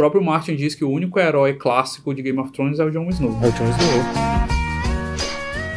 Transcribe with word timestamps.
próprio 0.00 0.24
Martin 0.24 0.56
diz 0.56 0.74
que 0.74 0.82
o 0.82 0.90
único 0.90 1.20
herói 1.20 1.52
clássico 1.52 2.14
de 2.14 2.22
Game 2.22 2.38
of 2.38 2.50
Thrones 2.52 2.80
é 2.80 2.84
o 2.84 2.90
Jon 2.90 3.06
Snow. 3.10 3.32
É 3.42 3.48
o 3.48 3.52
Jon 3.52 3.68
Snow. 3.68 4.00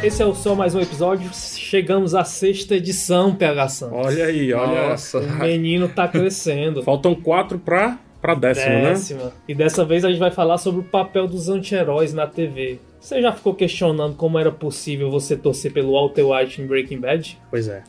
Esse 0.01 0.23
é 0.23 0.25
o 0.25 0.33
só 0.33 0.55
mais 0.55 0.73
um 0.73 0.79
episódio. 0.79 1.29
Chegamos 1.33 2.15
à 2.15 2.23
sexta 2.23 2.75
edição, 2.75 3.35
PH 3.35 3.67
Santos. 3.67 3.97
Olha 3.97 4.23
aí, 4.27 4.53
olha. 4.53 4.91
Nossa. 4.91 5.19
O 5.19 5.39
menino 5.39 5.89
tá 5.89 6.07
crescendo. 6.07 6.83
Faltam 6.87 7.13
quatro 7.15 7.59
pra, 7.59 7.99
pra 8.21 8.33
décima, 8.33 8.69
né? 8.69 8.89
Décima. 8.91 9.33
E 9.45 9.53
dessa 9.53 9.83
vez 9.83 10.05
a 10.05 10.09
gente 10.09 10.19
vai 10.19 10.31
falar 10.31 10.57
sobre 10.57 10.79
o 10.79 10.85
papel 10.85 11.27
dos 11.27 11.49
anti-heróis 11.49 12.13
na 12.13 12.25
TV. 12.25 12.79
Você 13.01 13.21
já 13.21 13.33
ficou 13.33 13.53
questionando 13.53 14.15
como 14.15 14.39
era 14.39 14.53
possível 14.53 15.11
você 15.11 15.35
torcer 15.35 15.73
pelo 15.73 15.91
Walter 15.91 16.23
White 16.23 16.61
em 16.61 16.65
Breaking 16.65 17.01
Bad? 17.01 17.37
Pois 17.49 17.67
é. 17.67 17.83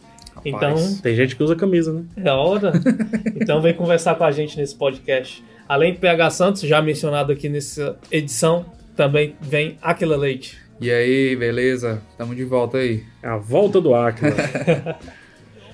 Então, 0.45 0.75
Tem 1.01 1.15
gente 1.15 1.37
que 1.37 1.43
usa 1.45 1.55
camisa, 1.55 1.93
né? 1.93 2.03
é 2.17 2.29
a 2.29 2.35
hora. 2.35 2.73
então 3.41 3.63
vem 3.63 3.73
conversar 3.73 4.17
com 4.17 4.25
a 4.25 4.33
gente 4.33 4.57
nesse 4.57 4.75
podcast. 4.75 5.45
Além 5.69 5.93
do 5.95 5.99
PH 5.99 6.31
Santos, 6.31 6.63
já 6.63 6.81
mencionado 6.83 7.33
aqui 7.33 7.49
nessa 7.49 7.97
edição, 8.11 8.67
também 8.97 9.35
vem 9.41 9.79
Aquila 9.83 10.17
Leite. 10.17 10.59
E 10.81 10.91
aí, 10.91 11.35
beleza? 11.37 12.03
Tamo 12.19 12.35
de 12.35 12.45
volta 12.45 12.79
aí. 12.79 13.03
É 13.23 13.29
a 13.29 13.37
volta 13.37 13.81
do 13.81 13.95
Aquila. 13.95 14.35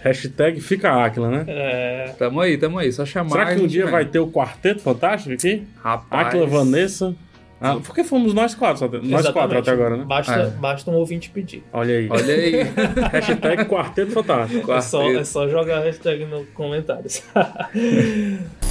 Hashtag 0.02 0.60
fica 0.60 1.04
Aquila, 1.04 1.28
né? 1.30 1.44
É, 1.48 2.14
Tamo 2.18 2.40
aí, 2.40 2.56
tamo 2.56 2.78
aí. 2.78 2.90
Só 2.92 3.04
chamar. 3.04 3.30
Será 3.30 3.54
que 3.54 3.60
um 3.62 3.66
dia 3.66 3.82
vem. 3.84 3.92
vai 3.92 4.04
ter 4.04 4.18
o 4.18 4.28
quarteto 4.30 4.80
fantástico 4.80 5.34
aqui? 5.34 5.64
Rapaz. 5.82 6.28
Aquila, 6.28 6.46
Vanessa. 6.46 7.14
Ah, 7.60 7.76
porque 7.84 8.02
fomos 8.02 8.32
nós 8.32 8.54
quatro, 8.54 8.78
só- 8.78 8.88
nós 8.88 9.02
exatamente. 9.04 9.32
quatro 9.34 9.58
até 9.58 9.70
agora, 9.70 9.94
né? 9.98 10.04
Basta, 10.06 10.32
É. 10.32 10.46
basta 10.46 10.90
um 10.90 10.94
ouvinte 10.94 11.28
pedir. 11.28 11.62
Olha 11.70 11.94
aí. 11.98 12.08
Olha 12.10 12.34
aí. 12.34 12.52
Hashtag 13.12 13.66
quarteto 13.66 14.12
fantástico. 14.12 14.72
É 14.72 14.80
só, 14.80 15.10
é 15.10 15.24
só 15.24 15.46
jogar 15.46 15.78
a 15.80 15.84
hashtag 15.84 16.24
nos 16.24 16.48
comentários. 16.54 17.22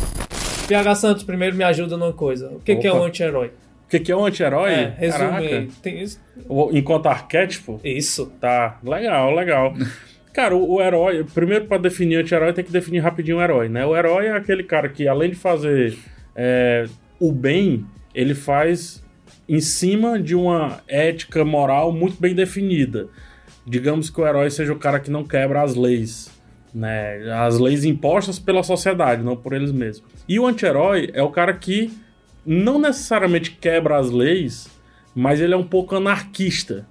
PH 0.69 0.95
Santos, 0.95 1.23
primeiro 1.23 1.55
me 1.55 1.63
ajuda 1.63 1.97
numa 1.97 2.13
coisa. 2.13 2.49
O 2.51 2.59
que, 2.59 2.75
que 2.75 2.87
é 2.87 2.93
um 2.93 3.03
anti-herói? 3.03 3.47
O 3.47 3.89
que, 3.89 3.99
que 3.99 4.11
é 4.11 4.15
um 4.15 4.25
anti-herói? 4.25 4.71
É, 4.71 4.93
resume. 4.97 5.71
Tem 5.81 6.01
isso? 6.01 6.21
Enquanto 6.71 7.07
arquétipo? 7.07 7.81
Isso. 7.83 8.31
Tá, 8.39 8.79
legal, 8.83 9.33
legal. 9.33 9.73
Cara, 10.31 10.55
o, 10.55 10.75
o 10.75 10.81
herói, 10.81 11.25
primeiro 11.33 11.65
pra 11.65 11.79
definir 11.79 12.17
anti-herói 12.17 12.53
tem 12.53 12.63
que 12.63 12.71
definir 12.71 12.99
rapidinho 12.99 13.37
o 13.37 13.41
herói, 13.41 13.67
né? 13.67 13.83
O 13.85 13.97
herói 13.97 14.27
é 14.27 14.31
aquele 14.31 14.63
cara 14.63 14.87
que, 14.87 15.07
além 15.07 15.31
de 15.31 15.35
fazer 15.35 15.97
é, 16.35 16.85
o 17.19 17.31
bem, 17.31 17.83
ele 18.13 18.35
faz 18.35 19.03
em 19.47 19.59
cima 19.59 20.19
de 20.19 20.35
uma 20.35 20.81
ética 20.87 21.43
moral 21.43 21.91
muito 21.91 22.21
bem 22.21 22.35
definida. 22.35 23.07
Digamos 23.65 24.09
que 24.11 24.21
o 24.21 24.27
herói 24.27 24.51
seja 24.51 24.71
o 24.71 24.77
cara 24.77 24.99
que 24.99 25.09
não 25.09 25.23
quebra 25.23 25.63
as 25.63 25.75
leis, 25.75 26.29
né? 26.73 27.31
As 27.33 27.59
leis 27.59 27.83
impostas 27.85 28.39
pela 28.39 28.63
sociedade, 28.63 29.23
não 29.23 29.35
por 29.35 29.53
eles 29.53 29.71
mesmos. 29.71 30.09
E 30.27 30.39
o 30.39 30.45
anti-herói 30.45 31.09
é 31.13 31.23
o 31.23 31.29
cara 31.29 31.53
que 31.53 31.91
não 32.45 32.79
necessariamente 32.79 33.51
quebra 33.51 33.97
as 33.97 34.09
leis, 34.11 34.69
mas 35.15 35.41
ele 35.41 35.53
é 35.53 35.57
um 35.57 35.63
pouco 35.63 35.95
anarquista 35.95 36.87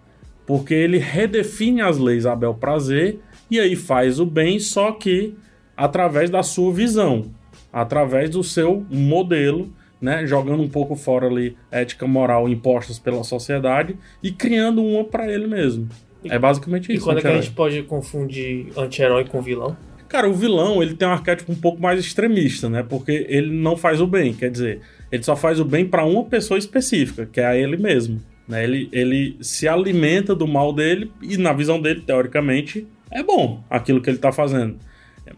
porque 0.48 0.72
ele 0.72 0.96
redefine 0.96 1.82
as 1.82 1.98
leis 1.98 2.24
a 2.24 2.34
bel 2.34 2.54
prazer 2.54 3.20
e 3.50 3.60
aí 3.60 3.76
faz 3.76 4.18
o 4.18 4.24
bem, 4.24 4.58
só 4.58 4.92
que 4.92 5.36
através 5.76 6.30
da 6.30 6.42
sua 6.42 6.72
visão, 6.72 7.26
através 7.70 8.30
do 8.30 8.42
seu 8.42 8.82
modelo, 8.88 9.70
né, 10.00 10.26
jogando 10.26 10.62
um 10.62 10.68
pouco 10.68 10.96
fora 10.96 11.26
ali 11.26 11.54
ética 11.70 12.06
moral 12.06 12.48
impostas 12.48 12.98
pela 12.98 13.22
sociedade 13.24 13.94
e 14.22 14.32
criando 14.32 14.82
uma 14.82 15.04
para 15.04 15.30
ele 15.30 15.46
mesmo. 15.46 15.86
É 16.24 16.38
basicamente 16.38 16.90
E 16.90 16.96
isso. 16.96 17.04
quando 17.04 17.18
é 17.18 17.20
que 17.20 17.26
a 17.28 17.40
gente 17.40 17.50
pode 17.50 17.82
confundir 17.82 18.66
anti-herói 18.76 19.24
com 19.24 19.40
vilão? 19.40 19.76
Cara, 20.08 20.28
o 20.28 20.32
vilão, 20.32 20.82
ele 20.82 20.94
tem 20.94 21.06
um 21.06 21.12
arquétipo 21.12 21.52
um 21.52 21.56
pouco 21.56 21.80
mais 21.80 22.00
extremista, 22.00 22.68
né? 22.68 22.82
Porque 22.82 23.26
ele 23.28 23.50
não 23.52 23.76
faz 23.76 24.00
o 24.00 24.06
bem, 24.06 24.32
quer 24.32 24.50
dizer, 24.50 24.80
ele 25.12 25.22
só 25.22 25.36
faz 25.36 25.60
o 25.60 25.64
bem 25.64 25.86
para 25.86 26.04
uma 26.04 26.24
pessoa 26.24 26.58
específica, 26.58 27.28
que 27.30 27.40
é 27.40 27.46
a 27.46 27.56
ele 27.56 27.76
mesmo. 27.76 28.20
Né? 28.48 28.64
Ele, 28.64 28.88
ele 28.90 29.36
se 29.42 29.68
alimenta 29.68 30.34
do 30.34 30.48
mal 30.48 30.72
dele 30.72 31.12
e, 31.20 31.36
na 31.36 31.52
visão 31.52 31.80
dele, 31.80 32.00
teoricamente, 32.00 32.86
é 33.10 33.22
bom 33.22 33.62
aquilo 33.68 34.00
que 34.00 34.08
ele 34.08 34.18
tá 34.18 34.32
fazendo. 34.32 34.76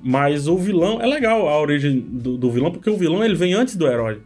Mas 0.00 0.46
o 0.46 0.56
vilão, 0.56 1.02
é 1.02 1.06
legal 1.06 1.48
a 1.48 1.60
origem 1.60 1.98
do, 1.98 2.36
do 2.36 2.50
vilão, 2.50 2.70
porque 2.70 2.88
o 2.88 2.96
vilão 2.96 3.24
ele 3.24 3.34
vem 3.34 3.52
antes 3.54 3.74
do 3.74 3.88
herói. 3.88 4.20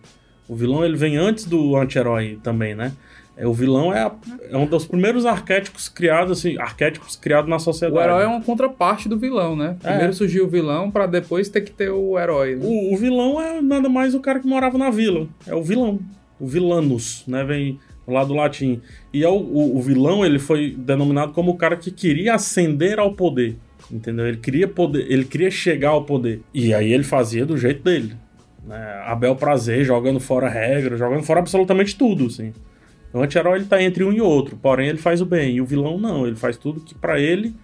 O 0.46 0.54
vilão 0.54 0.84
ele 0.84 0.96
vem 0.96 1.16
antes 1.16 1.46
do 1.46 1.74
anti-herói 1.74 2.38
também, 2.42 2.74
né? 2.74 2.92
É, 3.36 3.46
o 3.46 3.52
vilão 3.52 3.92
é, 3.92 4.00
a- 4.02 4.14
é 4.50 4.56
um 4.56 4.64
dos 4.66 4.86
primeiros 4.86 5.26
arquétipos 5.26 5.88
criados, 5.88 6.38
assim, 6.38 6.56
arquétipos 6.58 7.16
criados 7.16 7.50
na 7.50 7.58
sociedade. 7.58 7.98
O 7.98 8.02
herói 8.02 8.24
é 8.24 8.26
uma 8.28 8.40
contraparte 8.40 9.08
do 9.08 9.18
vilão, 9.18 9.56
né? 9.56 9.76
Primeiro 9.80 10.10
É. 10.10 10.12
surgiu 10.12 10.44
o 10.44 10.48
vilão 10.48 10.90
pra 10.90 11.06
depois 11.06 11.48
ter 11.48 11.62
que 11.62 11.72
ter 11.72 11.90
o 11.90 12.18
herói. 12.18 12.54
Né? 12.54 12.64
O, 12.64 12.94
o 12.94 12.96
vilão 12.96 13.40
é 13.40 13.60
nada 13.60 13.88
mais 13.88 14.14
o 14.14 14.20
cara 14.20 14.38
que 14.38 14.46
morava 14.46 14.78
na 14.78 14.88
vila. 14.90 15.26
É 15.46 15.54
o 15.54 15.62
vilão. 15.62 15.98
O 16.38 16.46
vilanus, 16.46 17.24
né? 17.26 17.42
Vem 17.42 17.78
lá 18.06 18.22
do 18.24 18.34
latim. 18.34 18.80
E 19.12 19.24
é 19.24 19.28
o, 19.28 19.32
o, 19.34 19.78
o 19.78 19.82
vilão, 19.82 20.24
ele 20.24 20.38
foi 20.38 20.74
denominado 20.78 21.32
como 21.32 21.50
o 21.52 21.56
cara 21.56 21.76
que 21.76 21.90
queria 21.90 22.34
ascender 22.34 22.98
ao 23.00 23.14
poder. 23.14 23.56
Entendeu? 23.90 24.26
Ele 24.26 24.36
queria 24.38 24.68
poder, 24.68 25.10
ele 25.10 25.24
queria 25.24 25.50
chegar 25.50 25.90
ao 25.90 26.04
poder. 26.04 26.40
E 26.54 26.72
aí 26.72 26.92
ele 26.92 27.02
fazia 27.04 27.44
do 27.44 27.56
jeito 27.56 27.82
dele. 27.82 28.14
Né? 28.66 29.02
A 29.06 29.14
bel 29.14 29.34
prazer, 29.36 29.84
jogando 29.84 30.20
fora 30.20 30.48
regra, 30.48 30.96
jogando 30.96 31.22
fora 31.22 31.40
absolutamente 31.40 31.96
tudo, 31.96 32.26
assim. 32.26 32.52
O 33.14 33.22
anti-herói 33.22 33.58
ele 33.60 33.66
tá 33.66 33.80
entre 33.82 34.02
um 34.04 34.12
e 34.12 34.20
outro, 34.20 34.56
porém 34.56 34.88
ele 34.88 34.98
faz 34.98 35.20
o 35.20 35.26
bem. 35.26 35.56
E 35.56 35.60
o 35.60 35.64
vilão 35.66 35.98
não, 35.98 36.26
ele 36.26 36.36
faz 36.36 36.56
tudo 36.56 36.80
que 36.80 36.94
pra 36.94 37.18
ele 37.20 37.54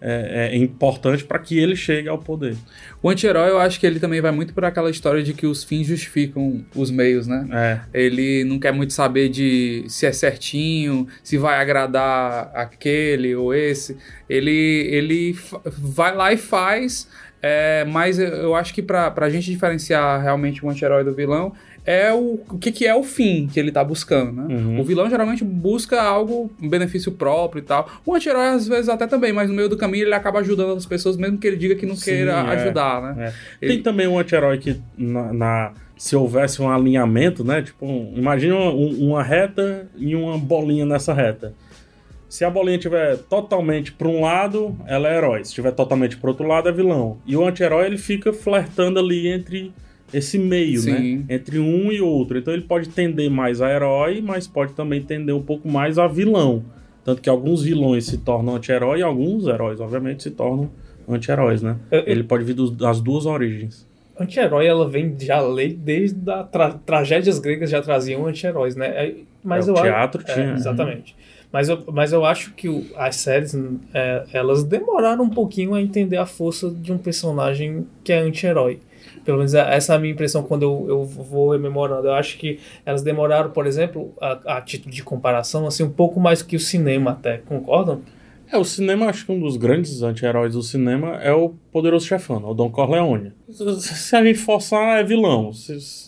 é, 0.00 0.50
é 0.52 0.56
importante 0.56 1.24
pra 1.24 1.38
que 1.38 1.58
ele 1.58 1.76
chegue 1.76 2.08
ao 2.08 2.16
poder. 2.16 2.56
O 3.02 3.10
anti-herói, 3.10 3.50
eu 3.50 3.58
acho 3.58 3.78
que 3.78 3.86
ele 3.86 4.00
também 4.00 4.20
vai 4.20 4.30
muito 4.30 4.54
por 4.54 4.64
aquela 4.64 4.88
história 4.90 5.22
de 5.22 5.34
que 5.34 5.46
os 5.46 5.62
fins 5.64 5.86
justificam 5.88 6.64
os 6.74 6.90
meios, 6.90 7.26
né? 7.26 7.46
É, 7.52 7.80
Ele 8.02 8.44
não 8.44 8.58
quer 8.58 8.72
muito 8.72 8.92
saber 8.94 9.28
de 9.28 9.84
se 9.88 10.06
é 10.06 10.12
certinho, 10.12 11.06
se 11.22 11.36
vai 11.36 11.60
agradar 11.60 12.50
aquele 12.54 13.34
ou 13.34 13.52
esse. 13.52 13.96
Ele, 14.28 14.86
ele 14.90 15.36
vai 15.66 16.14
lá 16.14 16.32
e 16.32 16.36
faz, 16.38 17.06
é, 17.42 17.84
mas 17.84 18.18
eu- 18.18 18.54
acho 18.54 18.72
que 18.72 18.80
pra, 18.82 19.10
pra 19.10 19.28
gente 19.28 19.50
diferenciar 19.50 20.22
realmente 20.22 20.64
o 20.64 20.70
anti-herói 20.70 21.04
do 21.04 21.12
vilão, 21.14 21.52
é 21.90 22.12
o, 22.14 22.40
o 22.48 22.58
que, 22.58 22.70
que 22.72 22.86
é 22.86 22.94
o 22.94 23.02
fim 23.02 23.46
que 23.52 23.58
ele 23.58 23.72
tá 23.72 23.82
buscando, 23.82 24.32
né? 24.32 24.54
Uhum. 24.54 24.80
O 24.80 24.84
vilão 24.84 25.08
geralmente 25.10 25.42
busca 25.44 26.00
algo, 26.00 26.50
um 26.62 26.68
benefício 26.68 27.12
próprio 27.12 27.60
e 27.60 27.62
tal. 27.64 27.88
O 28.06 28.14
anti-herói 28.14 28.48
às 28.48 28.68
vezes 28.68 28.88
até 28.88 29.06
também, 29.06 29.32
mas 29.32 29.48
no 29.48 29.54
meio 29.54 29.68
do 29.68 29.76
caminho 29.76 30.04
ele 30.04 30.14
acaba 30.14 30.38
ajudando 30.40 30.76
as 30.76 30.86
pessoas, 30.86 31.16
mesmo 31.16 31.38
que 31.38 31.46
ele 31.46 31.56
diga 31.56 31.74
que 31.74 31.86
não 31.86 31.96
Sim, 31.96 32.04
queira 32.04 32.32
é. 32.32 32.62
ajudar, 32.62 33.02
né? 33.02 33.26
É. 33.26 33.32
Ele- 33.64 33.74
Tem 33.74 33.82
também 33.82 34.06
um 34.06 34.18
anti-herói 34.18 34.58
que, 34.58 34.80
na, 34.96 35.32
na- 35.32 35.72
se 35.96 36.16
houvesse 36.16 36.62
um 36.62 36.70
alinhamento, 36.70 37.44
né? 37.44 37.60
Tipo, 37.62 37.84
um- 37.86 38.14
imagina 38.16 38.54
uma, 38.56 38.70
um- 38.72 39.08
uma 39.08 39.22
reta 39.22 39.86
e 39.98 40.14
uma 40.16 40.38
bolinha 40.38 40.86
nessa 40.86 41.12
reta. 41.12 41.52
Se 42.28 42.44
a 42.44 42.48
bolinha 42.50 42.76
estiver 42.76 43.16
totalmente 43.18 43.90
para 43.92 44.06
um 44.06 44.20
lado, 44.20 44.76
ela 44.86 45.08
é 45.08 45.16
herói. 45.16 45.38
Se 45.44 45.48
estiver 45.50 45.72
totalmente 45.72 46.16
para 46.16 46.30
outro 46.30 46.46
lado, 46.46 46.68
é 46.68 46.72
vilão. 46.72 47.18
E 47.26 47.36
o 47.36 47.44
anti-herói, 47.44 47.86
ele 47.86 47.98
fica 47.98 48.32
flertando 48.32 49.00
ali 49.00 49.26
entre 49.26 49.72
esse 50.12 50.38
meio, 50.38 50.80
Sim. 50.80 51.16
né? 51.28 51.34
Entre 51.36 51.58
um 51.58 51.90
e 51.92 52.00
outro. 52.00 52.38
Então 52.38 52.52
ele 52.52 52.62
pode 52.62 52.88
tender 52.88 53.30
mais 53.30 53.60
a 53.62 53.70
herói, 53.70 54.20
mas 54.20 54.46
pode 54.46 54.72
também 54.74 55.02
tender 55.02 55.34
um 55.34 55.42
pouco 55.42 55.68
mais 55.68 55.98
a 55.98 56.06
vilão. 56.06 56.62
Tanto 57.04 57.22
que 57.22 57.28
alguns 57.30 57.62
vilões 57.62 58.04
se 58.06 58.18
tornam 58.18 58.56
anti-herói 58.56 59.00
e 59.00 59.02
alguns 59.02 59.46
heróis, 59.46 59.80
obviamente, 59.80 60.22
se 60.22 60.30
tornam 60.30 60.70
anti-heróis, 61.08 61.62
né? 61.62 61.76
Eu- 61.90 62.00
eu- 62.00 62.04
Ele 62.06 62.22
pode 62.24 62.44
vir 62.44 62.54
das 62.72 63.00
duas 63.00 63.26
origens. 63.26 63.86
Anti-herói, 64.18 64.66
ela 64.66 64.86
vem 64.88 65.16
já 65.18 65.40
lei 65.40 65.72
desde 65.72 66.30
as 66.30 66.48
tra 66.50 66.72
tragédias 66.72 67.38
gregas 67.38 67.70
já 67.70 67.80
traziam 67.80 68.26
anti-heróis, 68.26 68.76
né? 68.76 68.86
É, 68.88 69.14
Mas 69.42 69.66
É, 69.66 69.70
eu 69.70 69.74
o 69.74 69.78
acho- 69.78 69.86
teatro 69.86 70.22
é, 70.26 70.34
tinha. 70.34 70.52
exatamente. 70.52 71.16
Mas 71.50 71.70
eu, 71.70 71.82
mas 71.90 72.12
eu 72.12 72.24
acho 72.26 72.52
que 72.52 72.68
o- 72.68 72.84
as 72.94 73.16
séries, 73.16 73.56
é, 73.94 74.24
elas 74.34 74.62
demoraram 74.62 75.24
um 75.24 75.30
pouquinho 75.30 75.72
a 75.74 75.80
entender 75.80 76.18
a 76.18 76.26
força 76.26 76.70
de 76.70 76.92
um 76.92 76.98
personagem 76.98 77.86
que 78.04 78.12
é 78.12 78.18
anti-herói. 78.18 78.78
Pelo 79.24 79.38
menos 79.38 79.54
é- 79.54 79.74
essa 79.76 79.92
é 79.92 79.96
a 79.96 79.98
minha 79.98 80.12
impressão 80.12 80.42
quando 80.42 80.62
eu, 80.62 80.86
eu 80.88 81.04
vou 81.04 81.50
rememorando. 81.50 82.08
Eu 82.08 82.14
acho 82.14 82.38
que 82.38 82.58
elas 82.84 83.02
demoraram, 83.02 83.50
por 83.50 83.66
exemplo, 83.66 84.12
a, 84.20 84.56
a 84.58 84.60
título 84.62 84.94
de 84.94 85.02
comparação, 85.02 85.66
assim, 85.66 85.82
um 85.82 85.90
pouco 85.90 86.18
mais 86.20 86.42
que 86.42 86.56
o 86.56 86.60
cinema 86.60 87.12
até. 87.12 87.38
Concordam? 87.38 88.00
É, 88.52 88.56
o 88.58 88.64
cinema, 88.64 89.06
acho 89.06 89.24
que 89.26 89.30
um 89.32 89.38
dos 89.38 89.56
grandes 89.56 90.02
anti-heróis 90.02 90.54
do 90.54 90.62
cinema 90.62 91.16
é 91.22 91.32
o 91.32 91.50
Poderoso 91.70 92.04
Chefão, 92.06 92.44
o 92.44 92.52
Dom 92.52 92.68
Corleone. 92.70 93.32
Se 93.48 94.16
a 94.16 94.24
gente 94.24 94.38
forçar, 94.40 94.98
é 94.98 95.04
vilão. 95.04 95.52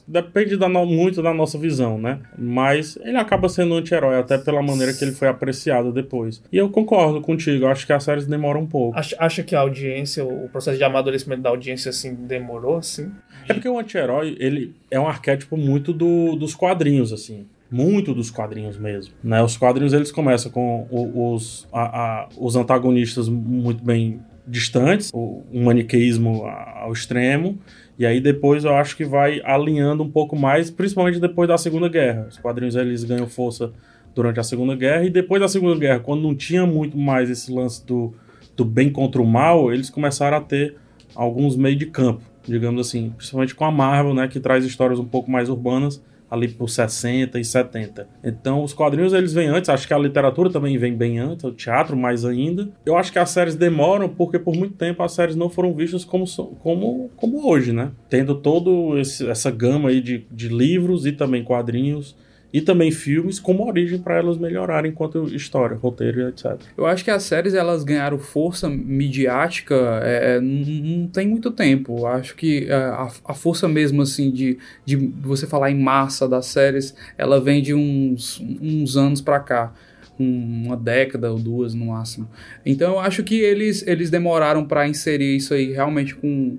Depende 0.09 0.56
da 0.56 0.69
no- 0.69 0.85
muito 0.85 1.23
da 1.23 1.33
nossa 1.33 1.56
visão, 1.56 1.99
né? 1.99 2.19
Mas 2.37 2.99
ele 3.03 3.17
acaba 3.17 3.49
sendo 3.49 3.75
um 3.75 3.79
anti-herói, 3.79 4.19
até 4.19 4.37
pela 4.39 4.61
maneira 4.61 4.93
que 4.93 5.05
ele 5.05 5.12
foi 5.12 5.29
apreciado 5.29 5.93
depois. 5.93 6.43
E 6.53 6.56
eu 6.56 6.69
concordo 6.69 7.21
contigo, 7.21 7.67
acho 7.67 7.87
que 7.87 7.93
as 7.93 8.03
séries 8.03 8.27
demoram 8.27 8.62
um 8.62 8.67
pouco. 8.67 8.99
Acha, 8.99 9.15
acha 9.21 9.43
que 9.45 9.55
a 9.55 9.61
audiência, 9.61 10.25
o 10.25 10.49
processo 10.49 10.77
de 10.79 10.83
amadurecimento 10.85 11.43
da 11.43 11.50
audiência, 11.50 11.91
assim, 11.91 12.12
demorou, 12.15 12.79
assim? 12.79 13.11
É 13.49 13.55
porque 13.55 13.69
o 13.69 13.79
anti-herói, 13.79 14.37
ele 14.41 14.75
é 14.91 14.99
um 14.99 15.06
arquétipo 15.06 15.56
muito 15.56 15.93
do- 15.93 16.35
dos 16.35 16.55
quadrinhos, 16.56 17.12
assim. 17.12 17.47
Muito 17.73 18.13
dos 18.15 18.31
quadrinhos 18.31 18.77
mesmo. 18.79 19.15
Né? 19.25 19.43
Os 19.43 19.57
quadrinhos, 19.57 19.93
eles 19.95 20.13
começam 20.13 20.51
com 20.53 20.87
os, 20.91 21.67
a- 21.73 22.01
a- 22.25 22.29
os 22.39 22.55
antagonistas 22.55 23.29
muito 23.29 23.83
bem 23.83 24.21
distantes, 24.47 25.11
um 25.15 25.65
maniqueísmo 25.65 26.45
ao 26.45 26.93
extremo, 26.93 27.59
e 27.99 28.05
aí 28.05 28.21
depois 28.21 28.65
eu 28.65 28.75
acho 28.75 28.97
que 28.97 29.05
vai 29.05 29.41
alinhando 29.45 30.03
um 30.03 30.11
pouco 30.11 30.37
mais, 30.37 30.71
principalmente 30.71 31.19
depois 31.21 31.49
da 31.49 31.57
Segunda 31.57 31.89
Guerra. 31.89 32.27
Os 32.29 32.37
quadrinhos 32.39 32.75
eles 32.77 33.05
ganham 33.05 33.27
força 33.27 33.73
durante 34.15 34.39
a 34.41 34.43
Segunda 34.43 34.75
Guerra, 34.77 35.05
e 35.05 35.11
depois 35.11 35.41
da 35.41 35.49
Segunda 35.49 35.79
Guerra, 35.79 36.01
quando 36.01 36.23
não 36.23 36.35
tinha 36.35 36.67
muito 36.67 36.99
mais 36.99 37.31
esse 37.31 37.51
lance 37.53 37.87
do, 37.87 38.13
do 38.57 38.65
bem 38.65 38.91
contra 38.91 39.23
o 39.23 39.27
mal, 39.27 39.73
eles 39.73 39.89
começaram 39.89 40.37
a 40.37 40.41
ter 40.41 40.77
alguns 41.15 41.57
meio 41.57 41.77
de 41.77 41.87
campo, 41.87 42.21
digamos 42.47 42.87
assim, 42.87 43.11
principalmente 43.17 43.55
com 43.55 43.65
a 43.65 43.71
Marvel, 43.71 44.13
né, 44.13 44.29
que 44.29 44.41
traz 44.41 44.65
histórias 44.65 44.99
um 44.99 45.05
pouco 45.07 45.31
mais 45.31 45.49
urbanas, 45.49 46.03
ali 46.32 46.49
por 46.49 46.70
60 46.70 47.38
e 47.38 47.44
70. 47.44 48.08
Então, 48.25 48.64
os 48.64 48.73
quadrinhos 48.73 49.12
eles 49.12 49.34
vêm 49.34 49.49
antes, 49.49 49.69
acho 49.69 49.87
que 49.87 49.93
a 49.93 49.99
literatura 49.99 50.49
também 50.49 50.79
vem 50.79 50.96
bem 50.96 51.19
antes, 51.19 51.44
o 51.44 51.52
teatro 51.52 51.94
mais 51.94 52.25
ainda. 52.25 52.70
Eu 52.87 52.96
acho 52.96 53.12
que 53.12 53.19
as 53.19 53.29
séries 53.29 53.55
demoram 53.55 54.08
porque 54.08 54.38
por 54.38 54.56
muito 54.56 54.75
tempo 54.75 55.02
as 55.02 55.12
séries 55.12 55.37
não 55.37 55.50
foram 55.50 55.75
vistas 55.75 56.06
como, 56.06 56.25
como, 56.61 57.11
como 57.17 57.46
hoje, 57.46 57.75
né? 57.75 57.90
Tendo 58.08 58.37
todo 58.37 58.94
essa 58.99 59.50
gama 59.50 59.90
aí 59.90 60.00
de, 60.00 60.26
de 60.31 60.49
livros 60.49 61.05
e 61.05 61.12
também 61.12 61.44
quadrinhos 61.44 62.17
e 62.52 62.60
também 62.60 62.90
filmes 62.90 63.40
como 63.40 63.66
origem 63.66 63.99
para 63.99 64.16
elas 64.16 64.37
melhorarem 64.37 64.90
enquanto 64.90 65.25
história, 65.34 65.76
roteiro, 65.76 66.28
etc. 66.28 66.60
Eu 66.76 66.84
acho 66.84 67.02
que 67.02 67.10
as 67.10 67.22
séries 67.22 67.54
elas 67.54 67.82
ganharam 67.82 68.19
força 68.19 68.69
midiática 68.69 69.75
é, 70.02 70.37
é 70.37 70.40
não 70.40 71.08
tem 71.08 71.26
muito 71.26 71.50
tempo. 71.50 72.00
Eu 72.00 72.06
acho 72.06 72.37
que 72.37 72.66
é, 72.69 72.75
a, 72.75 73.08
a, 73.25 73.34
força 73.34 73.66
mesmo 73.66 74.02
assim 74.02 74.31
de, 74.31 74.58
de 74.84 74.96
você 74.96 75.46
falar 75.46 75.70
em 75.70 75.78
massa 75.78 76.28
das 76.28 76.46
séries, 76.46 76.94
ela 77.16 77.40
vem 77.40 77.62
de 77.62 77.72
uns, 77.72 78.40
uns 78.60 78.96
anos 78.96 79.20
para 79.20 79.40
cá 79.40 79.72
uma 80.19 80.76
década 80.76 81.32
ou 81.32 81.38
duas 81.38 81.75
no 81.75 81.87
máximo. 81.87 82.28
Então 82.64 82.93
eu 82.93 83.00
acho 83.00 83.25
que 83.25 83.40
eles, 83.40 83.84
eles 83.87 84.10
demoraram 84.10 84.64
para 84.64 84.87
inserir 84.87 85.37
isso 85.37 85.54
aí 85.54 85.72
realmente 85.72 86.14
com 86.14 86.58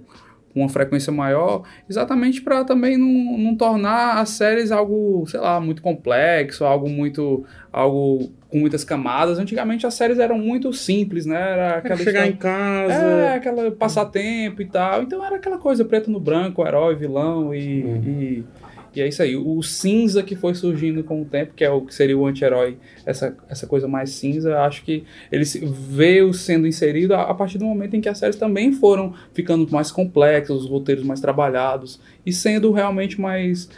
com 0.54 0.62
uma 0.62 0.70
frequência 0.70 1.12
maior, 1.12 1.64
exatamente 1.90 2.42
para 2.42 2.64
também 2.64 2.98
não, 2.98 3.38
não 3.38 3.56
tornar 3.56 4.20
as 4.20 4.30
séries 4.30 4.72
algo, 4.72 5.26
sei 5.28 5.40
lá, 5.40 5.60
muito 5.60 5.82
complexo, 5.82 6.64
algo 6.64 6.88
muito. 6.88 7.44
algo 7.72 8.32
com 8.54 8.60
muitas 8.60 8.84
camadas. 8.84 9.40
Antigamente 9.40 9.88
as 9.88 9.96
séries 9.96 10.20
eram 10.20 10.38
muito 10.38 10.72
simples, 10.72 11.26
né? 11.26 11.42
Era 11.42 11.78
aquela 11.78 11.98
chegar 11.98 12.28
história, 12.28 12.30
em 12.30 12.36
casa. 12.36 12.94
É, 12.94 13.36
aquela 13.36 13.72
passatempo 13.72 14.62
e 14.62 14.66
tal. 14.66 15.02
Então 15.02 15.26
era 15.26 15.38
aquela 15.38 15.58
coisa 15.58 15.84
preto 15.84 16.12
no 16.12 16.20
branco, 16.20 16.66
herói, 16.66 16.96
vilão 16.96 17.54
e, 17.54 17.60
e 17.60 18.44
e 18.96 19.02
é 19.02 19.08
isso 19.08 19.22
aí. 19.22 19.36
O 19.36 19.62
cinza 19.64 20.22
que 20.22 20.36
foi 20.36 20.54
surgindo 20.54 21.04
com 21.04 21.22
o 21.22 21.26
tempo, 21.26 21.54
que 21.56 21.64
é 21.64 21.70
o 21.70 21.82
que 21.82 21.94
seria 21.94 22.18
o 22.18 22.26
anti-herói, 22.26 22.78
essa, 23.06 23.36
essa 23.50 23.66
coisa 23.66 23.88
mais 23.88 24.12
cinza, 24.12 24.60
acho 24.62 24.84
que 24.84 25.04
ele 25.32 25.44
veio 25.44 26.34
sendo 26.34 26.68
inserido 26.68 27.14
a, 27.14 27.24
a, 27.24 27.34
partir 27.34 27.58
do 27.58 27.66
momento 27.66 27.96
em 27.96 28.02
que 28.02 28.10
as 28.10 28.18
séries 28.18 28.36
também 28.36 28.72
foram 28.72 29.14
ficando 29.34 29.70
mais 29.72 29.92
complexas, 29.92 30.62
os 30.62 30.70
roteiros 30.70 31.04
mais 31.04 31.20
trabalhados 31.20 32.00
e 32.26 32.32
sendo 32.32 32.72
realmente 32.72 33.20
mais 33.20 33.70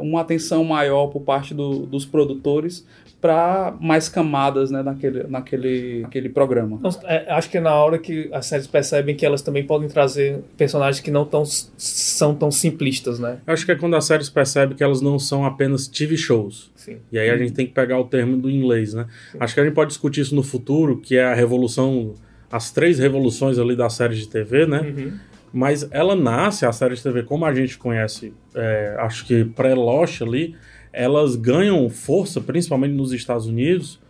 uma 0.00 0.22
atenção 0.22 0.64
maior 0.64 1.08
por 1.08 1.20
parte 1.20 1.52
do, 1.52 1.86
dos 1.86 2.06
produtores 2.06 2.86
para 3.20 3.74
mais 3.80 4.08
camadas 4.08 4.70
né, 4.70 4.82
naquele, 4.82 5.24
naquele, 5.24 6.00
naquele 6.02 6.28
programa. 6.28 6.76
Então, 6.78 6.90
é, 7.04 7.32
acho 7.32 7.50
que 7.50 7.56
é 7.56 7.60
na 7.60 7.74
hora 7.74 7.98
que 7.98 8.28
as 8.32 8.46
séries 8.46 8.66
percebem 8.66 9.16
que 9.16 9.24
elas 9.24 9.42
também 9.42 9.64
podem 9.64 9.88
trazer 9.88 10.40
personagens 10.56 11.00
que 11.00 11.10
não 11.10 11.24
tão, 11.24 11.44
são 11.44 12.34
tão 12.34 12.50
simplistas, 12.50 13.18
né? 13.18 13.38
Acho 13.46 13.64
que 13.64 13.72
é 13.72 13.74
quando 13.74 13.96
as 13.96 14.04
séries 14.04 14.28
percebem 14.28 14.76
que 14.76 14.84
elas 14.84 15.00
não 15.00 15.18
são 15.18 15.44
apenas 15.44 15.88
TV 15.88 16.16
shows. 16.16 16.70
Sim. 16.76 16.98
E 17.10 17.18
aí 17.18 17.30
a 17.30 17.36
gente 17.36 17.52
tem 17.52 17.66
que 17.66 17.72
pegar 17.72 17.98
o 17.98 18.04
termo 18.04 18.36
do 18.36 18.50
inglês, 18.50 18.92
né? 18.92 19.06
Sim. 19.32 19.38
Acho 19.40 19.54
que 19.54 19.60
a 19.60 19.64
gente 19.64 19.74
pode 19.74 19.88
discutir 19.88 20.20
isso 20.20 20.34
no 20.34 20.42
futuro, 20.42 20.98
que 20.98 21.16
é 21.16 21.24
a 21.24 21.34
revolução, 21.34 22.14
as 22.52 22.70
três 22.70 22.98
revoluções 22.98 23.58
ali 23.58 23.74
das 23.74 23.94
séries 23.94 24.18
de 24.18 24.28
TV, 24.28 24.66
né? 24.66 24.80
Uhum. 24.80 25.12
Mas 25.52 25.88
ela 25.90 26.14
nasce, 26.14 26.66
a 26.66 26.72
série 26.72 26.94
de 26.94 27.02
TV, 27.02 27.22
como 27.22 27.46
a 27.46 27.54
gente 27.54 27.78
conhece, 27.78 28.34
é, 28.54 28.94
acho 28.98 29.24
que 29.24 29.44
pré-Lost 29.44 30.20
ali, 30.20 30.54
elas 30.96 31.36
ganham 31.36 31.90
força, 31.90 32.40
principalmente 32.40 32.94
nos 32.94 33.12
Estados 33.12 33.46
Unidos, 33.46 34.00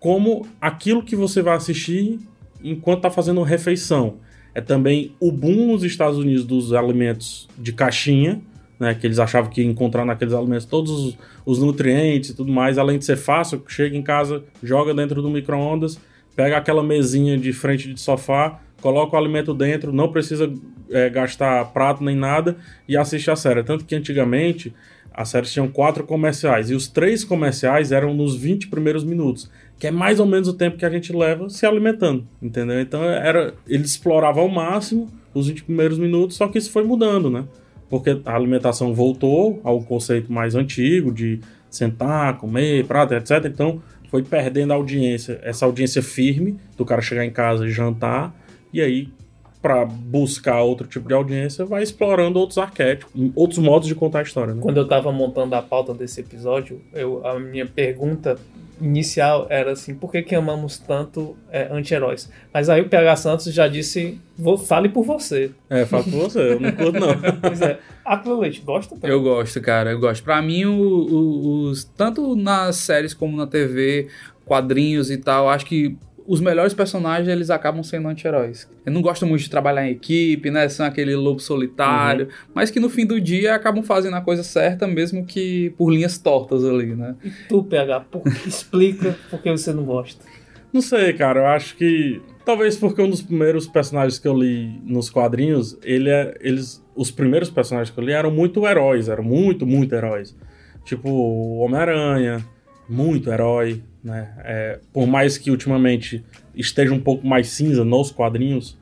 como 0.00 0.44
aquilo 0.60 1.00
que 1.00 1.14
você 1.14 1.40
vai 1.40 1.54
assistir 1.54 2.18
enquanto 2.62 2.98
está 2.98 3.10
fazendo 3.10 3.40
refeição. 3.42 4.16
É 4.52 4.60
também 4.60 5.14
o 5.20 5.30
boom 5.30 5.68
nos 5.68 5.84
Estados 5.84 6.18
Unidos 6.18 6.44
dos 6.44 6.72
alimentos 6.72 7.48
de 7.56 7.72
caixinha, 7.72 8.40
né, 8.80 8.94
que 8.94 9.06
eles 9.06 9.20
achavam 9.20 9.48
que 9.48 9.62
ia 9.62 9.66
encontrar 9.66 10.04
naqueles 10.04 10.34
alimentos 10.34 10.66
todos 10.66 10.90
os, 10.90 11.18
os 11.46 11.58
nutrientes 11.60 12.30
e 12.30 12.34
tudo 12.34 12.50
mais, 12.50 12.78
além 12.78 12.98
de 12.98 13.04
ser 13.04 13.16
fácil, 13.16 13.62
chega 13.68 13.96
em 13.96 14.02
casa, 14.02 14.42
joga 14.60 14.92
dentro 14.92 15.22
do 15.22 15.30
micro-ondas, 15.30 16.00
pega 16.34 16.56
aquela 16.56 16.82
mesinha 16.82 17.38
de 17.38 17.52
frente 17.52 17.94
de 17.94 18.00
sofá, 18.00 18.60
coloca 18.80 19.14
o 19.14 19.18
alimento 19.18 19.54
dentro, 19.54 19.92
não 19.92 20.10
precisa 20.10 20.52
é, 20.90 21.08
gastar 21.08 21.64
prato 21.66 22.02
nem 22.02 22.16
nada 22.16 22.56
e 22.88 22.96
assiste 22.96 23.30
a 23.30 23.36
série. 23.36 23.62
Tanto 23.62 23.84
que 23.84 23.94
antigamente 23.94 24.74
as 25.18 25.30
séries 25.30 25.52
tinham 25.52 25.66
quatro 25.66 26.04
comerciais 26.04 26.70
e 26.70 26.74
os 26.74 26.86
três 26.86 27.24
comerciais 27.24 27.90
eram 27.90 28.14
nos 28.14 28.36
20 28.36 28.68
primeiros 28.68 29.02
minutos, 29.02 29.50
que 29.76 29.88
é 29.88 29.90
mais 29.90 30.20
ou 30.20 30.26
menos 30.26 30.46
o 30.46 30.52
tempo 30.52 30.76
que 30.76 30.84
a 30.84 30.90
gente 30.90 31.12
leva 31.12 31.50
se 31.50 31.66
alimentando, 31.66 32.24
entendeu? 32.40 32.80
Então 32.80 33.02
era, 33.02 33.52
ele 33.66 33.82
explorava 33.82 34.38
ao 34.40 34.48
máximo 34.48 35.08
os 35.34 35.48
20 35.48 35.64
primeiros 35.64 35.98
minutos, 35.98 36.36
só 36.36 36.46
que 36.46 36.56
isso 36.56 36.70
foi 36.70 36.84
mudando, 36.84 37.28
né? 37.28 37.44
Porque 37.90 38.20
a 38.24 38.32
alimentação 38.32 38.94
voltou 38.94 39.60
ao 39.64 39.82
conceito 39.82 40.32
mais 40.32 40.54
antigo 40.54 41.10
de 41.10 41.40
sentar, 41.68 42.38
comer, 42.38 42.84
prato, 42.84 43.12
etc. 43.12 43.44
Então 43.46 43.82
foi 44.12 44.22
perdendo 44.22 44.72
a 44.72 44.76
audiência, 44.76 45.40
essa 45.42 45.66
audiência 45.66 46.00
firme 46.00 46.60
do 46.76 46.84
cara 46.84 47.02
chegar 47.02 47.24
em 47.24 47.32
casa 47.32 47.66
e 47.66 47.72
jantar, 47.72 48.32
e 48.72 48.80
aí 48.80 49.08
para 49.60 49.84
buscar 49.84 50.62
outro 50.62 50.86
tipo 50.86 51.08
de 51.08 51.14
audiência, 51.14 51.64
vai 51.64 51.82
explorando 51.82 52.38
outros 52.38 52.58
arquétipos, 52.58 53.12
outros 53.34 53.58
modos 53.58 53.88
de 53.88 53.94
contar 53.94 54.20
a 54.20 54.22
história. 54.22 54.54
Né? 54.54 54.60
Quando 54.62 54.76
eu 54.76 54.84
estava 54.84 55.10
montando 55.10 55.54
a 55.54 55.62
pauta 55.62 55.92
desse 55.92 56.20
episódio, 56.20 56.80
eu, 56.92 57.26
a 57.26 57.38
minha 57.38 57.66
pergunta 57.66 58.38
inicial 58.80 59.48
era 59.50 59.72
assim, 59.72 59.94
por 59.94 60.12
que, 60.12 60.22
que 60.22 60.34
amamos 60.34 60.78
tanto 60.78 61.36
é, 61.50 61.68
anti-heróis? 61.72 62.30
Mas 62.54 62.68
aí 62.68 62.80
o 62.80 62.88
PH 62.88 63.16
Santos 63.16 63.52
já 63.52 63.66
disse, 63.66 64.20
vou, 64.36 64.56
fale 64.56 64.88
por 64.88 65.04
você. 65.04 65.50
É, 65.68 65.84
fale 65.84 66.04
por 66.04 66.12
você, 66.12 66.52
eu 66.52 66.60
não 66.60 66.70
curto 66.70 67.00
não. 67.00 67.08
pois 67.42 67.60
é. 67.60 67.78
Leite, 68.40 68.62
gosta? 68.62 68.94
Também? 68.94 69.10
Eu 69.10 69.22
gosto, 69.22 69.60
cara, 69.60 69.90
eu 69.90 69.98
gosto. 69.98 70.22
Pra 70.22 70.40
mim, 70.40 70.64
o, 70.64 70.80
o, 70.80 71.62
os, 71.64 71.84
tanto 71.84 72.36
nas 72.36 72.76
séries 72.76 73.12
como 73.12 73.36
na 73.36 73.46
TV, 73.46 74.08
quadrinhos 74.46 75.10
e 75.10 75.18
tal, 75.18 75.48
acho 75.48 75.66
que 75.66 75.96
os 76.28 76.42
melhores 76.42 76.74
personagens 76.74 77.26
eles 77.26 77.48
acabam 77.48 77.82
sendo 77.82 78.06
anti-heróis. 78.06 78.70
Eu 78.84 78.92
não 78.92 79.00
gosto 79.00 79.26
muito 79.26 79.40
de 79.40 79.48
trabalhar 79.48 79.88
em 79.88 79.92
equipe, 79.92 80.50
né? 80.50 80.68
São 80.68 80.84
aquele 80.84 81.16
lobo 81.16 81.40
solitário, 81.40 82.26
uhum. 82.26 82.32
mas 82.54 82.70
que 82.70 82.78
no 82.78 82.90
fim 82.90 83.06
do 83.06 83.18
dia 83.18 83.54
acabam 83.54 83.82
fazendo 83.82 84.14
a 84.14 84.20
coisa 84.20 84.42
certa, 84.42 84.86
mesmo 84.86 85.24
que 85.24 85.70
por 85.78 85.90
linhas 85.90 86.18
tortas 86.18 86.62
ali, 86.66 86.94
né? 86.94 87.16
E 87.24 87.30
tu, 87.48 87.64
PH, 87.64 88.00
por... 88.10 88.22
explica 88.46 89.16
por 89.30 89.40
que 89.40 89.50
você 89.50 89.72
não 89.72 89.84
gosta. 89.84 90.22
Não 90.70 90.82
sei, 90.82 91.14
cara, 91.14 91.40
eu 91.40 91.46
acho 91.46 91.74
que. 91.76 92.20
Talvez 92.44 92.76
porque 92.76 93.00
um 93.00 93.08
dos 93.08 93.22
primeiros 93.22 93.66
personagens 93.66 94.18
que 94.18 94.28
eu 94.28 94.34
li 94.36 94.80
nos 94.84 95.08
quadrinhos, 95.08 95.78
ele 95.82 96.10
é, 96.10 96.36
eles. 96.42 96.84
Os 96.94 97.10
primeiros 97.10 97.48
personagens 97.48 97.94
que 97.94 97.98
eu 97.98 98.04
li 98.04 98.12
eram 98.12 98.30
muito 98.30 98.66
heróis, 98.66 99.08
eram 99.08 99.24
muito, 99.24 99.66
muito 99.66 99.94
heróis. 99.94 100.36
Tipo, 100.84 101.08
o 101.08 101.58
Homem-Aranha, 101.58 102.44
muito 102.88 103.30
herói, 103.30 103.82
né? 104.02 104.32
É, 104.44 104.78
por 104.92 105.06
mais 105.06 105.36
que 105.36 105.50
ultimamente 105.50 106.24
esteja 106.54 106.92
um 106.92 107.00
pouco 107.00 107.26
mais 107.26 107.48
cinza 107.48 107.84
nos 107.84 108.10
quadrinhos, 108.10 108.78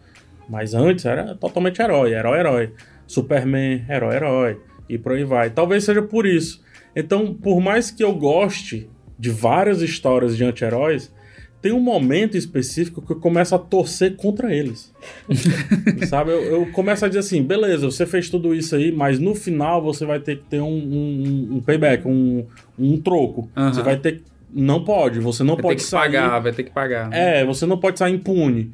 mas 0.48 0.74
antes 0.74 1.04
era 1.04 1.34
totalmente 1.34 1.80
herói, 1.82 2.12
herói, 2.12 2.38
herói. 2.38 2.72
Superman, 3.06 3.84
herói, 3.88 4.16
herói. 4.16 4.60
E 4.88 4.98
por 4.98 5.12
aí 5.12 5.24
vai. 5.24 5.50
Talvez 5.50 5.84
seja 5.84 6.02
por 6.02 6.26
isso. 6.26 6.62
Então, 6.94 7.34
por 7.34 7.60
mais 7.60 7.90
que 7.90 8.02
eu 8.02 8.14
goste 8.14 8.88
de 9.18 9.30
várias 9.30 9.80
histórias 9.80 10.36
de 10.36 10.44
anti-heróis, 10.44 11.12
tem 11.60 11.72
um 11.72 11.80
momento 11.80 12.36
específico 12.36 13.02
que 13.02 13.12
eu 13.12 13.16
começo 13.16 13.54
a 13.54 13.58
torcer 13.58 14.16
contra 14.16 14.54
eles. 14.54 14.92
Sabe? 16.08 16.30
Eu, 16.30 16.42
eu, 16.42 16.66
começo 16.72 17.04
a 17.04 17.08
dizer 17.08 17.20
assim: 17.20 17.42
beleza, 17.42 17.86
você 17.86 18.06
fez 18.06 18.28
tudo 18.30 18.54
isso 18.54 18.76
aí, 18.76 18.92
mas 18.92 19.18
no 19.18 19.34
final 19.34 19.82
você 19.82 20.04
vai 20.04 20.20
ter 20.20 20.38
que 20.38 20.44
ter 20.44 20.60
um, 20.60 20.66
um, 20.66 21.48
um 21.56 21.60
payback, 21.60 22.06
um, 22.06 22.44
um 22.78 23.00
troco. 23.00 23.50
Uhum. 23.56 23.72
Você 23.72 23.82
vai 23.82 23.96
ter 23.96 24.22
Não 24.52 24.84
pode, 24.84 25.18
você 25.20 25.42
não 25.42 25.54
vai 25.54 25.62
pode 25.62 25.76
ter 25.76 25.84
que 25.84 25.88
sair. 25.90 26.12
Pagar, 26.12 26.38
vai 26.38 26.52
ter 26.52 26.62
que 26.62 26.70
pagar. 26.70 27.08
Né? 27.08 27.40
É, 27.40 27.44
você 27.44 27.66
não 27.66 27.78
pode 27.78 27.98
sair 27.98 28.14
impune. 28.14 28.72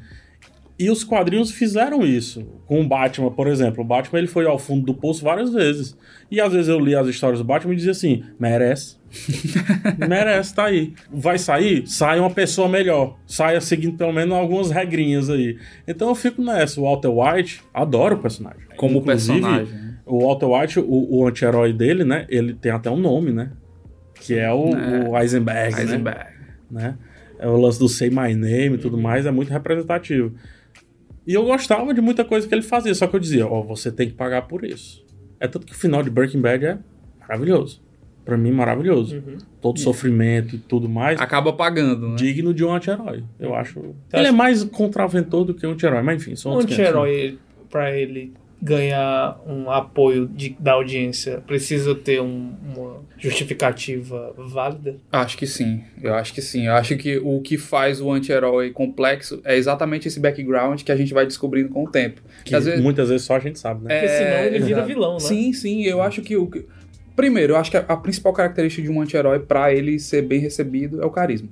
E 0.82 0.90
os 0.90 1.04
quadrinhos 1.04 1.52
fizeram 1.52 2.04
isso. 2.04 2.44
Com 2.66 2.80
o 2.80 2.88
Batman, 2.88 3.30
por 3.30 3.46
exemplo. 3.46 3.84
O 3.84 3.86
Batman 3.86 4.18
ele 4.18 4.26
foi 4.26 4.46
ao 4.46 4.58
fundo 4.58 4.84
do 4.84 4.92
poço 4.92 5.22
várias 5.22 5.52
vezes. 5.52 5.96
E 6.28 6.40
às 6.40 6.52
vezes 6.52 6.68
eu 6.68 6.80
li 6.80 6.92
as 6.92 7.06
histórias 7.06 7.38
do 7.38 7.44
Batman 7.44 7.72
e 7.72 7.76
dizia 7.76 7.92
assim: 7.92 8.24
merece. 8.36 8.96
merece, 10.08 10.52
tá 10.52 10.64
aí. 10.64 10.92
Vai 11.08 11.38
sair? 11.38 11.86
Sai 11.86 12.18
uma 12.18 12.30
pessoa 12.30 12.68
melhor. 12.68 13.16
Saia 13.28 13.60
seguindo 13.60 13.96
pelo 13.96 14.12
menos 14.12 14.34
algumas 14.34 14.72
regrinhas 14.72 15.30
aí. 15.30 15.56
Então 15.86 16.08
eu 16.08 16.16
fico 16.16 16.42
nessa. 16.42 16.80
O 16.80 16.82
Walter 16.82 17.10
White, 17.10 17.62
adoro 17.72 18.16
o 18.16 18.18
personagem. 18.18 18.62
Como 18.76 18.98
Inclusive, 18.98 19.40
personagem. 19.40 19.72
Né? 19.72 19.98
O 20.04 20.26
Walter 20.26 20.46
White, 20.46 20.80
o, 20.80 21.18
o 21.18 21.28
anti-herói 21.28 21.72
dele, 21.72 22.02
né? 22.02 22.26
Ele 22.28 22.54
tem 22.54 22.72
até 22.72 22.90
um 22.90 22.96
nome, 22.96 23.30
né? 23.30 23.52
Que 24.16 24.34
é 24.36 24.52
o, 24.52 24.70
é. 24.70 25.08
o 25.08 25.16
Eisenberg. 25.16 25.80
Eisenberg. 25.80 26.26
Né? 26.68 26.82
né? 26.82 26.98
É 27.38 27.46
o 27.46 27.56
lance 27.56 27.78
do 27.78 27.88
Say 27.88 28.10
My 28.10 28.34
Name 28.34 28.74
e 28.74 28.78
tudo 28.78 28.98
mais, 28.98 29.26
é 29.26 29.30
muito 29.30 29.52
representativo. 29.52 30.32
E 31.26 31.34
eu 31.34 31.44
gostava 31.44 31.92
de 31.94 32.00
muita 32.00 32.24
coisa 32.24 32.46
que 32.48 32.54
ele 32.54 32.62
fazia, 32.62 32.94
só 32.94 33.06
que 33.06 33.14
eu 33.16 33.20
dizia, 33.20 33.46
ó, 33.46 33.62
você 33.62 33.90
tem 33.92 34.08
que 34.08 34.14
pagar 34.14 34.42
por 34.42 34.64
isso. 34.64 35.04
É 35.38 35.46
tanto 35.46 35.66
que 35.66 35.72
o 35.72 35.76
final 35.76 36.02
de 36.02 36.10
Breaking 36.10 36.40
Bad 36.40 36.64
é 36.64 36.78
maravilhoso. 37.20 37.80
Pra 38.24 38.36
mim, 38.36 38.52
maravilhoso. 38.52 39.16
Uhum. 39.16 39.38
Todo 39.60 39.80
sofrimento 39.80 40.54
e 40.54 40.58
tudo 40.58 40.88
mais. 40.88 41.20
Acaba 41.20 41.52
pagando, 41.52 42.10
né? 42.10 42.14
Digno 42.16 42.54
de 42.54 42.64
um 42.64 42.72
anti-herói. 42.72 43.24
Eu 43.38 43.52
acho. 43.54 43.80
Então, 43.80 44.20
ele 44.20 44.26
é 44.26 44.28
acho- 44.28 44.36
mais 44.36 44.62
contraventor 44.64 45.44
do 45.44 45.54
que 45.54 45.66
um 45.66 45.72
anti-herói, 45.72 46.02
mas 46.02 46.22
enfim, 46.22 46.36
são 46.36 46.52
Um 46.52 46.58
500, 46.60 46.76
né? 46.78 46.84
anti-herói, 46.84 47.38
pra 47.68 47.96
ele 47.96 48.32
ganhar 48.62 49.40
um 49.46 49.68
apoio 49.70 50.28
de- 50.28 50.56
da 50.58 50.72
audiência, 50.72 51.42
precisa 51.46 51.94
ter 51.96 52.20
um- 52.22 52.54
uma 52.74 53.00
justificativa 53.18 54.32
válida? 54.38 54.96
Acho 55.10 55.36
que 55.36 55.46
sim, 55.46 55.82
eu 56.00 56.14
acho 56.14 56.32
que 56.32 56.40
sim. 56.40 56.66
Eu 56.66 56.74
acho 56.74 56.96
que 56.96 57.18
o 57.18 57.40
que 57.40 57.58
faz 57.58 58.00
o 58.00 58.10
anti-herói 58.10 58.70
complexo 58.70 59.40
é 59.44 59.56
exatamente 59.56 60.06
esse 60.08 60.20
background 60.20 60.82
que 60.82 60.92
a 60.92 60.96
gente 60.96 61.12
vai 61.12 61.26
descobrindo 61.26 61.68
com 61.70 61.84
o 61.84 61.90
tempo. 61.90 62.20
Que 62.44 62.54
Às 62.54 62.64
vezes- 62.64 62.80
muitas 62.80 63.08
vezes 63.08 63.26
só 63.26 63.36
a 63.36 63.40
gente 63.40 63.58
sabe, 63.58 63.84
né? 63.84 63.94
Porque 64.00 64.08
senão 64.12 64.44
ele 64.44 64.58
vira 64.60 64.84
vilão, 64.84 65.14
né? 65.14 65.18
Sim, 65.20 65.52
sim, 65.52 65.82
eu 65.84 66.00
acho 66.00 66.22
que 66.22 66.36
o. 66.36 66.46
que- 66.46 66.64
Primeiro, 67.14 67.52
eu 67.52 67.56
acho 67.58 67.70
que 67.70 67.76
a, 67.76 67.80
a 67.86 67.96
principal 67.96 68.32
característica 68.32 68.82
de 68.82 68.90
um 68.90 69.02
anti-herói 69.02 69.38
pra 69.40 69.72
ele 69.72 69.98
ser 69.98 70.22
bem 70.22 70.40
recebido 70.40 71.02
é 71.02 71.04
o 71.04 71.10
carisma. 71.10 71.48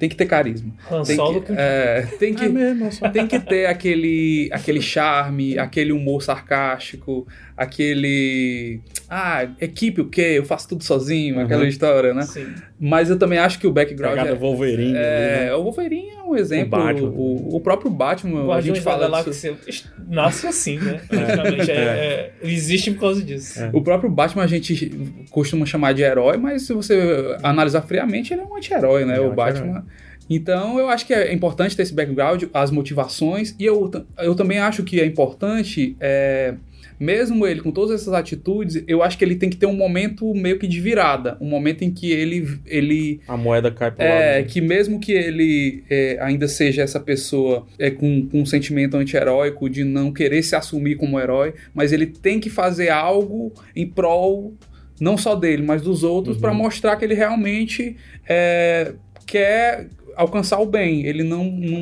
Tem 0.00 0.08
que 0.08 0.16
ter 0.16 0.24
carisma. 0.24 0.72
Han 0.90 1.02
Tem 1.02 1.14
Solo 1.14 1.42
que, 1.42 1.48
que... 1.48 1.60
é, 1.60 2.08
tem 2.18 2.34
que, 2.34 2.46
É 2.46 2.48
mesmo, 2.48 2.88
tem 3.12 3.26
que 3.26 3.38
ter 3.38 3.66
aquele, 3.66 4.48
aquele 4.50 4.80
charme, 4.80 5.58
aquele 5.58 5.92
humor 5.92 6.22
sarcástico, 6.22 7.28
aquele. 7.54 8.80
Ah, 9.08 9.46
equipe 9.60 10.00
o 10.00 10.08
quê? 10.08 10.32
Eu 10.36 10.44
faço 10.46 10.70
tudo 10.70 10.82
sozinho, 10.82 11.36
Uhum. 11.36 11.42
aquela 11.42 11.68
história, 11.68 12.14
né? 12.14 12.22
Sim. 12.22 12.46
Mas 12.82 13.10
eu 13.10 13.18
também 13.18 13.38
acho 13.38 13.58
que 13.58 13.66
o 13.66 13.70
background. 13.70 14.14
Pegada 14.14 14.34
É, 14.34 14.34
Wolverine. 14.34 14.96
ali, 14.96 14.96
é, 14.96 15.44
né? 15.44 15.54
o 15.54 15.64
Wolverine 15.64 16.08
é 16.16 16.22
um 16.22 16.34
exemplo. 16.34 16.78
O 16.78 16.82
Batman. 16.82 17.08
O, 17.10 17.56
o 17.56 17.60
próprio 17.60 17.90
Batman, 17.90 18.40
a 18.40 18.46
Guardiões 18.46 18.78
gente 18.78 18.84
fala 18.84 19.20
disso. 19.20 19.42
Galáxia 19.42 19.84
nasce 20.08 20.46
assim, 20.46 20.78
né? 20.78 20.98
Praticamente. 21.06 21.70
É, 21.70 21.74
é, 21.74 22.32
existe 22.42 22.90
por 22.92 23.00
causa 23.00 23.22
disso. 23.22 23.60
É. 23.60 23.68
O 23.74 23.82
próprio 23.82 24.08
Batman 24.08 24.44
a 24.44 24.46
gente 24.46 24.90
costuma 25.30 25.66
chamar 25.66 25.92
de 25.92 26.00
herói, 26.00 26.38
mas 26.38 26.62
se 26.62 26.72
você 26.72 27.36
analisar 27.42 27.82
friamente, 27.82 28.32
ele 28.32 28.40
é 28.40 28.44
um 28.44 28.56
anti-herói, 28.56 29.04
né? 29.04 29.18
É 29.18 29.20
um 29.20 29.28
o 29.28 29.34
Batman. 29.34 29.84
Então 30.30 30.78
eu 30.78 30.88
acho 30.88 31.06
que 31.06 31.12
é 31.12 31.34
importante 31.34 31.76
ter 31.76 31.82
esse 31.82 31.92
background, 31.92 32.44
as 32.54 32.70
motivações, 32.70 33.54
e 33.58 33.66
eu, 33.66 33.90
eu 34.18 34.34
também 34.34 34.58
acho 34.58 34.84
que 34.84 35.00
é 35.00 35.04
importante, 35.04 35.96
é, 36.00 36.54
mesmo 37.00 37.46
ele 37.46 37.62
com 37.62 37.70
todas 37.70 37.98
essas 37.98 38.12
atitudes, 38.12 38.84
eu 38.86 39.02
acho 39.02 39.16
que 39.16 39.24
ele 39.24 39.34
tem 39.34 39.48
que 39.48 39.56
ter 39.56 39.64
um 39.64 39.72
momento 39.74 40.32
meio 40.34 40.58
que 40.58 40.66
de 40.68 40.78
virada, 40.80 41.38
um 41.40 41.48
momento 41.48 41.82
em 41.82 41.90
que 41.90 42.12
ele, 42.12 42.46
ele 42.66 43.20
A 43.26 43.36
moeda 43.38 43.70
cai 43.70 43.90
pro 43.90 44.04
é, 44.04 44.36
lado. 44.36 44.46
que 44.48 44.60
mesmo 44.60 45.00
que 45.00 45.12
ele 45.12 45.82
é, 45.88 46.18
ainda 46.20 46.46
seja 46.46 46.82
essa 46.82 47.00
pessoa 47.00 47.66
é, 47.78 47.90
com, 47.90 48.28
com 48.28 48.42
um 48.42 48.46
sentimento 48.46 48.98
anti-heróico 48.98 49.68
de 49.70 49.82
não 49.82 50.12
querer 50.12 50.42
se 50.42 50.54
assumir 50.54 50.96
como 50.96 51.18
herói, 51.18 51.54
mas 51.74 51.90
ele 51.90 52.04
tem 52.06 52.38
que 52.38 52.50
fazer 52.50 52.90
algo 52.90 53.50
em 53.74 53.86
prol 53.88 54.52
não 55.00 55.16
só 55.16 55.34
dele, 55.34 55.62
mas 55.62 55.80
dos 55.80 56.04
outros, 56.04 56.36
Uhum. 56.36 56.42
pra 56.42 56.52
mostrar 56.52 56.96
que 56.96 57.04
ele 57.06 57.14
realmente 57.14 57.96
é, 58.28 58.92
quer 59.26 59.88
alcançar 60.20 60.60
o 60.60 60.66
bem. 60.66 61.04
Ele 61.06 61.22
não. 61.22 61.44
não, 61.44 61.80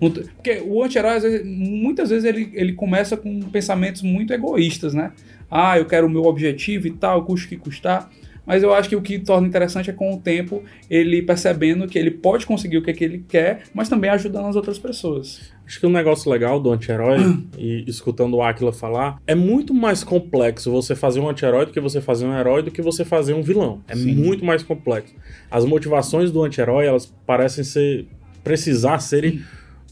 não- 0.00 0.10
porque 0.36 0.62
o 0.64 0.82
anti-herói, 0.82 1.42
muitas 1.44 2.10
vezes, 2.10 2.24
ele, 2.24 2.50
ele 2.54 2.72
começa 2.72 3.16
com 3.16 3.40
pensamentos 3.42 4.02
muito 4.02 4.32
egoístas, 4.32 4.94
né? 4.94 5.12
Ah, 5.50 5.78
eu 5.78 5.84
quero 5.86 6.06
o 6.06 6.10
meu 6.10 6.24
objetivo 6.24 6.86
e 6.86 6.90
tal, 6.92 7.24
custe 7.24 7.46
o 7.46 7.48
que 7.50 7.56
custar. 7.56 8.10
Mas 8.46 8.62
eu 8.62 8.72
acho 8.74 8.88
que 8.88 8.96
o 8.96 9.02
que 9.02 9.18
torna 9.18 9.46
interessante 9.46 9.90
é 9.90 9.92
com 9.92 10.12
o 10.14 10.20
tempo 10.20 10.62
ele 10.88 11.22
percebendo 11.22 11.86
que 11.86 11.98
ele 11.98 12.10
pode 12.10 12.46
conseguir 12.46 12.78
o 12.78 12.82
que, 12.82 12.90
é 12.90 12.94
que 12.94 13.04
ele 13.04 13.24
quer, 13.28 13.64
mas 13.72 13.88
também 13.88 14.10
ajudando 14.10 14.46
as 14.46 14.56
outras 14.56 14.78
pessoas. 14.78 15.52
Acho 15.70 15.78
que 15.78 15.86
um 15.86 15.92
negócio 15.92 16.28
legal 16.28 16.58
do 16.58 16.72
anti-herói, 16.72 17.44
e 17.56 17.84
escutando 17.86 18.34
o 18.34 18.42
Aquila 18.42 18.72
falar, 18.72 19.22
é 19.24 19.36
muito 19.36 19.72
mais 19.72 20.02
complexo 20.02 20.68
você 20.68 20.96
fazer 20.96 21.20
um 21.20 21.28
anti-herói 21.28 21.64
do 21.64 21.70
que 21.70 21.78
você 21.78 22.00
fazer 22.00 22.26
um 22.26 22.36
herói 22.36 22.60
do 22.60 22.72
que 22.72 22.82
você 22.82 23.04
fazer 23.04 23.34
um 23.34 23.40
vilão. 23.40 23.80
É 23.86 23.94
Sim. 23.94 24.16
muito 24.16 24.44
mais 24.44 24.64
complexo. 24.64 25.14
As 25.48 25.64
motivações 25.64 26.32
do 26.32 26.42
anti-herói, 26.42 26.86
elas 26.86 27.06
parecem 27.24 27.62
ser. 27.62 28.08
precisar 28.42 28.98
serem 28.98 29.42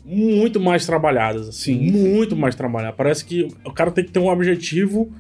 muito 0.05 0.59
mais 0.59 0.85
trabalhadas. 0.85 1.49
Assim, 1.49 1.79
Sim. 1.79 1.93
Muito 1.93 2.35
mais 2.35 2.57
trabalhadas. 2.57 2.97
Parece 2.97 3.25
que 3.25 3.47
o 3.65 3.71
cara 3.71 3.93
tem 3.93 4.03
que 4.03 4.11
ter 4.11 4.19
um 4.19 4.29
objetivo 4.29 5.13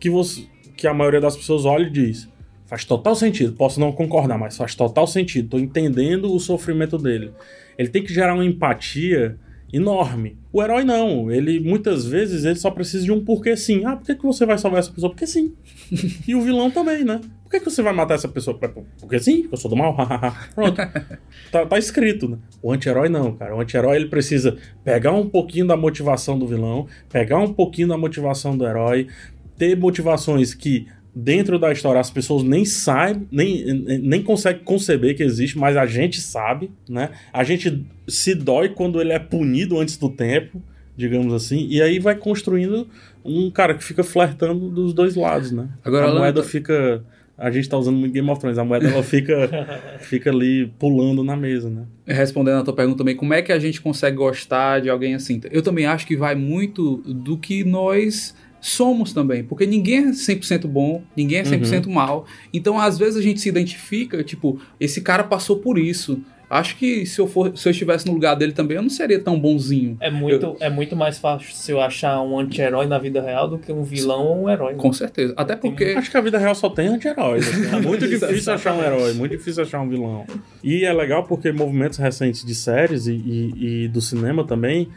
que, 0.00 0.10
você, 0.10 0.42
que 0.76 0.88
a 0.88 0.92
maioria 0.92 1.20
das 1.20 1.36
pessoas 1.36 1.64
olha 1.64 1.86
e 1.86 1.90
diz. 1.90 2.28
Faz 2.66 2.84
total 2.84 3.14
sentido. 3.14 3.52
Posso 3.52 3.78
não 3.78 3.92
concordar, 3.92 4.36
mas 4.36 4.56
faz 4.56 4.74
total 4.74 5.06
sentido. 5.06 5.50
Tô 5.50 5.58
entendendo 5.60 6.34
o 6.34 6.40
sofrimento 6.40 6.98
dele. 6.98 7.30
Ele 7.78 7.88
tem 7.88 8.02
que 8.02 8.12
gerar 8.12 8.34
uma 8.34 8.44
empatia 8.44 9.38
enorme. 9.72 10.36
O 10.52 10.62
herói 10.62 10.84
não. 10.84 11.30
Ele 11.30 11.60
muitas 11.60 12.06
vezes 12.06 12.44
ele 12.44 12.56
só 12.56 12.70
precisa 12.70 13.04
de 13.04 13.12
um 13.12 13.24
porquê 13.24 13.56
sim. 13.56 13.84
Ah, 13.84 13.96
por 13.96 14.06
que, 14.06 14.14
que 14.14 14.22
você 14.22 14.44
vai 14.44 14.58
salvar 14.58 14.80
essa 14.80 14.90
pessoa? 14.90 15.10
Porque 15.10 15.26
sim. 15.26 15.54
e 16.26 16.34
o 16.34 16.42
vilão 16.42 16.70
também, 16.70 17.04
né? 17.04 17.20
Por 17.44 17.50
que, 17.50 17.60
que 17.60 17.70
você 17.70 17.82
vai 17.82 17.92
matar 17.92 18.14
essa 18.14 18.28
pessoa? 18.28 18.56
Porque 18.56 19.18
sim, 19.18 19.42
porque 19.42 19.54
eu 19.54 19.58
sou 19.58 19.70
do 19.70 19.76
mal. 19.76 19.96
Pronto. 20.54 20.76
tá, 21.50 21.66
tá 21.66 21.78
escrito, 21.78 22.28
né? 22.28 22.38
O 22.62 22.72
anti-herói 22.72 23.08
não, 23.08 23.32
cara. 23.32 23.54
O 23.54 23.60
anti-herói 23.60 23.96
ele 23.96 24.06
precisa 24.06 24.56
pegar 24.84 25.12
um 25.12 25.28
pouquinho 25.28 25.66
da 25.66 25.76
motivação 25.76 26.38
do 26.38 26.46
vilão, 26.46 26.86
pegar 27.08 27.38
um 27.38 27.52
pouquinho 27.52 27.88
da 27.88 27.98
motivação 27.98 28.56
do 28.56 28.66
herói, 28.66 29.08
ter 29.56 29.76
motivações 29.76 30.54
que 30.54 30.86
dentro 31.14 31.58
da 31.58 31.72
história 31.72 32.00
as 32.00 32.10
pessoas 32.10 32.42
nem 32.42 32.64
sabem, 32.64 33.26
nem, 33.30 33.64
nem 34.00 34.22
conseguem 34.22 34.62
conceber 34.62 35.16
que 35.16 35.22
existe, 35.22 35.58
mas 35.58 35.76
a 35.76 35.86
gente 35.86 36.20
sabe, 36.20 36.70
né? 36.88 37.10
A 37.32 37.44
gente 37.44 37.84
se 38.08 38.34
dói 38.34 38.70
quando 38.70 39.00
ele 39.00 39.12
é 39.12 39.18
punido 39.18 39.78
antes 39.78 39.96
do 39.96 40.08
tempo, 40.08 40.62
digamos 40.96 41.32
assim, 41.32 41.66
e 41.68 41.80
aí 41.82 41.98
vai 41.98 42.14
construindo 42.14 42.88
um 43.24 43.50
cara 43.50 43.74
que 43.74 43.84
fica 43.84 44.02
flertando 44.02 44.70
dos 44.70 44.92
dois 44.92 45.16
lados, 45.16 45.50
né? 45.50 45.68
Agora, 45.84 46.10
a 46.10 46.14
moeda 46.14 46.42
fica 46.42 47.02
a 47.40 47.50
gente 47.50 47.70
tá 47.70 47.78
usando 47.78 47.96
muito 47.96 48.12
Game 48.12 48.28
of 48.28 48.38
Thrones, 48.38 48.58
a 48.58 48.64
moeda 48.64 48.86
ela 48.86 49.02
fica 49.02 49.48
fica 50.00 50.28
ali 50.28 50.70
pulando 50.78 51.24
na 51.24 51.34
mesa, 51.34 51.70
né? 51.70 51.84
Respondendo 52.06 52.58
a 52.58 52.62
tua 52.62 52.74
pergunta 52.74 52.98
também, 52.98 53.16
como 53.16 53.32
é 53.32 53.40
que 53.40 53.50
a 53.50 53.58
gente 53.58 53.80
consegue 53.80 54.18
gostar 54.18 54.80
de 54.82 54.90
alguém 54.90 55.14
assim? 55.14 55.40
Eu 55.50 55.62
também 55.62 55.86
acho 55.86 56.06
que 56.06 56.16
vai 56.16 56.34
muito 56.34 56.98
do 56.98 57.38
que 57.38 57.64
nós 57.64 58.34
somos 58.60 59.12
também, 59.12 59.42
porque 59.42 59.66
ninguém 59.66 60.08
é 60.08 60.10
100% 60.10 60.66
bom, 60.66 61.02
ninguém 61.16 61.38
é 61.38 61.42
100% 61.44 61.86
mal. 61.88 62.26
Então, 62.52 62.78
às 62.78 62.98
vezes 62.98 63.16
a 63.16 63.22
gente 63.22 63.40
se 63.40 63.48
identifica, 63.48 64.22
tipo, 64.22 64.60
esse 64.78 65.00
cara 65.00 65.24
passou 65.24 65.56
por 65.58 65.78
isso. 65.78 66.20
Acho 66.48 66.76
que 66.78 67.06
se 67.06 67.20
eu 67.20 67.28
for, 67.28 67.56
se 67.56 67.68
eu 67.68 67.70
estivesse 67.70 68.04
no 68.08 68.12
lugar 68.12 68.34
dele 68.34 68.50
também, 68.52 68.76
eu 68.76 68.82
não 68.82 68.90
seria 68.90 69.20
tão 69.20 69.38
bonzinho. 69.38 69.96
É 70.00 70.10
muito, 70.10 70.56
é 70.58 70.68
muito 70.68 70.96
mais 70.96 71.16
fácil 71.16 71.80
achar 71.80 72.20
um 72.22 72.36
anti-herói 72.40 72.86
na 72.86 72.98
vida 72.98 73.22
real 73.22 73.46
do 73.48 73.56
que 73.56 73.70
um 73.70 73.84
vilão 73.84 74.24
ou 74.26 74.42
um 74.42 74.50
herói. 74.50 74.72
né? 74.72 74.78
Com 74.80 74.92
certeza. 74.92 75.32
Até 75.36 75.54
porque 75.54 75.84
Acho 75.96 76.10
que 76.10 76.16
a 76.16 76.20
vida 76.20 76.38
real 76.38 76.52
só 76.56 76.68
tem 76.68 76.88
anti-heróis. 76.88 77.46
assim. 77.48 77.76
É 77.76 77.80
muito 77.80 78.02
difícil 78.08 78.52
achar 78.52 78.74
um 78.74 78.82
herói, 78.82 79.12
muito 79.14 79.30
difícil 79.36 79.62
achar 79.62 79.80
um 79.80 79.88
vilão. 79.88 80.26
E 80.64 80.84
é 80.84 80.92
legal 80.92 81.22
porque 81.22 81.52
movimentos 81.52 81.98
recentes 81.98 82.44
de 82.44 82.54
séries 82.56 83.06
e, 83.06 83.12
e- 83.14 83.84
e 83.84 83.88
do 83.88 84.00
cinema 84.00 84.44
também 84.44 84.88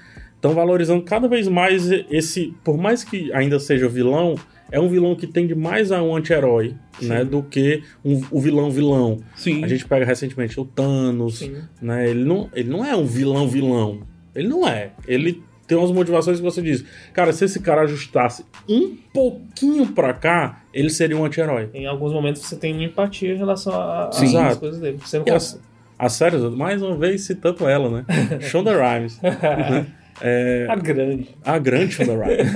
estão 0.44 0.54
valorizando 0.54 1.02
cada 1.04 1.26
vez 1.28 1.48
mais 1.48 1.90
esse. 2.12 2.54
Por 2.66 2.78
mais 2.78 3.02
que 3.02 3.32
ainda 3.32 3.58
seja 3.62 3.88
vilão, 3.88 4.36
é 4.70 4.78
um 4.78 4.90
vilão 4.90 5.16
que 5.16 5.26
tende 5.26 5.56
mais 5.56 5.90
a 5.90 6.04
um 6.04 6.14
anti-herói, 6.14 6.76
né? 7.02 7.24
Do 7.24 7.42
que 7.42 7.82
um, 8.04 8.22
o 8.30 8.42
vilão-vilão. 8.42 9.20
sim, 9.38 9.64
A 9.64 9.68
gente 9.68 9.86
pega 9.86 10.04
recentemente 10.06 10.60
o 10.60 10.66
Thanos, 10.66 11.40
Sim. 11.40 11.56
né? 11.82 12.10
Ele 12.10 12.26
não, 12.26 12.50
ele 12.54 12.70
não 12.70 12.84
é 12.84 12.94
um 12.94 13.06
vilão-vilão. 13.06 14.02
Ele 14.36 14.50
não 14.50 14.68
é. 14.68 14.90
Ele 15.08 15.42
tem 15.66 15.78
umas 15.78 15.92
motivações 15.92 16.38
que 16.40 16.44
você 16.44 16.62
diz. 16.62 16.84
Cara, 17.14 17.32
se 17.32 17.46
esse 17.46 17.62
cara 17.62 17.84
ajustasse 17.84 18.44
um 18.68 18.98
pouquinho 19.14 19.86
pra 19.94 20.12
cá, 20.14 20.62
ele 20.74 20.90
seria 20.90 21.16
um 21.16 21.24
anti-herói. 21.24 21.70
Em 21.74 21.86
alguns 21.88 22.12
momentos 22.12 22.42
você 22.42 22.58
tem 22.58 22.84
empatia 22.84 23.34
em 23.34 23.38
relação 23.38 23.72
a- 23.74 24.10
a- 24.14 24.48
às 24.50 24.58
coisas 24.58 24.82
dele. 24.82 24.98
Você 25.02 25.20
não 25.20 25.26
E 25.26 25.32
consegue. 25.32 25.62
as, 25.98 26.06
as 26.06 26.14
séries, 26.14 26.42
mais 26.54 26.82
uma 26.82 26.98
vez 26.98 27.22
citando 27.22 27.66
ela, 27.66 27.90
né? 27.90 28.06
Shonda 28.42 28.72
Rhimes. 28.76 29.22
É, 30.22 30.68
A 30.70 30.76
grande. 30.76 31.30
a 31.44 31.58
grande 31.60 31.94
Shonda 31.94 32.14
Rhimes. 32.14 32.54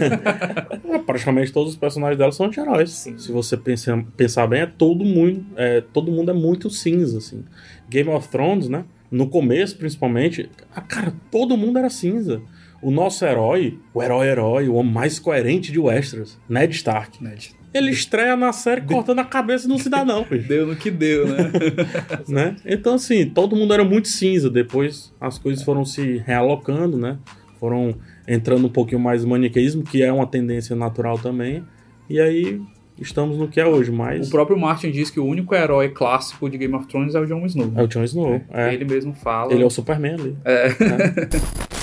É, 0.90 1.00
Praticamente 1.00 1.52
todos 1.52 1.74
os 1.74 1.78
personagens 1.78 2.18
dela 2.18 2.32
são 2.32 2.46
anti-heróis. 2.46 2.92
Se 2.92 3.32
você 3.32 3.58
pensa, 3.58 4.04
pensar 4.16 4.48
bem, 4.48 4.62
é 4.62 4.66
todo 4.66 5.04
mundo, 5.04 5.46
é, 5.56 5.82
todo 5.82 6.12
mundo 6.12 6.32
é 6.32 6.34
muito 6.34 6.70
cinza, 6.70 7.18
assim. 7.18 7.44
Game 7.90 8.10
of 8.10 8.28
Thrones, 8.30 8.70
né? 8.70 8.86
No 9.10 9.28
começo, 9.30 9.78
principalmente, 9.78 10.50
ah, 10.76 10.82
cara, 10.82 11.14
todo 11.32 11.58
mundo 11.58 11.78
era 11.80 11.90
cinza. 11.90 12.42
O 12.82 12.92
nosso 12.92 13.26
herói, 13.26 13.80
o 13.94 14.04
herói-herói, 14.04 14.68
o 14.68 14.76
homem 14.76 14.94
mais 14.94 15.18
coerente 15.18 15.72
de 15.72 15.80
Westeros, 15.80 16.38
Ned 16.48 16.76
Stark. 16.76 17.24
Ned, 17.24 17.52
Ele 17.74 17.90
estreia 17.92 18.36
na 18.36 18.54
série 18.54 18.82
cortando 18.82 19.20
a 19.20 19.26
cabeça 19.26 19.68
do 19.68 19.80
cidadão, 19.80 20.26
bicho 20.30 20.48
deu 20.48 20.68
no 20.68 20.76
que 20.76 20.92
deu, 20.92 21.28
né? 21.28 21.52
né? 22.30 22.56
Então, 22.66 22.94
assim, 22.96 23.26
todo 23.30 23.56
mundo 23.56 23.74
era 23.74 23.84
muito 23.84 24.08
cinza. 24.10 24.50
Depois 24.50 25.14
as 25.20 25.38
coisas 25.40 25.64
foram 25.64 25.84
se 25.84 26.18
realocando, 26.26 26.98
né? 26.98 27.18
Foram 27.60 27.96
entrando 28.28 28.66
um 28.68 28.70
pouquinho 28.70 29.00
mais 29.00 29.24
no 29.24 29.30
maniqueísmo, 29.30 29.84
que 29.84 30.04
é 30.04 30.12
uma 30.12 30.28
tendência 30.28 30.76
natural 30.76 31.18
também. 31.18 31.64
E 32.10 32.20
aí 32.20 32.62
estamos 33.00 33.38
no 33.38 33.48
que 33.48 33.60
é 33.60 33.66
hoje, 33.66 33.92
o 33.92 33.94
mas 33.94 34.30
próprio 34.30 34.58
Martin 34.58 34.92
diz 34.92 35.10
que 35.10 35.20
o 35.20 35.26
único 35.26 35.54
herói 35.54 35.90
clássico 35.90 36.50
de 36.50 36.58
Game 36.58 36.74
of 36.76 36.88
Thrones 36.88 37.16
é 37.16 37.20
o 37.20 37.26
Jon 37.26 37.46
Snow. 37.46 37.72
é 37.76 37.84
o 37.84 37.88
Jon 37.88 38.04
Snow. 38.04 38.42
É. 38.52 38.68
Ele, 38.68 38.84
Ele 38.84 38.86
mesmo 38.86 39.14
fala. 39.14 39.54
é 39.54 39.66
o 39.66 39.70
Superman 39.70 40.14
ali. 40.14 40.38
É. 40.44 40.70
né? 40.70 40.76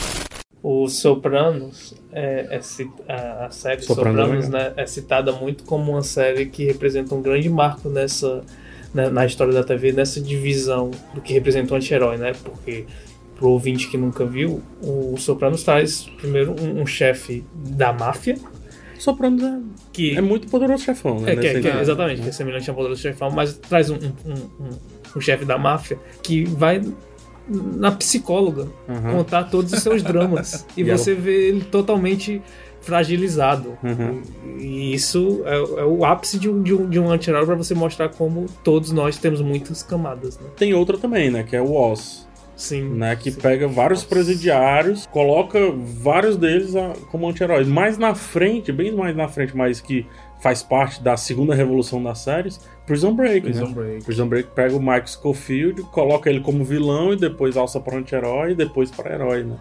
O 0.67 0.89
Sopranos, 0.89 1.95
é, 2.11 2.49
é 2.51 3.13
a, 3.13 3.45
a 3.45 3.51
série 3.51 3.83
Sopranos 3.83 4.19
é 4.19 4.23
Sopranos, 4.23 4.49
né, 4.49 4.73
é 4.79 4.87
citada 4.87 5.31
muito 5.31 5.63
como 5.65 5.93
uma 5.93 6.01
série 6.01 6.47
que 6.47 6.65
representa 6.65 7.15
um 7.15 7.21
grande 7.21 7.51
marco 7.51 7.91
nessa 7.91 8.43
na, 8.95 9.11
na 9.11 9.27
história 9.27 9.53
da 9.53 9.63
TV, 9.63 9.93
nessa 9.93 10.21
divisão 10.21 10.91
do 11.13 11.21
que 11.21 11.35
representa 11.35 11.75
um 11.75 11.77
anti-herói, 11.77 12.17
né? 12.17 12.33
Porque 12.43 12.87
pro 13.37 13.49
ouvinte 13.51 13.89
que 13.89 13.97
nunca 13.97 14.25
viu, 14.25 14.63
o 14.83 15.17
Sopranos 15.19 15.63
traz 15.63 16.03
primeiro 16.19 16.55
um, 16.61 16.83
um 16.83 16.87
chefe 16.87 17.45
da 17.55 17.93
máfia 17.93 18.37
Sopranos 18.99 19.43
é, 19.43 19.59
que 19.93 20.17
é 20.17 20.21
muito 20.21 20.47
poderoso 20.49 20.85
chefão, 20.85 21.21
né? 21.21 21.33
é, 21.33 21.37
que, 21.37 21.47
é- 21.47 21.61
que 21.61 21.69
é- 21.69 21.81
exatamente, 21.81 22.23
que 22.23 22.29
é 22.29 22.33
semelhante 22.33 22.71
ao 22.71 22.77
Poderoso 22.77 23.03
Chefão, 23.03 23.31
mas 23.31 23.53
traz 23.59 23.91
um, 23.91 23.97
um, 23.97 24.33
um, 24.33 24.69
um 25.17 25.21
chefe 25.21 25.45
da 25.45 25.59
máfia 25.59 25.99
que 26.23 26.45
vai 26.45 26.81
na 27.47 27.91
psicóloga 27.93 28.67
Aham. 28.89 29.13
contar 29.17 29.45
todos 29.51 29.73
os 29.75 29.81
seus 29.83 30.03
dramas. 30.03 30.65
e 30.77 30.83
E 30.83 30.89
ela- 30.89 30.97
você 30.97 31.13
vê 31.15 31.49
ele 31.49 31.61
totalmente 31.65 32.41
fragilizado. 32.81 33.77
Uhum. 33.83 34.23
E 34.59 34.95
isso 34.95 35.43
é, 35.45 35.57
é 35.57 35.85
o 35.85 36.05
ápice 36.05 36.39
de 36.39 36.49
um, 36.49 36.63
de 36.63 36.73
um, 36.75 36.89
de 36.89 36.99
um 37.01 37.11
anti-herói 37.11 37.45
pra 37.47 37.55
você 37.57 37.75
mostrar 37.75 38.09
como 38.11 38.47
todos 38.63 38.93
nós 38.93 39.19
temos 39.19 39.41
muitas 39.41 39.83
camadas, 39.83 40.39
né? 40.39 40.47
Tem 40.57 40.73
outra 40.75 40.97
também, 40.97 41.31
né? 41.31 41.43
Que 41.43 41.57
é 41.57 41.61
o 41.63 41.73
Oz. 41.75 42.27
Sim. 42.57 42.83
né, 42.91 43.17
que 43.17 43.31
sim. 43.31 43.41
pega 43.41 43.67
vários 43.67 44.05
presidiários, 44.05 45.07
coloca 45.07 45.59
vários 45.73 46.37
deles 46.37 46.75
a- 46.77 46.93
como 47.11 47.29
anti-heróis. 47.29 47.67
Mais 47.67 47.99
na 47.99 48.15
frente, 48.15 48.71
bem 48.73 48.93
mais 48.93 49.17
na 49.17 49.27
frente, 49.29 49.57
mas 49.57 49.81
que 49.81 50.07
faz 50.41 50.63
parte 50.63 51.03
da 51.03 51.17
segunda 51.17 51.55
revolução 51.55 52.03
das 52.03 52.19
séries, 52.19 52.61
Prison 52.87 53.15
Break. 53.15 53.41
Prison 53.43 53.67
né? 53.69 53.73
Break. 53.73 54.05
Prison 54.05 54.27
Break 54.29 54.49
pega 54.55 54.77
o 54.77 54.81
Mike 54.83 55.11
Scofield, 55.11 55.83
coloca 55.85 56.29
ele 56.29 56.41
como 56.41 56.63
vilão 56.65 57.13
e 57.13 57.17
depois 57.17 57.57
alça 57.57 57.81
para 57.81 57.97
anti-herói 57.97 58.53
e 58.53 58.55
depois 58.55 58.91
para 58.91 59.15
herói, 59.15 59.43
né? 59.45 59.57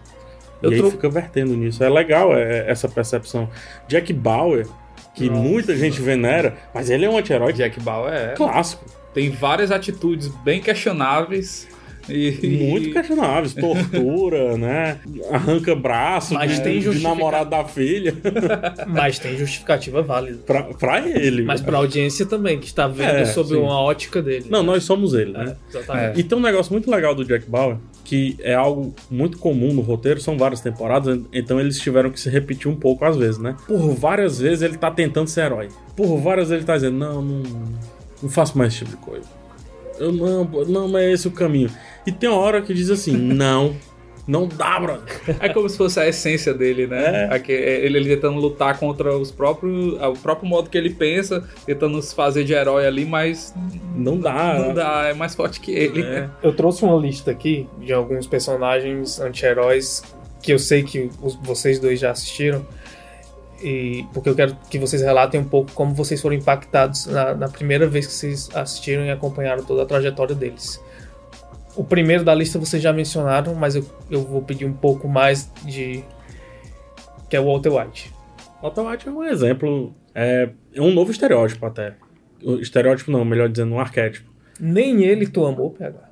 Eu 0.62 0.70
e 0.70 0.74
aí 0.74 0.80
tro- 0.80 0.90
fica 0.90 1.08
vertendo 1.08 1.54
nisso. 1.56 1.82
É 1.82 1.88
legal 1.88 2.34
é, 2.36 2.70
essa 2.70 2.88
percepção. 2.88 3.48
Jack 3.88 4.12
Bauer, 4.12 4.66
que 5.14 5.28
Nossa. 5.28 5.42
muita 5.42 5.76
gente 5.76 6.00
venera, 6.02 6.54
mas 6.72 6.90
ele 6.90 7.04
é 7.06 7.10
um 7.10 7.16
anti-herói 7.18 7.52
Jack 7.54 7.80
Bauer 7.80 8.12
é. 8.12 8.34
clássico. 8.34 8.84
Tem 9.14 9.30
várias 9.30 9.70
atitudes 9.70 10.28
bem 10.28 10.60
questionáveis. 10.60 11.66
E, 12.08 12.58
Muito 12.72 12.92
questionáveis, 12.92 13.54
tortura, 13.54 14.56
né? 14.58 14.98
Arranca 15.30 15.74
braço 15.74 16.34
Mas 16.34 16.52
de, 16.56 16.62
tem 16.62 16.78
de 16.80 16.98
namorado 17.00 17.50
da 17.50 17.64
filha. 17.64 18.14
Mas 18.86 19.18
tem 19.18 19.36
justificativa 19.36 20.02
válida. 20.02 20.38
pra, 20.46 20.62
pra 20.64 21.00
ele. 21.08 21.42
Mas 21.44 21.60
pra 21.60 21.78
audiência 21.78 22.26
também, 22.26 22.58
que 22.58 22.66
está 22.66 22.86
vendo 22.86 23.08
É, 23.08 23.24
sob 23.24 23.48
sim. 23.50 23.56
uma 23.56 23.80
ótica 23.80 24.20
dele. 24.22 24.46
Não, 24.50 24.62
nós 24.62 24.84
somos 24.84 25.14
ele, 25.14 25.30
É, 25.34 25.38
né? 25.44 25.56
exatamente. 25.68 26.20
E 26.20 26.22
tem 26.22 26.36
um 26.38 26.42
negócio 26.42 26.72
muito 26.72 26.90
legal 26.90 27.14
do 27.14 27.24
Jack 27.24 27.48
Bauer, 27.48 27.76
que 28.04 28.36
é 28.40 28.54
algo 28.54 28.94
muito 29.10 29.38
comum 29.38 29.72
no 29.72 29.80
roteiro, 29.80 30.20
são 30.20 30.36
várias 30.36 30.60
temporadas, 30.60 31.18
então 31.32 31.58
eles 31.58 31.78
tiveram 31.80 32.10
que 32.10 32.20
se 32.20 32.28
repetir 32.28 32.70
um 32.70 32.76
pouco 32.76 33.04
às 33.04 33.16
vezes, 33.16 33.38
né? 33.38 33.56
Por 33.66 33.94
várias 33.94 34.38
vezes 34.38 34.62
ele 34.62 34.76
tá 34.76 34.90
tentando 34.90 35.28
ser 35.28 35.42
herói. 35.46 35.68
Por 35.96 36.18
várias 36.18 36.48
vezes 36.50 36.60
ele 36.62 36.66
tá 36.66 36.74
dizendo, 36.74 36.98
não, 36.98 37.22
não, 37.22 37.42
não 38.22 38.28
faço 38.30 38.58
mais 38.58 38.74
esse 38.74 38.84
tipo 38.84 38.90
de 38.90 38.96
coisa. 38.98 39.26
Eu 39.98 40.12
não, 40.12 40.44
não, 40.44 40.88
não 40.88 40.98
é 40.98 41.12
esse 41.12 41.26
o 41.28 41.30
caminho. 41.30 41.70
E 42.06 42.12
tem 42.12 42.28
uma 42.28 42.38
hora 42.38 42.60
que 42.62 42.72
diz 42.74 42.90
assim, 42.90 43.12
não, 43.16 43.74
não 44.26 44.46
dá, 44.48 44.78
brother. 44.80 45.04
É 45.40 45.48
como 45.48 45.68
se 45.68 45.76
fosse 45.76 45.98
a 46.00 46.08
essência 46.08 46.52
dele, 46.54 46.86
né? 46.86 47.24
É. 47.30 47.34
Aque- 47.34 47.52
Ele, 47.52 47.98
ele 47.98 48.14
tentando 48.16 48.38
lutar 48.38 48.78
contra 48.78 49.16
os 49.16 49.30
próprios, 49.30 49.94
o 50.00 50.12
próprio 50.14 50.48
modo 50.48 50.68
que 50.70 50.76
ele 50.78 50.90
pensa, 50.90 51.42
tentando 51.66 52.00
se 52.02 52.14
fazer 52.14 52.44
de 52.44 52.52
herói 52.52 52.86
ali, 52.86 53.04
mas 53.04 53.54
Não 53.94 54.18
dá. 54.18 54.58
não 54.58 54.74
dá, 54.74 55.06
é 55.08 55.14
mais 55.14 55.34
forte 55.34 55.60
que 55.60 55.72
ele. 55.72 56.02
É. 56.02 56.28
Eu 56.42 56.54
trouxe 56.54 56.84
uma 56.84 56.96
lista 56.96 57.30
aqui 57.30 57.68
de 57.80 57.92
alguns 57.92 58.26
personagens 58.26 59.20
anti-heróis 59.20 60.02
que 60.42 60.52
eu 60.52 60.58
sei 60.58 60.82
que 60.82 61.10
os- 61.22 61.36
vocês 61.36 61.78
dois 61.78 61.98
já 62.00 62.10
assistiram. 62.10 62.64
E 63.62 64.04
porque 64.12 64.28
eu 64.28 64.34
quero 64.34 64.54
que 64.68 64.78
vocês 64.78 65.00
relatem 65.00 65.40
um 65.40 65.44
pouco 65.44 65.72
como 65.72 65.94
vocês 65.94 66.20
foram 66.20 66.36
impactados 66.36 67.06
na, 67.06 67.34
na 67.34 67.48
primeira 67.48 67.86
vez 67.86 68.06
que 68.06 68.12
vocês 68.12 68.50
assistiram 68.54 69.04
e 69.06 69.10
acompanharam 69.10 69.64
toda 69.64 69.82
a 69.84 69.86
trajetória 69.86 70.34
deles. 70.34 70.82
O 71.76 71.82
primeiro 71.82 72.22
da 72.24 72.34
lista 72.34 72.58
vocês 72.58 72.82
já 72.82 72.92
mencionaram, 72.92 73.54
mas 73.54 73.74
eu, 73.74 73.84
eu 74.10 74.22
vou 74.22 74.42
pedir 74.42 74.64
um 74.64 74.72
pouco 74.72 75.08
mais 75.08 75.50
de. 75.64 76.04
que 77.28 77.36
é 77.36 77.40
o 77.40 77.44
Walter 77.46 77.70
White. 77.72 78.12
Walter 78.62 78.80
White 78.82 79.08
é 79.08 79.10
um 79.10 79.24
exemplo, 79.24 79.94
é, 80.14 80.48
é 80.72 80.80
um 80.80 80.92
novo 80.92 81.10
estereótipo 81.10 81.66
até. 81.66 81.94
O 82.42 82.56
Estereótipo 82.56 83.10
não, 83.10 83.24
melhor 83.24 83.48
dizendo, 83.48 83.72
um 83.74 83.80
arquétipo. 83.80 84.30
Nem 84.60 85.02
ele 85.02 85.26
tu 85.26 85.44
amou, 85.46 85.70
PH. 85.70 86.10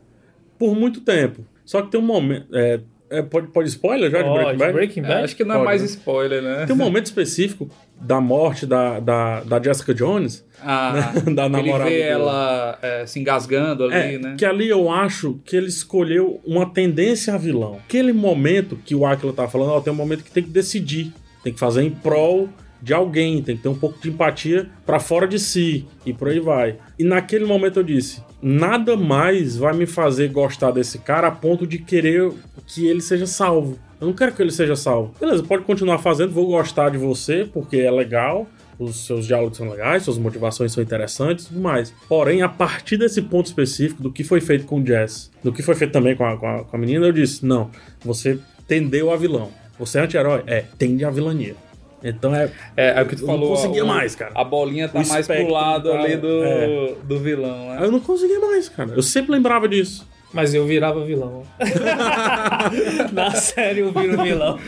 por 0.58 0.74
muito 0.74 1.00
tempo. 1.02 1.44
Só 1.64 1.82
que 1.82 1.90
tem 1.90 2.00
um 2.00 2.04
momento. 2.04 2.46
É, 2.56 2.80
é, 3.10 3.22
pode, 3.22 3.48
pode 3.48 3.68
spoiler 3.68 4.10
já 4.10 4.22
de 4.22 4.30
Breaking 4.30 4.56
Bad? 4.58 4.72
Breaking 4.72 5.00
É, 5.00 5.08
Bad? 5.08 5.24
acho 5.24 5.36
que 5.36 5.44
não 5.44 5.54
é 5.54 5.58
Pode, 5.58 5.66
mais 5.66 5.82
né? 5.82 5.86
spoiler, 5.88 6.42
né? 6.42 6.66
Tem 6.66 6.74
um 6.74 6.78
momento 6.78 7.06
específico 7.06 7.68
da 8.02 8.20
morte 8.20 8.66
da, 8.66 8.98
da, 9.00 9.40
da 9.44 9.62
Jessica 9.62 9.94
Jones, 9.94 10.44
Ah, 10.62 11.12
da 11.34 11.46
ele 11.46 11.50
namorada. 11.50 11.90
vê 11.90 11.98
do- 11.98 12.02
ela 12.10 12.78
é, 12.82 13.06
se 13.06 13.20
engasgando 13.20 13.84
ali, 13.84 13.94
É, 13.94 14.18
né? 14.18 14.34
que 14.36 14.44
ali 14.44 14.68
eu 14.68 14.90
acho 14.90 15.38
que 15.44 15.56
ele 15.56 15.68
escolheu 15.68 16.40
uma 16.44 16.66
tendência 16.66 17.34
a 17.34 17.38
vilão. 17.38 17.76
Aquele 17.84 18.12
momento 18.12 18.76
que 18.84 18.94
o 18.94 19.06
Aquila 19.06 19.32
tá 19.32 19.46
falando, 19.48 19.70
ó, 19.70 19.80
tem 19.80 19.92
um 19.92 19.96
momento 19.96 20.24
que 20.24 20.30
tem 20.30 20.42
que 20.42 20.50
decidir. 20.50 21.12
Tem 21.44 21.52
que 21.52 21.58
fazer 21.58 21.82
em 21.82 21.90
prol 21.90 22.48
de 22.80 22.92
alguém, 22.94 23.42
tem 23.42 23.56
que 23.56 23.62
ter 23.62 23.68
um 23.68 23.74
pouco 23.78 24.00
de 24.00 24.08
empatia 24.10 24.68
pra 24.86 24.98
fora 25.00 25.26
de 25.26 25.38
si 25.38 25.86
e 26.06 26.12
por 26.12 26.28
aí 26.28 26.40
vai. 26.40 26.76
E 26.98 27.04
naquele 27.04 27.44
momento 27.44 27.78
eu 27.80 27.82
disse: 27.84 28.20
nada 28.40 28.96
mais 28.96 29.56
vai 29.56 29.72
me 29.74 29.86
fazer 29.86 30.28
gostar 30.28 30.70
desse 30.72 30.98
cara 30.98 31.28
a 31.28 31.30
ponto 31.32 31.66
de 31.66 31.78
querer 31.78 32.30
que 32.66 32.86
ele 32.86 33.00
seja 33.00 33.26
salvo. 33.26 33.78
Eu 34.02 34.08
não 34.08 34.14
quero 34.14 34.32
que 34.32 34.42
ele 34.42 34.50
seja 34.50 34.74
salvo. 34.74 35.14
Beleza, 35.20 35.44
pode 35.44 35.62
continuar 35.62 35.98
fazendo, 35.98 36.32
vou 36.32 36.46
gostar 36.48 36.88
de 36.90 36.98
você 36.98 37.48
porque 37.52 37.76
é 37.76 37.90
legal, 37.90 38.48
os 38.76 39.06
seus 39.06 39.24
diálogos 39.28 39.56
são 39.56 39.70
legais, 39.70 40.02
suas 40.02 40.18
motivações 40.18 40.72
são 40.72 40.82
interessantes 40.82 41.44
e 41.44 41.48
tudo 41.50 41.60
mais. 41.60 41.94
Porém, 42.08 42.42
a 42.42 42.48
partir 42.48 42.96
desse 42.96 43.22
ponto 43.22 43.46
específico 43.46 44.02
do 44.02 44.10
que 44.10 44.24
foi 44.24 44.40
feito 44.40 44.66
com 44.66 44.80
o 44.80 44.84
Jess, 44.84 45.30
do 45.44 45.52
que 45.52 45.62
foi 45.62 45.76
feito 45.76 45.92
também 45.92 46.16
com 46.16 46.24
a, 46.26 46.36
com 46.36 46.48
a, 46.48 46.64
com 46.64 46.76
a 46.76 46.78
menina, 46.80 47.06
eu 47.06 47.12
disse: 47.12 47.46
não, 47.46 47.70
você 48.04 48.40
tendeu 48.66 49.12
a 49.12 49.16
vilão. 49.16 49.50
Você 49.78 49.98
é 49.98 50.02
anti-herói? 50.02 50.42
É, 50.48 50.64
tende 50.76 51.04
a 51.04 51.10
vilania. 51.10 51.54
Então 52.02 52.34
é. 52.34 52.50
É, 52.76 52.98
é 52.98 53.02
o 53.02 53.06
que 53.06 53.14
tu 53.14 53.22
Eu 53.22 53.28
não 53.28 53.34
falou. 53.34 53.50
conseguia 53.50 53.84
o- 53.84 53.86
mais, 53.86 54.16
cara. 54.16 54.32
A 54.34 54.42
bolinha 54.42 54.88
tá 54.88 55.00
O 55.00 55.06
mais 55.06 55.26
pro 55.28 55.48
lado 55.48 55.90
tá- 55.90 56.00
ali 56.00 56.16
do, 56.16 56.42
é. 56.42 56.94
do 57.04 57.20
vilão, 57.20 57.68
né? 57.68 57.78
Eu 57.80 57.92
não 57.92 58.00
conseguia 58.00 58.40
mais, 58.40 58.68
cara. 58.68 58.92
Eu 58.96 59.02
sempre 59.02 59.30
lembrava 59.30 59.68
disso. 59.68 60.10
Mas 60.32 60.54
eu 60.54 60.64
virava 60.66 61.04
vilão. 61.04 61.42
Na 63.12 63.32
série 63.32 63.80
eu 63.80 63.92
viro 63.92 64.22
vilão. 64.22 64.58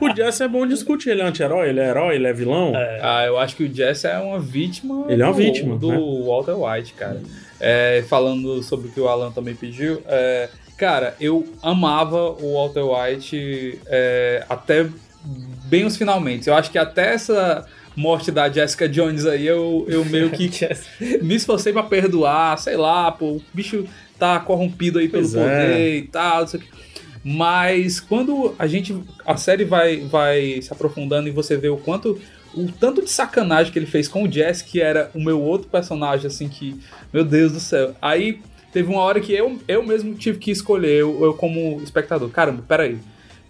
O 0.00 0.14
Jess 0.14 0.40
é 0.40 0.48
bom 0.48 0.66
discutir. 0.66 1.10
Ele 1.10 1.22
é 1.22 1.24
anti-herói, 1.24 1.68
ele 1.68 1.80
é 1.80 1.88
herói, 1.88 2.16
ele 2.16 2.26
é 2.26 2.32
vilão. 2.32 2.72
Ah, 3.00 3.24
eu 3.24 3.38
acho 3.38 3.54
que 3.54 3.64
o 3.64 3.72
Jesse 3.72 4.06
é 4.06 4.18
uma 4.18 4.40
vítima. 4.40 5.06
Ele 5.08 5.22
é 5.22 5.24
uma 5.24 5.32
do, 5.32 5.38
vítima, 5.38 5.76
Do 5.76 5.88
né? 5.88 5.98
Walter 6.26 6.56
White, 6.58 6.94
cara. 6.94 7.22
É, 7.60 8.04
falando 8.08 8.62
sobre 8.62 8.88
o 8.88 8.90
que 8.90 9.00
o 9.00 9.08
Alan 9.08 9.30
também 9.32 9.54
pediu, 9.54 10.00
é, 10.06 10.48
cara, 10.76 11.16
eu 11.20 11.44
amava 11.60 12.30
o 12.30 12.54
Walter 12.54 12.84
White 12.84 13.80
é, 13.86 14.44
até 14.48 14.86
bem 15.64 15.84
os 15.84 15.96
finalmente. 15.96 16.48
Eu 16.48 16.54
acho 16.54 16.70
que 16.70 16.78
até 16.78 17.14
essa 17.14 17.66
morte 17.96 18.30
da 18.30 18.48
Jessica 18.48 18.88
Jones 18.88 19.26
aí, 19.26 19.46
eu, 19.46 19.84
eu 19.88 20.04
meio 20.04 20.30
que 20.30 20.48
me 21.20 21.34
esforcei 21.34 21.72
pra 21.72 21.82
perdoar, 21.82 22.56
sei 22.58 22.76
lá, 22.76 23.10
pô, 23.10 23.32
o 23.32 23.42
bicho 23.52 23.84
tá 24.18 24.40
corrompido 24.40 24.98
aí 24.98 25.08
pelo 25.08 25.22
Pois 25.22 25.34
é. 25.34 25.42
poder 25.42 25.98
e 25.98 26.02
tal, 26.02 26.40
não 26.40 26.46
sei 26.46 26.60
o 26.60 26.62
que. 26.62 26.68
Mas 27.24 28.00
quando 28.00 28.54
a 28.58 28.66
gente. 28.66 28.96
A 29.26 29.36
série 29.36 29.64
vai, 29.64 29.98
vai 30.00 30.62
se 30.62 30.72
aprofundando 30.72 31.28
e 31.28 31.32
você 31.32 31.56
vê 31.56 31.68
o 31.68 31.76
quanto. 31.76 32.20
O 32.54 32.72
tanto 32.72 33.02
de 33.02 33.10
sacanagem 33.10 33.70
que 33.70 33.78
ele 33.78 33.86
fez 33.86 34.08
com 34.08 34.24
o 34.24 34.32
Jess, 34.32 34.62
que 34.62 34.80
era 34.80 35.10
o 35.14 35.22
meu 35.22 35.40
outro 35.40 35.68
personagem, 35.68 36.26
assim, 36.26 36.48
que. 36.48 36.80
Meu 37.12 37.24
Deus 37.24 37.52
do 37.52 37.60
céu. 37.60 37.94
Aí 38.00 38.40
teve 38.72 38.88
uma 38.88 39.02
hora 39.02 39.20
que 39.20 39.32
eu, 39.32 39.58
eu 39.68 39.82
mesmo 39.82 40.14
tive 40.14 40.38
que 40.38 40.50
escolher, 40.50 41.00
eu, 41.00 41.22
eu 41.22 41.34
como 41.34 41.80
espectador. 41.82 42.30
Caramba, 42.30 42.62
peraí. 42.66 42.98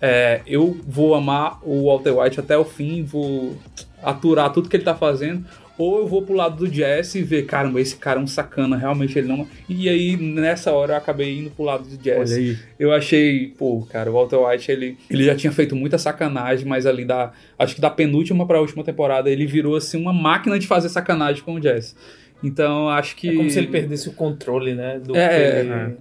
É, 0.00 0.42
eu 0.46 0.78
vou 0.87 1.14
amar 1.14 1.59
o 1.62 1.87
Walter 1.87 2.18
White 2.18 2.40
até 2.40 2.57
o 2.57 2.64
fim, 2.64 3.02
vou 3.02 3.57
aturar 4.02 4.52
tudo 4.52 4.68
que 4.68 4.76
ele 4.76 4.85
tá 4.85 4.94
fazendo, 4.94 5.44
ou 5.78 5.98
eu 5.98 6.06
vou 6.08 6.22
pro 6.22 6.34
lado 6.34 6.56
do 6.56 6.72
Jesse 6.72 7.20
e 7.20 7.22
ver, 7.22 7.46
caramba, 7.46 7.80
esse 7.80 7.96
cara 7.96 8.18
é 8.18 8.22
um 8.22 8.26
sacana, 8.26 8.76
realmente 8.76 9.16
ele 9.16 9.28
não. 9.28 9.46
E 9.68 9.88
aí, 9.88 10.16
nessa 10.16 10.72
hora, 10.72 10.94
eu 10.94 10.96
acabei 10.96 11.38
indo 11.38 11.50
pro 11.50 11.64
lado 11.64 11.84
do 11.84 12.02
Jesse. 12.02 12.34
Olha 12.34 12.36
aí. 12.36 12.58
Eu 12.78 12.92
achei, 12.92 13.54
pô, 13.56 13.86
cara, 13.88 14.10
o 14.10 14.14
Walter 14.14 14.36
White, 14.36 14.72
ele, 14.72 14.98
ele 15.08 15.24
já 15.24 15.36
tinha 15.36 15.52
feito 15.52 15.76
muita 15.76 15.96
sacanagem, 15.96 16.66
mas 16.66 16.84
ali 16.84 17.04
da. 17.04 17.32
Acho 17.56 17.76
que 17.76 17.80
da 17.80 17.90
penúltima 17.90 18.44
pra 18.44 18.60
última 18.60 18.82
temporada, 18.82 19.30
ele 19.30 19.46
virou 19.46 19.76
assim 19.76 19.96
uma 19.96 20.12
máquina 20.12 20.58
de 20.58 20.66
fazer 20.66 20.88
sacanagem 20.88 21.42
com 21.44 21.54
o 21.54 21.62
Jesse. 21.62 21.94
Então, 22.42 22.88
acho 22.88 23.14
que. 23.14 23.28
É 23.28 23.34
como 23.36 23.48
se 23.48 23.58
ele 23.58 23.68
perdesse 23.68 24.08
o 24.08 24.12
controle, 24.12 24.74
né? 24.74 24.98
Do 24.98 25.16
É, 25.16 25.28
que 25.28 25.70
é. 25.70 25.96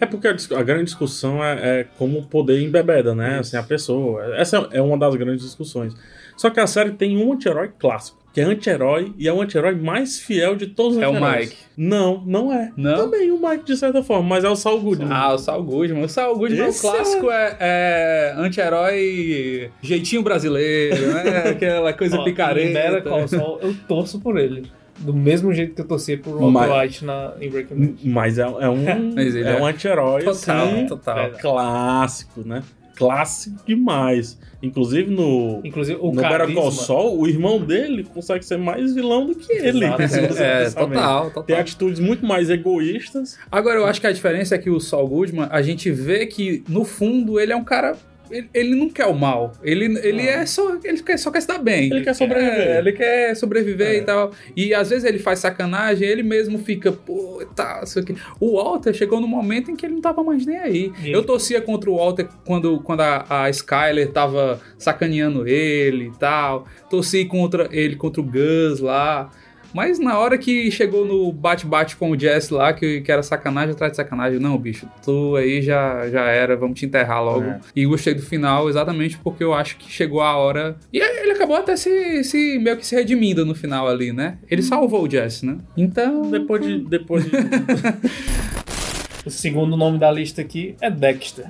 É 0.00 0.06
porque 0.06 0.26
a, 0.26 0.36
a 0.58 0.62
grande 0.62 0.84
discussão 0.84 1.44
é, 1.44 1.80
é 1.80 1.86
como 1.96 2.18
o 2.18 2.22
poder 2.26 2.60
embebeda, 2.60 3.14
né? 3.14 3.38
Assim, 3.38 3.56
a 3.56 3.62
pessoa. 3.62 4.36
Essa 4.36 4.68
é 4.70 4.80
uma 4.80 4.98
das 4.98 5.14
grandes 5.16 5.44
discussões. 5.44 5.94
Só 6.36 6.50
que 6.50 6.58
a 6.58 6.66
série 6.66 6.92
tem 6.92 7.16
um 7.16 7.32
anti-herói 7.32 7.70
clássico. 7.78 8.21
Que 8.32 8.40
é 8.40 8.44
anti-herói 8.44 9.12
e 9.18 9.28
é 9.28 9.32
o 9.32 9.42
anti-herói 9.42 9.74
mais 9.74 10.18
fiel 10.18 10.56
de 10.56 10.66
todos 10.68 10.96
os 10.96 11.02
É 11.02 11.06
o 11.06 11.10
anti-heróis. 11.10 11.50
Mike. 11.50 11.56
Não, 11.76 12.22
não 12.26 12.52
é. 12.52 12.72
Não? 12.76 12.96
Também 12.96 13.30
o 13.30 13.38
Mike, 13.48 13.64
de 13.64 13.76
certa 13.76 14.02
forma, 14.02 14.26
mas 14.28 14.44
é 14.44 14.48
o 14.48 14.56
Saul 14.56 14.80
Goodman. 14.80 15.08
Ah, 15.12 15.34
o 15.34 15.38
Saul 15.38 15.62
Goodman. 15.62 16.02
O 16.04 16.08
Saul 16.08 16.36
Goodman, 16.38 16.68
Esse 16.68 16.86
o 16.86 16.90
clássico 16.90 17.30
é, 17.30 17.56
é 17.60 18.34
anti-herói 18.36 19.70
jeitinho 19.82 20.22
brasileiro, 20.22 21.12
né? 21.12 21.48
Aquela 21.50 21.92
coisa 21.92 22.18
Ó, 22.18 22.24
picareta. 22.24 23.02
Call 23.02 23.28
Saul, 23.28 23.58
eu 23.60 23.74
torço 23.86 24.20
por 24.20 24.38
ele. 24.38 24.70
Do 24.98 25.12
mesmo 25.14 25.52
jeito 25.52 25.74
que 25.74 25.80
eu 25.80 25.86
torcia 25.88 26.16
por 26.18 26.32
Walter 26.38 26.50
Mas- 26.52 26.82
White 26.82 27.04
na, 27.04 27.32
em 27.40 27.50
Breaking 27.50 27.74
Bad. 27.76 27.98
Mas 28.08 28.38
é, 28.38 28.42
é 28.42 28.68
um, 28.68 28.84
Mas 29.14 29.34
ele 29.34 29.48
é 29.48 29.52
é 29.56 29.60
um 29.60 29.66
anti-herói 29.66 30.22
Total, 30.22 30.66
assim, 30.68 30.86
total. 30.86 31.18
É. 31.18 31.28
clássico, 31.30 32.46
né? 32.46 32.62
Clássico 32.94 33.56
demais. 33.66 34.38
Inclusive 34.62 35.10
no, 35.10 35.60
Inclusive, 35.64 35.98
o 36.00 36.12
no 36.12 36.22
Better. 36.22 36.54
Call 36.54 36.70
Saul, 36.70 37.20
o 37.20 37.26
irmão 37.28 37.60
dele 37.60 38.04
consegue 38.04 38.44
ser 38.44 38.58
mais 38.58 38.94
vilão 38.94 39.26
do 39.26 39.34
que 39.34 39.52
ele. 39.52 39.84
Exato. 39.84 40.02
É, 40.42 40.64
pensar 40.64 40.86
bem. 40.86 40.98
total, 40.98 41.24
Tem 41.24 41.32
total. 41.32 41.56
atitudes 41.56 42.00
muito 42.00 42.24
mais 42.24 42.48
egoístas. 42.48 43.38
Agora, 43.50 43.78
eu 43.78 43.86
acho 43.86 44.00
que 44.00 44.06
a 44.06 44.12
diferença 44.12 44.54
é 44.54 44.58
que 44.58 44.70
o 44.70 44.78
Saul 44.80 45.08
Goodman, 45.08 45.48
a 45.50 45.60
gente 45.62 45.90
vê 45.90 46.26
que, 46.26 46.62
no 46.68 46.84
fundo, 46.84 47.38
ele 47.40 47.52
é 47.52 47.56
um 47.56 47.64
cara... 47.64 47.96
Ele, 48.32 48.48
ele 48.54 48.74
não 48.74 48.88
quer 48.88 49.06
o 49.06 49.14
mal. 49.14 49.52
Ele, 49.62 49.84
ele 50.02 50.22
é 50.26 50.44
só... 50.46 50.76
Ele 50.82 51.02
quer, 51.02 51.18
só 51.18 51.30
quer 51.30 51.42
se 51.42 51.46
dar 51.48 51.58
bem. 51.58 51.90
Ele 51.90 52.02
quer 52.02 52.14
sobreviver. 52.14 52.58
É, 52.68 52.78
ele 52.78 52.92
quer 52.92 53.36
sobreviver 53.36 53.88
É. 53.88 53.96
e 53.98 54.02
tal. 54.02 54.32
E 54.56 54.72
às 54.74 54.90
vezes 54.90 55.04
ele 55.04 55.18
faz 55.18 55.38
sacanagem, 55.40 56.08
ele 56.08 56.22
mesmo 56.22 56.58
fica, 56.58 56.90
pô, 56.90 57.44
tá, 57.54 57.80
isso 57.84 57.98
aqui. 57.98 58.16
O 58.40 58.56
Walter 58.56 58.92
chegou 58.94 59.20
no 59.20 59.28
momento 59.28 59.70
em 59.70 59.76
que 59.76 59.84
ele 59.86 59.94
não 59.94 60.00
tava 60.00 60.22
mais 60.24 60.46
nem 60.46 60.56
aí. 60.56 60.92
E- 61.02 61.12
Eu 61.12 61.22
torcia 61.22 61.60
contra 61.60 61.90
o 61.90 61.96
Walter 61.96 62.26
quando, 62.44 62.80
quando 62.80 63.00
a, 63.02 63.24
a 63.44 63.50
Skyler 63.50 64.10
tava 64.10 64.60
sacaneando 64.78 65.46
ele 65.46 66.06
e 66.06 66.18
tal. 66.18 66.66
Torci 66.88 67.24
contra 67.26 67.68
ele, 67.70 67.96
contra 67.96 68.20
o 68.20 68.24
Gus 68.24 68.80
lá. 68.80 69.30
Mas 69.74 69.98
na 69.98 70.18
hora 70.18 70.36
que 70.36 70.70
chegou 70.70 71.04
no 71.04 71.32
bate-bate 71.32 71.96
com 71.96 72.10
o 72.10 72.18
Jess 72.18 72.50
lá, 72.50 72.72
que, 72.72 73.00
que 73.00 73.10
era 73.10 73.22
sacanagem 73.22 73.72
atrás 73.72 73.92
de 73.92 73.96
sacanagem, 73.96 74.38
não, 74.38 74.56
bicho, 74.58 74.86
tu 75.04 75.34
aí 75.36 75.62
já, 75.62 76.08
já 76.10 76.24
era, 76.26 76.56
vamos 76.56 76.78
te 76.78 76.84
enterrar 76.86 77.22
logo. 77.24 77.44
É. 77.44 77.60
E 77.74 77.86
gostei 77.86 78.14
do 78.14 78.22
final 78.22 78.68
exatamente 78.68 79.18
porque 79.18 79.42
eu 79.42 79.54
acho 79.54 79.76
que 79.78 79.90
chegou 79.90 80.20
a 80.20 80.36
hora. 80.36 80.76
E 80.92 80.98
ele 80.98 81.32
acabou 81.32 81.56
até 81.56 81.76
se, 81.76 82.22
se 82.24 82.58
meio 82.58 82.76
que 82.76 82.86
se 82.86 82.94
redimindo 82.94 83.46
no 83.46 83.54
final 83.54 83.88
ali, 83.88 84.12
né? 84.12 84.38
Ele 84.50 84.62
salvou 84.62 85.04
o 85.04 85.10
Jess, 85.10 85.42
né? 85.42 85.56
Então. 85.76 86.30
Depois 86.30 86.62
de. 86.64 86.78
Depois 86.78 87.24
de 87.24 87.30
O 89.24 89.30
segundo 89.30 89.76
nome 89.76 89.98
da 89.98 90.10
lista 90.10 90.40
aqui 90.42 90.74
é 90.80 90.90
Dexter. 90.90 91.46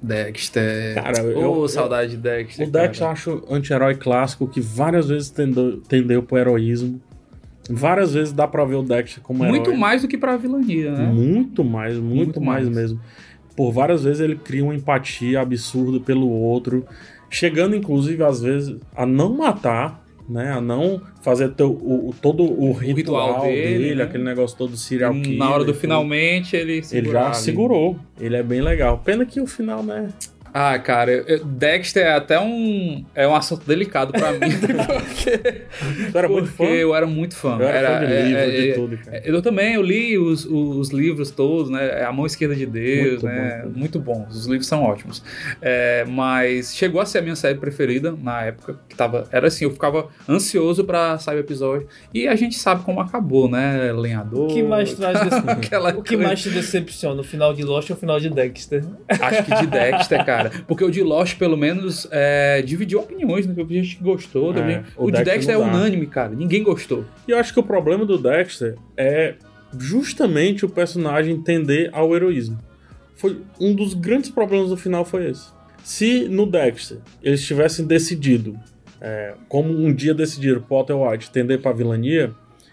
Dexter. 0.00 0.94
Cara, 0.94 1.22
Ô, 1.24 1.26
eu- 1.30 1.40
eu- 1.62 1.68
saudade 1.68 2.12
de 2.12 2.16
Dexter. 2.18 2.68
o 2.68 2.70
Dex 2.70 3.00
eu 3.00 3.06
acho 3.08 3.44
anti-herói 3.50 3.96
clássico 3.96 4.46
que 4.46 4.60
várias 4.60 5.08
vezes 5.08 5.30
tendeu, 5.30 5.80
tendeu 5.88 6.22
pro 6.22 6.38
heroísmo. 6.38 7.00
Várias 7.68 8.14
vezes 8.14 8.32
dá 8.32 8.46
pra 8.46 8.64
ver 8.64 8.76
o 8.76 8.82
Dexter 8.82 9.22
como 9.22 9.42
herói. 9.44 9.58
Muito 9.58 9.74
mais 9.76 10.02
do 10.02 10.08
que 10.08 10.16
pra 10.16 10.36
vilania, 10.36 10.92
né? 10.92 11.06
Muito 11.06 11.64
mais, 11.64 11.96
muito, 11.98 12.14
Muito 12.16 12.40
mais, 12.40 12.64
mais. 12.64 12.76
mesmo. 12.76 13.00
Por 13.56 13.72
várias 13.72 14.04
vezes 14.04 14.20
ele 14.20 14.36
cria 14.36 14.62
uma 14.62 14.74
empatia 14.74 15.40
absurda 15.40 15.98
pelo 15.98 16.28
outro, 16.28 16.84
chegando 17.30 17.74
inclusive 17.74 18.22
às 18.22 18.40
vezes 18.40 18.76
a 18.94 19.04
não 19.06 19.34
matar, 19.34 20.04
né, 20.28 20.52
a 20.52 20.60
não 20.60 21.00
fazer 21.22 21.50
teu- 21.50 21.70
o, 21.70 22.10
o- 22.10 22.14
todo 22.20 22.42
o 22.42 22.72
ritual, 22.72 23.26
ritual 23.28 23.42
dele, 23.42 23.78
dele, 23.78 23.94
né? 23.96 24.02
aquele 24.04 24.24
negócio 24.24 24.56
todo 24.58 24.76
serial 24.76 25.12
killer. 25.14 25.38
Na 25.38 25.50
hora 25.50 25.64
do 25.64 25.72
finalmente, 25.72 26.54
ele 26.56 26.82
Ele 26.92 27.10
já 27.10 27.26
ali. 27.28 27.36
segurou. 27.36 27.96
Ele 28.20 28.36
é 28.36 28.42
bem 28.42 28.60
legal. 28.60 28.98
Pena 29.04 29.24
que 29.24 29.40
o 29.40 29.46
final, 29.46 29.82
né? 29.82 30.08
Ah, 30.52 30.78
cara, 30.78 31.10
eu- 31.12 31.44
Dexter 31.44 32.04
é 32.06 32.12
até 32.14 32.38
um 32.40 33.04
é 33.14 33.26
um 33.28 33.34
assunto 33.34 33.66
delicado 33.66 34.12
pra 34.12 34.32
mim, 34.32 34.38
porque, 34.60 35.38
Tu 36.10 36.18
era 36.18 36.28
muito 36.28 36.48
porque 36.48 36.64
fã? 36.72 36.74
eu 36.74 36.94
era 36.94 37.06
muito 37.06 37.34
fã. 37.36 37.58
Eu 37.60 37.68
era, 37.68 38.00
fã 38.00 38.06
de 38.06 38.12
é- 38.12 38.22
livro, 38.22 38.38
é- 38.40 38.50
de 38.50 38.70
é- 38.70 38.74
tudo, 38.74 38.98
cara. 38.98 39.22
Eu 39.24 39.42
também, 39.42 39.74
eu 39.74 39.82
li 39.82 40.16
os, 40.18 40.44
os 40.46 40.90
livros 40.90 41.30
todos, 41.30 41.70
né? 41.70 42.02
A 42.04 42.12
Mão 42.12 42.26
Esquerda 42.26 42.54
de 42.54 42.66
Deus, 42.66 43.22
Muito 43.22 43.26
né? 43.26 43.62
bom. 43.64 43.70
Muito 43.78 43.98
bons. 44.00 44.34
Os 44.36 44.46
livros 44.46 44.66
são 44.66 44.82
ótimos. 44.82 45.22
É, 45.60 46.04
mas 46.08 46.74
chegou 46.74 47.00
a 47.00 47.06
ser 47.06 47.18
a 47.18 47.22
minha 47.22 47.36
série 47.36 47.58
preferida 47.58 48.14
na 48.22 48.42
época, 48.42 48.78
que 48.88 48.96
tava. 48.96 49.26
Era 49.30 49.48
assim, 49.48 49.64
eu 49.64 49.70
ficava 49.70 50.08
ansioso 50.28 50.84
pra 50.84 51.18
sair 51.18 51.36
o 51.36 51.40
episódio. 51.40 51.86
E 52.14 52.26
a 52.28 52.34
gente 52.34 52.56
sabe 52.56 52.82
como 52.84 53.00
acabou, 53.00 53.48
né? 53.50 53.92
Lenhador. 53.92 54.50
O 54.50 54.54
que 54.54 54.62
mais 54.62 54.92
traz 54.94 55.20
desse... 55.20 55.36
O 55.96 56.02
que 56.02 56.14
coisa. 56.16 56.28
mais 56.28 56.42
te 56.42 56.50
decepciona? 56.50 57.20
O 57.20 57.24
final 57.24 57.52
de 57.52 57.62
Lost 57.62 57.90
ou 57.90 57.96
o 57.96 57.98
final 57.98 58.18
de 58.20 58.28
Dexter? 58.30 58.84
Acho 59.08 59.44
que 59.44 59.54
de 59.54 59.66
Dexter, 59.66 60.24
cara. 60.24 60.35
Porque 60.66 60.84
o 60.84 60.90
de 60.90 61.02
Lost, 61.02 61.36
pelo 61.38 61.56
menos, 61.56 62.06
é, 62.10 62.62
dividiu 62.62 63.00
opiniões, 63.00 63.46
né? 63.46 63.54
Teve 63.54 63.82
gente 63.82 63.96
que 63.96 64.02
gostou. 64.04 64.52
É, 64.52 64.54
gente- 64.56 64.84
o 64.96 65.04
o, 65.04 65.06
de 65.06 65.12
Dexter 65.18 65.34
Dexter 65.34 65.54
é 65.54 65.58
unânime, 65.58 66.06
cara. 66.06 66.30
Ninguém 66.34 66.62
gostou. 66.62 67.04
E 67.26 67.30
eu 67.32 67.38
acho 67.38 67.52
que 67.52 67.60
o 67.60 67.62
problema 67.62 68.04
do 68.04 68.18
Dexter 68.18 68.74
é 68.96 69.34
justamente 69.78 70.64
o 70.64 70.68
personagem 70.68 71.40
tender 71.42 71.90
ao 71.92 72.14
heroísmo. 72.14 72.58
Foi 73.16 73.40
um 73.60 73.74
dos 73.74 73.94
grandes 73.94 74.30
problemas 74.30 74.68
do 74.68 74.76
final 74.76 75.04
foi 75.04 75.30
esse. 75.30 75.48
Se 75.82 76.28
no 76.28 76.46
Dexter 76.46 76.98
eles 77.22 77.42
tivessem 77.44 77.86
decidido, 77.86 78.58
é, 79.00 79.34
como 79.48 79.72
um 79.72 79.92
dia 79.94 80.12
decidiram 80.14 80.60
Potter 80.60 80.96
White 80.96 81.30
tender 81.30 81.60
pra 81.60 81.72
vilania, 81.72 82.32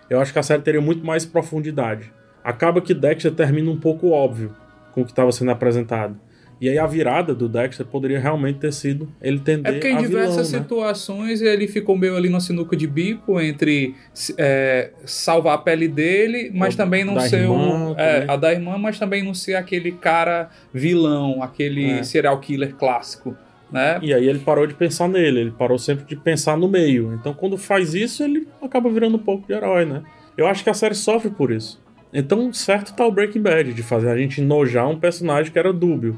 eu 0.10 0.19
acho 0.19 0.34
que 0.34 0.39
a 0.39 0.43
série 0.43 0.62
teria 0.62 0.82
muito 0.82 1.06
mais 1.06 1.26
profundidade. 1.26 2.12
Acaba 2.43 2.82
que 2.82 2.93
Dexter 2.93 3.32
termina 3.32 3.69
um 3.71 3.78
pouco 3.80 4.10
óbvio 4.10 4.54
com 4.91 5.02
o 5.02 5.06
que 5.06 5.12
estava 5.12 5.32
sendo 5.32 5.52
apresentado. 5.52 6.19
E 6.63 6.69
aí 6.69 6.80
a 6.80 6.88
virada 6.88 7.36
do 7.36 7.49
Dexter 7.49 7.86
poderia 7.86 8.17
realmente 8.21 8.60
ter 8.60 8.71
sido 8.71 9.10
ele 9.21 9.38
tender 9.38 9.69
É 9.69 9.73
porque 9.73 9.89
em 9.89 9.97
a 9.97 9.99
diversas 9.99 10.47
vilão, 10.47 10.62
né? 10.62 10.63
situações 10.63 11.41
ele 11.41 11.67
ficou 11.67 11.97
meio 11.97 12.15
ali 12.15 12.30
na 12.30 12.39
sinuca 12.39 12.73
de 12.73 12.88
bico 12.88 13.38
entre 13.38 13.93
é, 14.38 14.91
salvar 15.04 15.56
a 15.56 15.58
pele 15.58 15.89
dele, 15.89 16.52
mas 16.56 16.73
O 16.73 16.78
também 16.78 17.04
não 17.04 17.19
ser 17.19 17.41
irmã 17.41 17.89
o. 17.91 17.99
É, 17.99 18.23
a 18.30 18.38
da 18.38 18.54
irmã, 18.54 18.78
mas 18.78 18.97
também 18.97 19.21
não 19.21 19.34
ser 19.34 19.56
aquele 19.56 19.91
cara 19.91 20.52
vilão, 20.73 21.43
aquele 21.43 21.99
É. 21.99 22.04
serial 22.04 22.39
killer 22.39 22.73
clássico. 22.76 23.36
Né? 23.69 23.99
E 24.02 24.13
aí 24.13 24.26
ele 24.30 24.39
parou 24.39 24.65
de 24.65 24.73
pensar 24.73 25.10
nele, 25.10 25.41
ele 25.41 25.52
parou 25.52 25.78
sempre 25.78 26.06
de 26.06 26.15
pensar 26.15 26.56
no 26.56 26.69
meio. 26.69 27.13
Então 27.13 27.34
quando 27.34 27.58
faz 27.58 27.93
isso, 27.93 28.23
ele 28.23 28.47
acaba 28.62 28.89
virando 28.89 29.17
um 29.17 29.19
pouco 29.19 29.45
de 29.45 29.52
herói, 29.54 29.84
né? 29.84 30.02
Eu 30.38 30.47
acho 30.47 30.63
que 30.63 30.69
a 30.69 30.73
série 30.73 30.95
sofre 30.95 31.30
por 31.30 31.52
isso. 31.52 31.84
Então 32.13 32.54
certo 32.54 32.95
tá 32.95 33.06
o 33.06 33.12
Breaking 33.12 33.41
Bad, 33.41 33.73
de 33.73 33.84
fazer 33.84 34.10
a 34.10 34.17
gente 34.17 34.39
enojar 34.39 34.88
um 34.88 34.97
personagem 34.97 35.52
que 35.52 35.60
era 35.60 35.73
dúbio. 35.73 36.17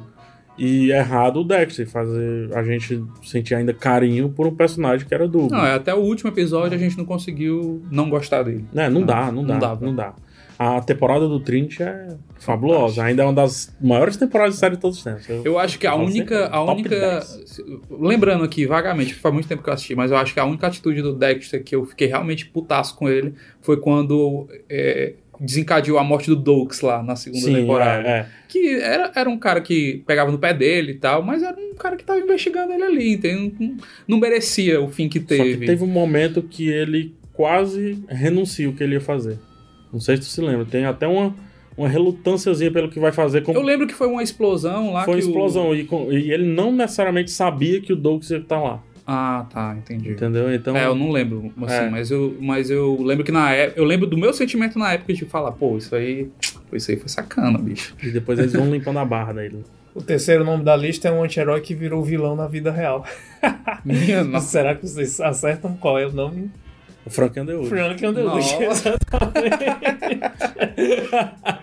E 0.57 0.89
errado 0.91 1.41
o 1.41 1.43
Dexter, 1.43 1.87
fazer 1.87 2.49
a 2.55 2.63
gente 2.63 3.03
sentir 3.23 3.55
ainda 3.55 3.73
carinho 3.73 4.29
por 4.29 4.47
um 4.47 4.55
personagem 4.55 5.05
que 5.07 5.13
era 5.13 5.27
dúbio. 5.27 5.49
Não, 5.55 5.65
é, 5.65 5.73
até 5.73 5.93
o 5.93 5.99
último 5.99 6.29
episódio 6.29 6.77
a 6.77 6.79
gente 6.79 6.97
não 6.97 7.05
conseguiu 7.05 7.83
não 7.91 8.09
gostar 8.09 8.43
dele. 8.43 8.65
Né, 8.73 8.89
não 8.89 9.03
dá, 9.03 9.31
não 9.31 9.43
Não 9.43 9.59
dá, 9.59 9.67
dava. 9.67 9.85
não 9.85 9.93
dá. 9.95 10.13
A 10.57 10.79
temporada 10.79 11.27
do 11.27 11.37
Trinity 11.41 11.83
é 11.83 12.15
fabulosa, 12.39 13.03
ainda 13.03 13.23
é 13.23 13.25
uma 13.25 13.33
das 13.33 13.75
maiores 13.81 14.15
temporadas 14.15 14.53
de 14.53 14.59
série 14.61 14.75
de 14.75 14.81
todos 14.81 14.99
os 14.99 15.03
tempos. 15.03 15.27
Eu 15.43 15.59
acho 15.59 15.77
que 15.77 15.85
a 15.85 15.95
única. 15.95 16.47
A 16.47 16.63
única 16.63 16.89
10. 16.97 17.61
lembrando 17.89 18.45
aqui, 18.45 18.65
vagamente, 18.65 19.13
faz 19.15 19.33
muito 19.33 19.49
tempo 19.49 19.61
que 19.61 19.69
eu 19.69 19.73
assisti, 19.73 19.95
mas 19.95 20.11
eu 20.11 20.17
acho 20.17 20.33
que 20.33 20.39
a 20.39 20.45
única 20.45 20.67
atitude 20.67 21.01
do 21.01 21.13
Dexter 21.13 21.61
que 21.61 21.75
eu 21.75 21.85
fiquei 21.85 22.07
realmente 22.07 22.45
putaço 22.45 22.95
com 22.95 23.09
ele 23.09 23.33
foi 23.61 23.75
quando 23.81 24.47
é, 24.69 25.15
desencadeou 25.39 25.97
a 25.97 26.03
morte 26.03 26.27
do 26.29 26.35
Dokes 26.35 26.81
lá 26.81 27.01
na 27.03 27.15
segunda 27.15 27.43
Sim, 27.45 27.55
temporada. 27.55 28.07
é, 28.07 28.11
é. 28.11 28.25
Que 28.47 28.75
era, 28.79 29.11
era 29.15 29.29
um 29.29 29.37
cara 29.37 29.59
que 29.61 30.03
pegava 30.07 30.31
no 30.31 30.37
pé 30.39 30.53
dele 30.53 30.93
e 30.93 30.95
tal, 30.95 31.21
mas 31.23 31.43
era 31.43 31.55
um 31.59 31.73
cara 31.75 31.95
que 31.95 32.03
tava 32.03 32.19
investigando 32.19 32.71
ele 32.73 32.83
ali, 32.83 33.13
entendeu? 33.13 33.51
Não, 33.59 33.77
não 34.07 34.17
merecia 34.19 34.81
o 34.81 34.89
fim 34.89 35.09
que 35.09 35.19
Só 35.19 35.25
teve. 35.27 35.57
que 35.57 35.65
teve 35.65 35.83
um 35.83 35.87
momento 35.87 36.41
que 36.41 36.67
ele 36.69 37.13
quase 37.33 38.03
renuncia 38.07 38.69
o 38.69 38.73
que 38.73 38.83
ele 38.83 38.93
ia 38.95 39.01
fazer. 39.01 39.37
Não 39.91 39.99
sei 39.99 40.15
se 40.17 40.21
tu 40.23 40.27
se 40.27 40.41
lembra. 40.41 40.65
Tem 40.65 40.85
até 40.85 41.07
uma, 41.07 41.35
uma 41.77 41.87
relutânciazinha 41.87 42.71
pelo 42.71 42.89
que 42.89 42.99
vai 42.99 43.11
fazer. 43.11 43.41
Como 43.43 43.57
Eu 43.57 43.63
lembro 43.63 43.87
que 43.87 43.93
foi 43.93 44.07
uma 44.07 44.23
explosão 44.23 44.93
lá 44.93 45.03
foi 45.03 45.15
uma 45.15 45.19
que 45.21 45.25
o- 45.25 45.29
explosão. 45.29 45.75
E, 45.75 45.83
com- 45.83 46.11
e 46.11 46.31
ele 46.31 46.45
não 46.45 46.71
necessariamente 46.71 47.31
sabia 47.31 47.81
que 47.81 47.91
o 47.91 47.95
Douglas 47.95 48.29
ia 48.29 48.37
estar 48.37 48.61
lá. 48.61 48.81
Ah, 49.07 49.45
tá, 49.53 49.75
entendi. 49.77 50.11
Entendeu? 50.11 50.51
Então. 50.53 50.75
É, 50.75 50.85
eu 50.87 50.95
não 50.95 51.11
lembro, 51.11 51.53
assim, 51.63 51.73
É. 51.75 51.89
mas, 51.89 52.09
eu, 52.09 52.35
mas 52.41 52.69
eu 52.71 52.97
lembro 53.03 53.23
que 53.23 53.31
na 53.31 53.51
época. 53.51 53.79
Eu 53.79 53.85
lembro 53.85 54.07
do 54.07 54.17
meu 54.17 54.33
sentimento 54.33 54.79
na 54.79 54.93
época 54.93 55.13
de 55.13 55.25
falar, 55.25 55.51
pô, 55.51 55.77
isso 55.77 55.95
aí. 55.95 56.29
pô, 56.69 56.75
Isso 56.75 56.89
aí 56.89 56.97
foi 56.97 57.07
sacana, 57.09 57.57
bicho. 57.59 57.95
E 58.01 58.09
depois 58.09 58.39
eles 58.39 58.53
vão 58.53 58.69
limpando 58.71 58.97
a 58.97 59.05
barra 59.05 59.33
dele. 59.33 59.63
O 59.93 60.01
terceiro 60.01 60.43
nome 60.43 60.63
da 60.63 60.75
lista 60.75 61.07
é 61.07 61.11
um 61.11 61.23
anti-herói 61.23 61.61
que 61.61 61.73
virou 61.75 62.03
vilão 62.03 62.35
na 62.35 62.47
vida 62.47 62.71
real. 62.71 63.05
Minha 63.85 64.23
nossa. 64.25 64.47
Será 64.47 64.75
que 64.75 64.87
vocês 64.87 65.21
acertam 65.21 65.77
qual 65.77 65.97
é 65.99 66.05
o 66.05 66.11
nome? 66.11 66.49
O 67.05 67.09
Frank 67.09 67.39
Underwood. 67.39 67.69
Frank 67.69 68.05
Underwood. 68.05 68.65
Nossa. 68.65 68.95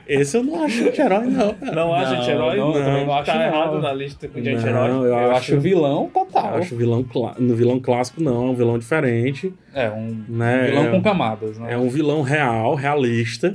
Esse 0.06 0.36
eu 0.36 0.42
não 0.44 0.62
acho 0.64 0.84
anti-herói, 0.88 1.26
não. 1.26 1.54
cara. 1.54 1.72
Não 1.74 1.94
acha 1.94 2.12
Não, 2.12 2.20
anti-herói? 2.20 2.56
não, 2.56 2.74
eu 2.76 2.84
também 2.84 3.06
não 3.06 3.14
acho 3.14 3.26
Tá 3.26 3.34
não. 3.34 3.42
errado 3.42 3.80
na 3.80 3.92
lista 3.92 4.28
de 4.28 4.40
Não, 4.40 4.58
anti-herói. 4.58 4.90
eu, 4.90 5.04
Eu, 5.06 5.16
acho, 5.16 5.32
acho 5.52 5.60
vilão 5.60 6.02
eu 6.04 6.10
total. 6.24 6.54
acho 6.56 6.76
vilão 6.76 7.04
no 7.38 7.54
vilão 7.56 7.80
clássico 7.80 8.22
não, 8.22 8.34
é 8.48 8.50
um 8.50 8.54
vilão 8.54 8.78
diferente, 8.78 9.52
É, 9.74 9.90
um 9.90 10.24
né? 10.28 10.66
vilão 10.68 10.84
é, 10.86 10.90
com 10.90 11.02
camadas, 11.02 11.58
né? 11.58 11.72
é 11.72 11.78
um 11.78 11.88
vilão 11.88 12.22
real, 12.22 12.74
realista, 12.74 13.54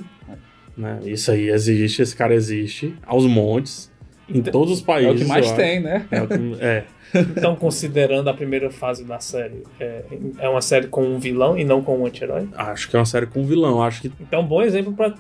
né? 0.78 1.00
Isso 1.06 1.32
aí 1.32 1.50
existe, 1.50 2.02
esse 2.02 2.16
cara 2.16 2.34
existe 2.34 2.94
aos 3.06 3.26
montes, 3.26 3.92
Em 4.30 4.42
todos 4.42 4.74
os 4.74 4.82
É 4.82 4.86
países. 4.86 5.22
o 5.22 5.24
que 5.24 5.30
mais 5.30 5.50
eu 5.50 5.56
tem, 5.56 5.80
né? 5.80 6.06
acho. 6.12 6.16
É, 6.16 6.22
o 6.24 6.28
que- 6.28 6.58
é. 6.60 6.84
Então, 7.20 7.56
considerando 7.56 8.30
a 8.30 8.34
primeira 8.34 8.70
fase 8.70 9.04
da 9.04 9.20
série, 9.20 9.64
é, 9.80 10.04
é 10.40 10.50
uma 10.50 10.62
série 10.62 10.88
com 10.88 11.04
um 11.04 11.20
vilão 11.20 11.58
e 11.58 11.64
não 11.64 11.82
com 11.82 12.00
um 12.00 12.06
anti-herói? 12.06 12.48
acho 12.56 12.90
que 12.90 12.96
é 12.96 13.00
uma 13.00 13.06
série 13.06 13.26
com 13.26 13.46
vilão. 13.46 13.82
Acho 13.82 14.02
que 14.02 14.12
Então, 14.20 14.46
bom 14.46 14.62
exemplo 14.62 14.94
para 14.94 15.14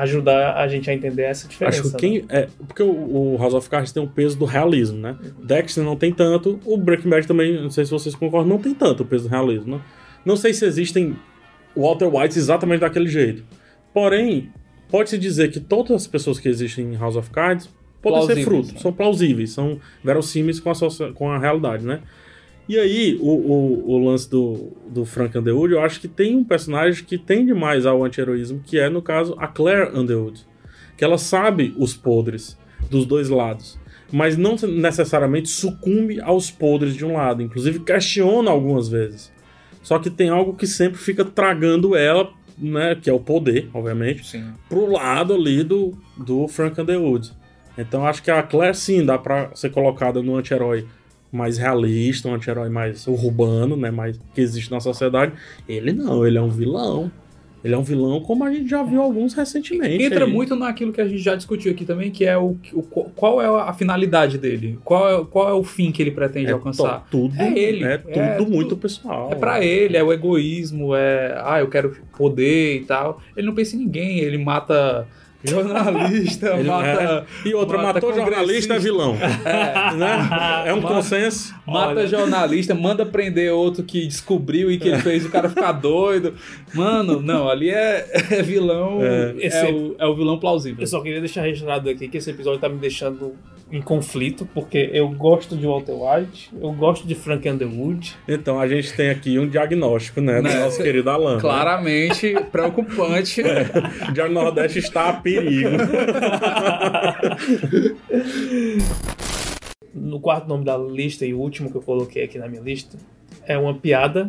ajudar 0.00 0.56
a 0.56 0.68
gente 0.68 0.90
a 0.90 0.94
entender 0.94 1.22
essa 1.22 1.48
diferença. 1.48 1.80
Acho 1.80 1.90
que 1.90 1.96
quem. 1.96 2.24
É, 2.28 2.48
porque 2.66 2.82
o, 2.82 3.34
o 3.34 3.36
House 3.38 3.54
of 3.54 3.68
Cards 3.68 3.92
tem 3.92 4.02
um 4.02 4.08
peso 4.08 4.38
do 4.38 4.44
realismo, 4.44 4.98
né? 4.98 5.16
Dexter 5.42 5.84
não 5.84 5.96
tem 5.96 6.12
tanto, 6.12 6.60
o 6.64 6.76
Breaking 6.76 7.08
Bad 7.08 7.26
também, 7.26 7.60
não 7.60 7.70
sei 7.70 7.84
se 7.84 7.90
vocês 7.90 8.14
concordam, 8.14 8.48
não 8.48 8.58
tem 8.58 8.74
tanto 8.74 9.02
o 9.02 9.06
peso 9.06 9.24
do 9.24 9.30
realismo. 9.30 9.76
Né? 9.76 9.82
Não 10.24 10.36
sei 10.36 10.52
se 10.52 10.64
existem 10.64 11.16
Walter 11.76 12.06
Whites 12.06 12.36
exatamente 12.36 12.80
daquele 12.80 13.08
jeito. 13.08 13.44
Porém, 13.92 14.50
pode-se 14.88 15.18
dizer 15.18 15.50
que 15.50 15.60
todas 15.60 15.92
as 15.92 16.06
pessoas 16.06 16.38
que 16.38 16.48
existem 16.48 16.92
em 16.92 16.96
House 16.96 17.16
of 17.16 17.30
Cards 17.30 17.68
podem 18.02 18.20
ser 18.20 18.26
Plausíveis, 18.26 18.44
frutos, 18.46 18.72
né? 18.72 18.80
são 18.80 18.92
plausíveis, 18.92 19.50
são 19.52 19.78
verossímeis 20.02 20.58
com 20.60 20.70
a, 20.70 20.74
socia- 20.74 21.12
com 21.12 21.30
a 21.30 21.38
realidade, 21.38 21.84
né? 21.84 22.00
E 22.68 22.78
aí, 22.78 23.18
o, 23.20 23.28
o, 23.30 23.90
o 23.94 23.98
lance 24.04 24.30
do, 24.30 24.68
do 24.88 25.04
Frank 25.04 25.36
Underwood, 25.36 25.72
eu 25.74 25.80
acho 25.80 26.00
que 26.00 26.06
tem 26.06 26.36
um 26.36 26.44
personagem 26.44 27.04
que 27.04 27.18
tende 27.18 27.52
mais 27.52 27.84
ao 27.84 28.04
anti-heroísmo, 28.04 28.60
que 28.64 28.78
é, 28.78 28.88
no 28.88 29.02
caso, 29.02 29.34
a 29.38 29.48
Claire 29.48 29.90
Underwood. 29.98 30.46
Que 30.96 31.02
ela 31.04 31.18
sabe 31.18 31.74
os 31.76 31.94
podres 31.94 32.56
dos 32.88 33.04
dois 33.04 33.28
lados, 33.28 33.76
mas 34.12 34.36
não 34.36 34.54
necessariamente 34.54 35.48
sucumbe 35.48 36.20
aos 36.20 36.48
podres 36.50 36.94
de 36.94 37.04
um 37.04 37.14
lado. 37.14 37.42
Inclusive, 37.42 37.80
questiona 37.80 38.50
algumas 38.52 38.88
vezes. 38.88 39.32
Só 39.82 39.98
que 39.98 40.08
tem 40.10 40.28
algo 40.28 40.54
que 40.54 40.66
sempre 40.66 40.98
fica 41.00 41.24
tragando 41.24 41.96
ela, 41.96 42.30
né? 42.56 42.94
Que 42.94 43.10
é 43.10 43.12
o 43.12 43.18
poder, 43.18 43.68
obviamente 43.74 44.24
Sim. 44.26 44.44
pro 44.68 44.86
lado 44.92 45.34
ali 45.34 45.64
do, 45.64 45.92
do 46.16 46.46
Frank 46.46 46.80
Underwood. 46.80 47.32
Então 47.78 48.06
acho 48.06 48.22
que 48.22 48.30
a 48.30 48.42
Claire 48.42 48.74
sim 48.76 49.04
dá 49.04 49.16
pra 49.18 49.50
ser 49.54 49.70
colocada 49.70 50.22
no 50.22 50.36
anti-herói 50.36 50.86
mais 51.32 51.56
realista, 51.58 52.28
um 52.28 52.34
anti-herói 52.34 52.68
mais 52.68 53.06
urbano, 53.06 53.76
né, 53.76 53.90
mais 53.90 54.18
que 54.34 54.40
existe 54.40 54.70
na 54.70 54.80
sociedade. 54.80 55.32
Ele 55.68 55.92
não, 55.92 56.26
ele 56.26 56.36
é 56.38 56.42
um 56.42 56.48
vilão. 56.50 57.10
Ele 57.62 57.74
é 57.74 57.78
um 57.78 57.82
vilão 57.82 58.20
como 58.22 58.42
a 58.42 58.50
gente 58.50 58.70
já 58.70 58.82
viu 58.82 59.02
alguns 59.02 59.34
recentemente. 59.34 60.02
Entra 60.02 60.24
aí. 60.24 60.32
muito 60.32 60.56
naquilo 60.56 60.94
que 60.94 61.00
a 61.00 61.06
gente 61.06 61.18
já 61.22 61.34
discutiu 61.34 61.70
aqui 61.70 61.84
também, 61.84 62.10
que 62.10 62.24
é 62.24 62.36
o, 62.36 62.56
o 62.72 62.82
qual 62.82 63.40
é 63.40 63.46
a 63.68 63.72
finalidade 63.74 64.38
dele, 64.38 64.78
qual 64.82 65.08
é, 65.20 65.24
qual 65.26 65.46
é 65.50 65.52
o 65.52 65.62
fim 65.62 65.92
que 65.92 66.00
ele 66.02 66.10
pretende 66.10 66.48
é 66.48 66.52
alcançar. 66.52 67.06
tudo, 67.10 67.34
É 67.38 67.52
ele, 67.58 67.84
é 67.84 68.00
é 68.06 68.32
tudo 68.38 68.50
muito 68.50 68.70
tudo- 68.70 68.80
pessoal. 68.80 69.28
É 69.30 69.34
pra 69.34 69.62
ele, 69.62 69.94
é 69.94 70.02
o 70.02 70.10
egoísmo, 70.10 70.94
é 70.94 71.38
ah, 71.44 71.60
eu 71.60 71.68
quero 71.68 71.94
poder 72.16 72.76
e 72.80 72.84
tal. 72.86 73.20
Ele 73.36 73.46
não 73.46 73.54
pensa 73.54 73.76
em 73.76 73.80
ninguém, 73.80 74.20
ele 74.20 74.38
mata 74.38 75.06
jornalista, 75.44 76.54
Ele- 76.54 76.68
mata, 76.68 77.26
é. 77.44 77.48
E 77.48 77.54
outra, 77.54 77.78
mata 77.78 77.94
matou 77.94 78.12
jornalista 78.14 78.74
é 78.74 78.78
vilão. 78.78 79.16
é, 79.44 79.94
né? 79.96 80.28
É 80.66 80.74
um 80.74 80.80
Mata- 80.80 80.94
consenso. 80.94 81.54
mata 81.66 81.88
Olha. 81.90 82.06
jornalista, 82.06 82.74
manda 82.74 83.06
prender 83.06 83.52
outro 83.52 83.82
que 83.82 84.06
descobriu 84.06 84.70
e 84.70 84.78
que 84.78 84.88
ele 84.88 84.98
fez 84.98 85.24
o 85.24 85.30
cara 85.30 85.48
ficar 85.48 85.72
doido. 85.72 86.34
Mano, 86.74 87.20
não, 87.20 87.48
ali 87.48 87.70
é, 87.70 88.06
é 88.30 88.42
vilão, 88.42 88.98
É. 89.02 89.34
é, 89.38 89.46
Esse- 89.46 89.72
o, 89.72 89.94
é 89.98 90.06
o 90.06 90.14
vilão 90.14 90.38
plausível. 90.38 90.80
Eu 90.82 90.86
só 90.86 91.00
queria 91.00 91.20
deixar 91.20 91.42
registrado 91.42 91.88
aqui 91.88 92.08
que 92.08 92.18
esse 92.18 92.30
episódio 92.30 92.60
tá 92.60 92.68
me 92.68 92.76
deixando 92.78 93.34
em 93.72 93.80
conflito, 93.80 94.48
porque 94.52 94.90
eu 94.92 95.08
gosto 95.10 95.56
de 95.56 95.64
Walter 95.66 95.92
White, 95.92 96.50
eu 96.60 96.72
gosto 96.72 97.06
de 97.06 97.14
Frank 97.14 97.48
Underwood. 97.48 98.16
Então 98.28 98.58
a 98.58 98.66
gente 98.66 98.92
tem 98.94 99.10
aqui 99.10 99.38
um 99.38 99.48
diagnóstico, 99.48 100.20
né, 100.20 100.36
do 100.38 100.48
Né? 100.48 100.54
nosso 100.60 100.82
querido 100.82 101.08
Alan. 101.08 101.36
né? 101.36 101.40
Claramente 101.40 102.34
preocupante. 102.50 103.42
O 104.08 104.12
Diário 104.12 104.32
Nordeste 104.34 104.78
está 104.80 105.08
a 105.08 105.12
perigo. 105.12 105.68
No 109.94 110.20
quarto 110.20 110.48
nome 110.48 110.64
da 110.64 110.76
lista 110.76 111.26
e 111.26 111.34
o 111.34 111.38
último 111.38 111.70
que 111.70 111.76
eu 111.76 111.82
coloquei 111.82 112.24
aqui 112.24 112.38
na 112.38 112.48
minha 112.48 112.62
lista 112.62 112.96
é 113.46 113.56
uma 113.58 113.74
piada, 113.74 114.28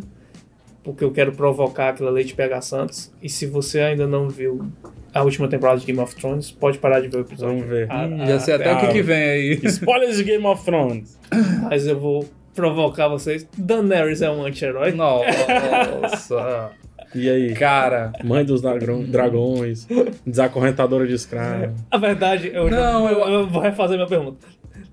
porque 0.83 1.03
eu 1.03 1.11
quero 1.11 1.31
provocar 1.31 1.89
aquela 1.89 2.09
Leite 2.09 2.33
PH 2.33 2.61
Santos. 2.61 3.13
E 3.21 3.29
se 3.29 3.45
você 3.45 3.79
ainda 3.81 4.07
não 4.07 4.27
viu 4.29 4.71
a 5.13 5.23
última 5.23 5.47
temporada 5.47 5.79
de 5.79 5.85
Game 5.85 5.99
of 5.99 6.15
Thrones, 6.15 6.51
pode 6.51 6.77
parar 6.77 6.99
de 7.01 7.07
ver 7.07 7.17
o 7.17 7.21
episódio. 7.21 7.55
Vamos 7.55 7.69
ver. 7.69 7.91
A- 7.91 8.05
Hum, 8.05 8.21
a- 8.21 8.25
já 8.25 8.39
sei 8.39 8.53
até 8.55 8.71
a- 8.71 8.77
o 8.77 8.79
que, 8.79 8.87
que 8.87 9.01
vem 9.01 9.17
aí. 9.21 9.59
Spoilers 9.65 10.17
de 10.17 10.23
Game 10.23 10.45
of 10.45 10.63
Thrones. 10.65 11.19
Mas 11.69 11.85
eu 11.87 11.99
vou 11.99 12.27
provocar 12.55 13.07
vocês. 13.07 13.47
Daenerys 13.57 14.21
é 14.21 14.29
um 14.29 14.43
anti-herói. 14.45 14.91
Nossa. 14.91 16.71
E 17.13 17.29
aí? 17.29 17.53
Cara. 17.55 18.13
Mãe 18.23 18.45
dos 18.45 18.61
dragões, 18.61 19.85
desacorrentadora 20.25 21.05
de 21.05 21.13
escravos. 21.13 21.75
A 21.91 21.97
verdade, 21.97 22.49
eu, 22.53 22.69
Não, 22.69 23.05
eu, 23.09 23.19
eu- 23.19 23.29
eu 23.41 23.47
vou 23.47 23.61
refazer 23.61 23.97
minha 23.97 24.07
pergunta. 24.07 24.37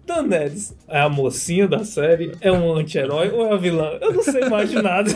Daenerys 0.04 0.74
é 0.88 0.98
a 1.00 1.08
mocinha 1.08 1.68
da 1.68 1.84
série? 1.84 2.32
É 2.40 2.50
um 2.50 2.74
anti-herói 2.74 3.30
ou 3.30 3.46
é 3.46 3.52
a 3.52 3.56
vilã? 3.56 3.98
Eu 4.00 4.12
não 4.14 4.22
sei 4.24 4.48
mais 4.48 4.68
de 4.68 4.82
nada. 4.82 5.08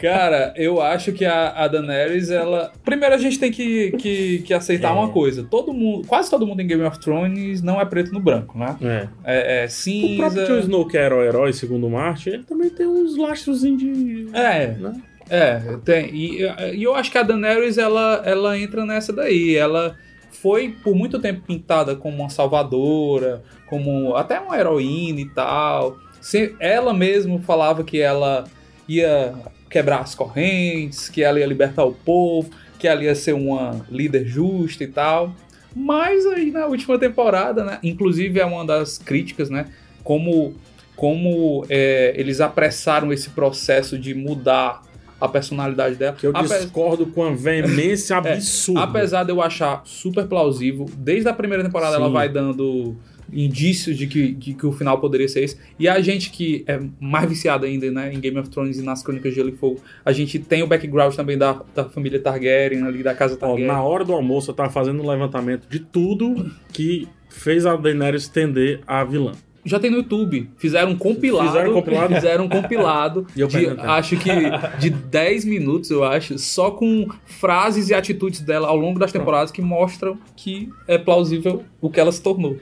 Cara, 0.00 0.52
eu 0.56 0.80
acho 0.80 1.12
que 1.12 1.24
a, 1.24 1.48
a 1.50 1.68
Daenerys, 1.68 2.30
ela. 2.30 2.72
Primeiro 2.84 3.14
a 3.14 3.18
gente 3.18 3.38
tem 3.38 3.50
que, 3.50 3.90
que, 3.92 4.38
que 4.40 4.54
aceitar 4.54 4.90
É. 4.90 4.92
uma 4.92 5.08
coisa. 5.10 5.44
Todo 5.50 5.72
mundo, 5.72 6.06
quase 6.06 6.30
todo 6.30 6.46
mundo 6.46 6.60
em 6.60 6.66
Game 6.66 6.82
of 6.84 6.98
Thrones 7.00 7.62
não 7.62 7.80
é 7.80 7.84
preto 7.84 8.12
no 8.12 8.20
branco, 8.20 8.56
né? 8.58 8.76
É. 8.82 9.08
É, 9.24 9.64
é 9.64 9.66
O 9.66 10.16
próprio 10.16 10.40
Jon 10.46 10.54
cinza. 10.54 10.60
Snow, 10.60 10.86
que 10.86 10.96
era 10.96 11.16
o 11.16 11.22
herói, 11.22 11.52
segundo 11.52 11.86
o 11.86 11.90
Martin, 11.90 12.30
ele 12.30 12.44
também 12.44 12.70
tem 12.70 12.86
uns 12.86 13.16
lastros 13.16 13.60
de. 13.62 14.28
É, 14.32 14.68
Né? 14.68 15.00
é, 15.30 15.60
tem. 15.84 16.14
E, 16.14 16.42
e 16.74 16.82
eu 16.82 16.94
acho 16.94 17.10
que 17.10 17.18
a 17.18 17.22
Daenerys, 17.22 17.76
ela, 17.78 18.22
ela 18.24 18.58
entra 18.58 18.84
nessa 18.86 19.12
daí. 19.12 19.56
Ela 19.56 19.94
foi 20.30 20.68
por 20.84 20.94
muito 20.94 21.18
tempo 21.18 21.42
pintada 21.46 21.96
como 21.96 22.18
uma 22.18 22.30
salvadora, 22.30 23.42
como 23.68 24.14
até 24.14 24.38
uma 24.38 24.56
heroína 24.58 25.20
e 25.20 25.28
tal. 25.28 25.98
Se- 26.20 26.54
ela 26.60 26.94
mesmo 26.94 27.40
falava 27.40 27.82
que 27.84 28.00
ela 28.00 28.44
ia 28.88 29.32
quebrar 29.68 30.00
as 30.00 30.14
correntes, 30.14 31.08
que 31.08 31.22
ela 31.22 31.38
ia 31.38 31.46
libertar 31.46 31.84
o 31.84 31.92
povo, 31.92 32.50
que 32.78 32.86
ela 32.86 33.02
ia 33.02 33.14
ser 33.14 33.34
uma 33.34 33.84
líder 33.90 34.26
justa 34.26 34.84
e 34.84 34.88
tal. 34.88 35.34
Mas 35.74 36.26
aí 36.26 36.50
na 36.50 36.66
última 36.66 36.98
temporada, 36.98 37.64
né? 37.64 37.78
Inclusive 37.82 38.40
é 38.40 38.44
uma 38.44 38.64
das 38.64 38.98
críticas, 38.98 39.50
né? 39.50 39.66
Como, 40.02 40.54
como 40.96 41.64
é, 41.68 42.14
eles 42.16 42.40
apressaram 42.40 43.12
esse 43.12 43.30
processo 43.30 43.98
de 43.98 44.14
mudar 44.14 44.82
a 45.20 45.28
personalidade 45.28 45.96
dela. 45.96 46.16
Que 46.16 46.26
eu 46.26 46.32
discordo 46.32 47.06
com 47.06 47.24
a 47.24 47.30
veemência 47.34 48.16
absurda. 48.16 48.82
Apesar 48.82 49.24
de 49.24 49.30
eu 49.30 49.42
achar 49.42 49.82
super 49.84 50.26
plausível, 50.26 50.86
desde 50.96 51.28
a 51.28 51.34
primeira 51.34 51.62
temporada 51.62 51.96
Sim. 51.96 52.02
ela 52.02 52.10
vai 52.10 52.28
dando 52.28 52.96
indícios 53.32 53.96
de 53.96 54.06
que, 54.06 54.32
de 54.32 54.54
que 54.54 54.66
o 54.66 54.72
final 54.72 55.00
poderia 55.00 55.28
ser 55.28 55.44
esse. 55.44 55.56
E 55.78 55.88
a 55.88 56.00
gente 56.00 56.30
que 56.30 56.64
é 56.66 56.80
mais 57.00 57.28
viciado 57.28 57.66
ainda 57.66 57.90
né, 57.90 58.12
em 58.12 58.20
Game 58.20 58.38
of 58.38 58.48
Thrones 58.48 58.78
e 58.78 58.82
nas 58.82 59.02
Crônicas 59.02 59.32
de 59.32 59.36
Gelo 59.36 59.50
e 59.50 59.56
Fogo, 59.56 59.80
a 60.04 60.12
gente 60.12 60.38
tem 60.38 60.62
o 60.62 60.66
background 60.66 61.14
também 61.14 61.36
da, 61.36 61.62
da 61.74 61.84
família 61.84 62.20
Targaryen, 62.20 62.84
ali 62.84 63.02
da 63.02 63.14
casa 63.14 63.34
Ó, 63.34 63.38
Targaryen. 63.38 63.66
na 63.66 63.82
hora 63.82 64.04
do 64.04 64.12
almoço 64.12 64.50
eu 64.50 64.54
tava 64.54 64.70
fazendo 64.70 65.02
um 65.02 65.08
levantamento 65.08 65.68
de 65.68 65.80
tudo 65.80 66.50
que 66.72 67.06
fez 67.28 67.66
a 67.66 67.76
Daenerys 67.76 68.28
tender 68.28 68.80
a 68.86 69.04
vilã. 69.04 69.32
Já 69.68 69.78
tem 69.78 69.90
no 69.90 69.98
YouTube. 69.98 70.48
Fizeram 70.56 70.92
um 70.92 70.96
compilado. 70.96 71.48
Fizeram 71.48 71.70
um 71.70 71.74
compilado? 71.74 72.14
Fizeram 72.14 72.44
um 72.44 72.48
compilado. 72.48 73.26
De, 73.34 73.80
acho 73.80 74.16
que 74.16 74.30
de 74.78 74.90
10 74.90 75.44
minutos, 75.44 75.90
eu 75.90 76.04
acho, 76.04 76.38
só 76.38 76.70
com 76.70 77.08
frases 77.26 77.88
e 77.90 77.94
atitudes 77.94 78.40
dela 78.40 78.68
ao 78.68 78.76
longo 78.76 78.98
das 78.98 79.12
temporadas 79.12 79.50
que 79.50 79.60
mostram 79.60 80.18
que 80.36 80.70
é 80.86 80.96
plausível 80.96 81.64
o 81.80 81.90
que 81.90 82.00
ela 82.00 82.12
se 82.12 82.22
tornou. 82.22 82.56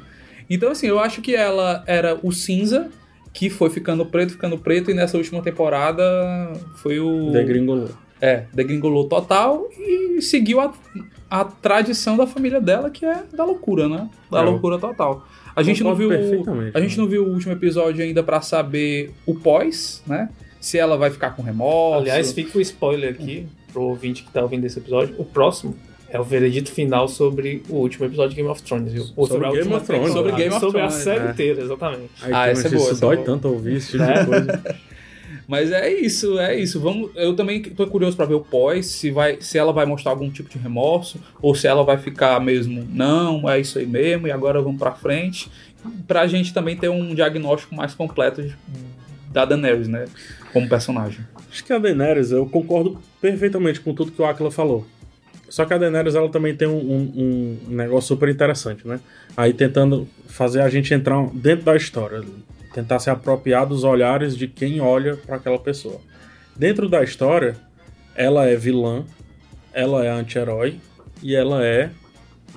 Então, 0.48 0.70
assim, 0.70 0.86
eu 0.86 0.98
acho 0.98 1.20
que 1.20 1.34
ela 1.34 1.82
era 1.86 2.18
o 2.22 2.32
cinza 2.32 2.90
que 3.32 3.50
foi 3.50 3.68
ficando 3.68 4.06
preto, 4.06 4.32
ficando 4.32 4.56
preto, 4.56 4.90
e 4.90 4.94
nessa 4.94 5.18
última 5.18 5.42
temporada 5.42 6.02
foi 6.76 6.98
o. 6.98 7.30
Degringolou. 7.30 7.90
É, 8.18 8.44
degringolou 8.52 9.06
total 9.08 9.68
e 9.78 10.22
seguiu 10.22 10.58
a, 10.58 10.72
a 11.30 11.44
tradição 11.44 12.16
da 12.16 12.26
família 12.26 12.60
dela, 12.60 12.88
que 12.88 13.04
é 13.04 13.24
da 13.34 13.44
loucura, 13.44 13.88
né? 13.88 14.08
Da 14.30 14.40
É, 14.40 14.42
loucura 14.42 14.78
total. 14.78 15.26
A 15.54 15.62
gente 15.62 15.84
não 15.84 15.94
viu. 15.94 16.10
A 16.10 16.80
gente 16.80 16.96
né? 16.96 17.02
não 17.02 17.06
viu 17.06 17.24
o 17.24 17.32
último 17.32 17.52
episódio 17.52 18.02
ainda 18.02 18.22
pra 18.22 18.40
saber 18.40 19.12
o 19.26 19.34
pós, 19.34 20.02
né? 20.06 20.30
Se 20.58 20.78
ela 20.78 20.96
vai 20.96 21.10
ficar 21.10 21.30
com 21.36 21.42
remorso. 21.42 22.00
Aliás, 22.00 22.32
fica 22.32 22.56
o 22.56 22.60
spoiler 22.60 23.10
aqui 23.10 23.46
pro 23.70 23.82
ouvinte 23.82 24.24
que 24.24 24.32
tá 24.32 24.42
ouvindo 24.42 24.64
esse 24.64 24.78
episódio. 24.78 25.14
O 25.18 25.24
próximo 25.24 25.76
é 26.08 26.20
o 26.20 26.24
veredito 26.24 26.70
final 26.70 27.08
sobre 27.08 27.62
o 27.68 27.76
último 27.76 28.06
episódio 28.06 28.30
de 28.30 28.36
Game 28.36 28.48
of 28.48 28.62
Thrones, 28.62 28.92
viu? 28.92 29.06
Ou 29.16 29.26
Sobre 29.26 29.46
a 29.46 29.50
Game 29.52 29.72
of 29.74 29.86
Thrones, 29.86 30.12
sobre 30.12 30.32
Game 30.32 30.50
of 30.54 30.60
Sobre 30.60 30.80
a 30.80 30.86
Thrones, 30.88 31.04
série 31.04 31.26
é. 31.26 31.30
inteira, 31.30 31.62
exatamente. 31.62 32.10
Aí, 32.22 32.32
Ah, 32.32 32.46
essa 32.48 32.62
é 32.62 32.70
isso 32.70 32.76
boa, 32.76 32.90
essa 32.90 32.98
é 32.98 33.00
dói 33.00 33.16
boa. 33.16 33.26
tanto 33.26 33.48
ouvir 33.48 33.76
esse 33.76 33.92
tipo 33.92 34.04
de 34.04 34.26
coisa. 34.26 34.76
Mas 35.48 35.70
é 35.70 35.92
isso, 35.92 36.38
é 36.40 36.58
isso. 36.58 36.80
Vamos, 36.80 37.10
eu 37.14 37.34
também 37.36 37.62
tô 37.62 37.86
curioso 37.86 38.16
pra 38.16 38.26
ver 38.26 38.34
o 38.34 38.40
pós, 38.40 38.86
se 38.86 39.10
vai, 39.10 39.38
se 39.40 39.56
ela 39.56 39.72
vai 39.72 39.86
mostrar 39.86 40.10
algum 40.12 40.28
tipo 40.30 40.48
de 40.48 40.58
remorso 40.58 41.20
ou 41.40 41.54
se 41.54 41.66
ela 41.68 41.84
vai 41.84 41.98
ficar 41.98 42.40
mesmo, 42.40 42.84
não, 42.92 43.48
é 43.48 43.60
isso 43.60 43.78
aí 43.78 43.86
mesmo 43.86 44.26
e 44.26 44.30
agora 44.32 44.60
vamos 44.60 44.78
pra 44.78 44.92
frente, 44.92 45.48
pra 46.06 46.26
gente 46.26 46.52
também 46.52 46.76
ter 46.76 46.88
um 46.88 47.14
diagnóstico 47.14 47.74
mais 47.76 47.94
completo 47.94 48.42
de- 48.42 48.56
da 49.32 49.44
Daenerys, 49.44 49.86
né, 49.86 50.06
como 50.52 50.68
personagem. 50.68 51.20
Acho 51.50 51.62
que 51.64 51.72
a 51.72 51.78
Daenerys, 51.78 52.32
eu 52.32 52.44
concordo 52.46 52.98
perfeitamente 53.20 53.80
com 53.80 53.94
tudo 53.94 54.10
que 54.10 54.20
o 54.20 54.24
Aquila 54.24 54.50
falou. 54.50 54.84
Só 55.48 55.64
que 55.64 55.72
a 55.72 55.78
Daenerys 55.78 56.14
ela 56.14 56.28
também 56.28 56.54
tem 56.56 56.66
um, 56.66 56.74
um, 56.76 57.58
um 57.68 57.74
negócio 57.74 58.08
super 58.08 58.28
interessante, 58.28 58.86
né? 58.86 58.98
Aí 59.36 59.52
tentando 59.52 60.08
fazer 60.26 60.60
a 60.60 60.68
gente 60.68 60.92
entrar 60.92 61.24
dentro 61.32 61.64
da 61.64 61.76
história, 61.76 62.22
tentar 62.74 62.98
se 62.98 63.08
apropriar 63.10 63.66
dos 63.66 63.84
olhares 63.84 64.36
de 64.36 64.48
quem 64.48 64.80
olha 64.80 65.16
para 65.16 65.36
aquela 65.36 65.58
pessoa. 65.58 66.00
Dentro 66.56 66.88
da 66.88 67.02
história, 67.02 67.56
ela 68.14 68.46
é 68.46 68.56
vilã, 68.56 69.04
ela 69.72 70.04
é 70.04 70.10
anti-herói 70.10 70.80
e 71.22 71.34
ela 71.36 71.64
é, 71.64 71.90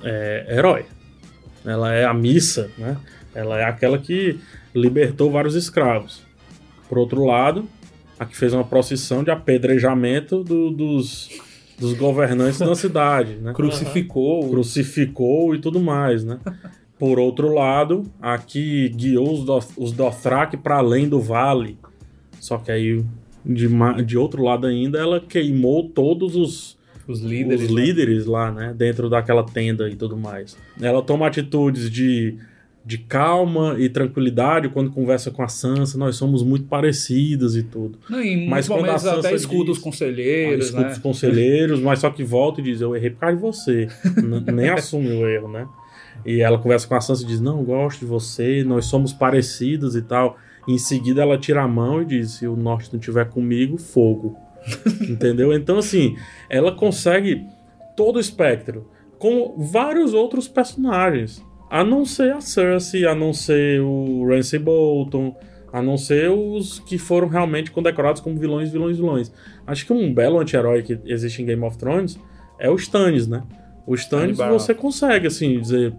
é 0.04 0.46
herói. 0.58 0.86
Ela 1.66 1.94
é 1.94 2.06
a 2.06 2.14
missa, 2.14 2.72
né? 2.78 2.98
Ela 3.36 3.60
é 3.60 3.64
aquela 3.66 3.98
que 4.00 4.40
libertou 4.74 5.30
vários 5.30 5.56
escravos. 5.56 6.24
Por 6.88 6.98
outro 6.98 7.24
lado, 7.26 7.70
a 8.18 8.26
que 8.26 8.36
fez 8.36 8.54
uma 8.54 8.64
procissão 8.64 9.24
de 9.24 9.30
apedrejamento 9.32 10.44
do- 10.44 10.72
dos, 10.72 11.30
dos 11.80 11.94
governantes 11.94 12.60
da 12.60 12.76
cidade, 12.76 13.36
né? 13.36 13.54
Crucificou. 13.54 14.50
Crucificou 14.50 15.56
e 15.56 15.60
tudo 15.60 15.80
mais, 15.80 16.24
né? 16.24 16.40
Por 16.98 17.18
outro 17.18 17.54
lado, 17.54 18.04
a 18.22 18.38
que 18.38 18.90
guiou 18.90 19.32
os, 19.32 19.68
os 19.78 19.92
Dothraki 19.94 20.58
para 20.58 20.78
além 20.78 21.08
do 21.08 21.22
vale. 21.22 21.78
Só 22.40 22.58
que 22.58 22.72
aí, 22.72 23.04
de, 23.46 23.70
de 24.06 24.18
outro 24.18 24.44
lado 24.44 24.68
ainda, 24.68 25.00
ela 25.00 25.20
queimou 25.22 25.88
todos 25.90 26.36
os, 26.36 26.78
Os 27.08 27.22
líderes. 27.22 27.64
os 27.64 27.74
né? 27.74 27.82
líderes 27.82 28.26
lá, 28.26 28.52
né? 28.52 28.74
Dentro 28.78 29.10
daquela 29.10 29.44
tenda 29.44 29.90
e 29.90 29.96
tudo 29.96 30.18
mais. 30.18 30.58
Ela 30.82 31.02
toma 31.02 31.28
atitudes 31.28 31.90
de, 31.90 32.38
de 32.90 32.98
calma 32.98 33.76
e 33.78 33.88
tranquilidade 33.88 34.68
quando 34.68 34.90
conversa 34.90 35.30
com 35.30 35.44
a 35.44 35.48
Sansa. 35.48 35.96
Nós 35.96 36.16
somos 36.16 36.42
muito 36.42 36.66
parecidas 36.66 37.56
e 37.56 37.62
tudo. 37.62 38.00
Não, 38.10 38.20
em 38.20 38.50
Mas 38.50 38.68
quando 38.68 38.90
a 38.90 38.98
Sansa 38.98 39.20
até 39.28 39.36
escuta 39.36 39.70
os 39.70 39.78
conselheiros, 39.78 40.66
Escuta 40.66 40.88
né? 40.88 40.92
os 40.94 40.98
conselheiros, 40.98 41.80
mas 41.82 42.00
só 42.00 42.10
que 42.10 42.24
volta 42.24 42.62
e 42.62 42.64
diz: 42.64 42.82
Eu 42.82 42.96
errei 42.96 43.12
por 43.12 43.20
causa 43.20 43.36
de 43.36 43.42
você. 43.44 43.88
Nem 44.52 44.70
assume 44.70 45.08
o 45.10 45.30
erro, 45.30 45.52
né? 45.52 45.68
E 46.26 46.42
ela 46.42 46.58
conversa 46.58 46.88
com 46.88 46.96
a 46.96 47.02
Sansa 47.02 47.24
e 47.24 47.28
diz: 47.28 47.40
Não, 47.40 47.64
gosto 47.64 48.00
de 48.00 48.08
você, 48.08 48.64
nós 48.64 48.86
somos 48.86 49.14
parecidas 49.14 49.94
e 49.94 50.02
tal. 50.02 50.40
E 50.68 50.74
em 50.74 50.80
seguida 50.80 51.22
ela 51.22 51.38
tira 51.38 51.62
a 51.62 51.68
mão 51.68 52.02
e 52.02 52.06
diz: 52.06 52.32
Se 52.32 52.48
o 52.48 52.56
norte 52.56 52.90
não 52.92 53.00
tiver 53.00 53.30
comigo, 53.30 53.78
fogo. 53.78 54.36
Entendeu? 55.08 55.54
Então, 55.54 55.78
assim, 55.78 56.18
ela 56.50 56.72
consegue 56.72 57.46
todo 57.96 58.16
o 58.16 58.20
espectro 58.20 58.90
com 59.20 59.54
vários 59.60 60.16
outros 60.16 60.48
personagens. 60.48 61.48
A 61.70 61.84
não 61.84 62.04
ser 62.04 62.34
a 62.34 62.42
Cersei, 62.42 63.06
a 63.06 63.14
não 63.14 63.32
ser 63.32 63.80
o 63.82 64.28
Ramsay 64.28 64.60
Bolton, 64.60 65.36
a 65.72 65.82
não 65.82 65.98
ser 65.98 66.30
os 66.32 66.80
que 66.80 66.98
foram 66.98 67.28
realmente 67.28 67.72
condecorados 67.72 68.22
como 68.22 68.40
vilões, 68.40 68.72
vilões, 68.72 68.98
vilões. 68.98 69.32
Acho 69.68 69.86
que 69.86 69.94
um 69.94 70.14
belo 70.14 70.40
anti-herói 70.40 70.82
que 70.82 71.00
existe 71.06 71.42
em 71.42 71.46
Game 71.46 71.64
of 71.64 71.78
Thrones 71.78 72.20
é 72.58 72.70
o 72.70 72.76
Stannis, 72.76 73.28
né? 73.28 73.44
O 73.86 73.94
Stannis 73.94 74.38
Stannis 74.38 74.62
você 74.62 74.74
consegue, 74.74 75.28
assim, 75.28 75.60
dizer, 75.60 75.94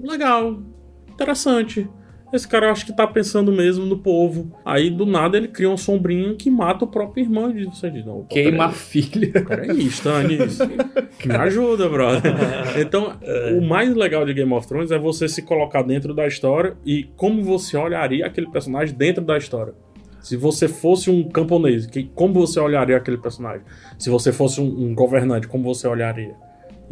legal, 0.00 0.60
interessante. 1.08 1.88
Esse 2.32 2.48
cara 2.48 2.70
acho 2.70 2.86
que 2.86 2.92
tá 2.96 3.06
pensando 3.06 3.52
mesmo 3.52 3.84
no 3.84 3.98
povo. 3.98 4.50
Aí, 4.64 4.88
do 4.88 5.04
nada, 5.04 5.36
ele 5.36 5.48
cria 5.48 5.68
uma 5.68 5.76
sombrinha 5.76 6.34
que 6.34 6.50
mata 6.50 6.84
o 6.84 6.88
próprio 6.88 7.22
irmão 7.24 7.50
e 7.50 7.64
diz, 7.66 7.78
você 7.78 7.90
diz, 7.90 8.04
não, 8.06 8.24
Queima 8.24 8.66
a 8.66 8.70
filha. 8.72 9.44
Peraí, 9.44 9.86
Stannis. 9.86 10.58
Me 11.24 11.34
ajuda, 11.36 11.88
brother. 11.88 12.32
Então, 12.80 13.12
o 13.58 13.60
mais 13.60 13.94
legal 13.94 14.24
de 14.24 14.32
Game 14.32 14.52
of 14.52 14.66
Thrones 14.66 14.90
é 14.90 14.98
você 14.98 15.28
se 15.28 15.42
colocar 15.42 15.82
dentro 15.82 16.14
da 16.14 16.26
história 16.26 16.76
e 16.86 17.04
como 17.16 17.42
você 17.42 17.76
olharia 17.76 18.26
aquele 18.26 18.50
personagem 18.50 18.94
dentro 18.96 19.22
da 19.24 19.36
história. 19.36 19.74
Se 20.20 20.36
você 20.36 20.68
fosse 20.68 21.10
um 21.10 21.28
camponês, 21.28 21.84
que- 21.84 22.04
como 22.14 22.32
você 22.32 22.60
olharia 22.60 22.96
aquele 22.96 23.18
personagem? 23.18 23.62
Se 23.98 24.08
você 24.08 24.32
fosse 24.32 24.60
um, 24.60 24.64
um 24.86 24.94
governante, 24.94 25.48
como 25.48 25.64
você 25.64 25.86
olharia? 25.88 26.34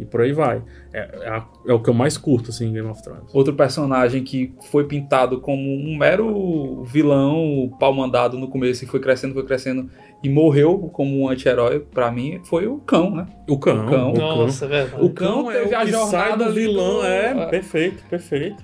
E 0.01 0.05
por 0.05 0.21
aí 0.21 0.33
vai. 0.33 0.63
É, 0.91 0.99
é 1.21 1.29
a- 1.29 1.45
é 1.67 1.71
o 1.73 1.79
que 1.79 1.89
eu 1.89 1.93
mais 1.93 2.17
curto, 2.17 2.49
assim, 2.49 2.67
em 2.69 2.73
Game 2.73 2.87
of 2.89 3.01
Thrones. 3.03 3.33
Outro 3.33 3.53
personagem 3.53 4.23
que 4.23 4.53
foi 4.71 4.85
pintado 4.85 5.39
como 5.39 5.61
um 5.61 5.95
mero 5.95 6.83
vilão, 6.85 7.71
pau 7.79 7.93
mandado 7.93 8.37
no 8.37 8.47
começo 8.47 8.83
e 8.83 8.87
foi 8.87 8.99
crescendo, 8.99 9.33
foi 9.35 9.45
crescendo 9.45 9.89
e 10.23 10.29
morreu 10.29 10.77
como 10.91 11.21
um 11.21 11.29
anti-herói, 11.29 11.79
pra 11.79 12.11
mim, 12.11 12.39
foi 12.45 12.65
o 12.67 12.77
cão, 12.79 13.11
né? 13.11 13.27
O 13.47 13.57
cão. 13.59 13.85
O 13.85 13.89
cão. 13.89 14.09
O 14.11 14.13
cão. 14.15 14.37
Nossa, 14.37 14.65
é 14.65 14.67
verdade. 14.67 15.05
O 15.05 15.09
cão 15.11 15.51
é 15.51 15.59
o 15.59 15.63
teve 15.63 15.75
a 15.75 15.85
que 15.85 15.91
sai 15.91 16.01
jornada 16.29 16.45
do 16.45 16.53
vilão. 16.53 16.95
do- 16.99 17.05
É, 17.05 17.45
perfeito, 17.47 18.03
perfeito. 18.09 18.63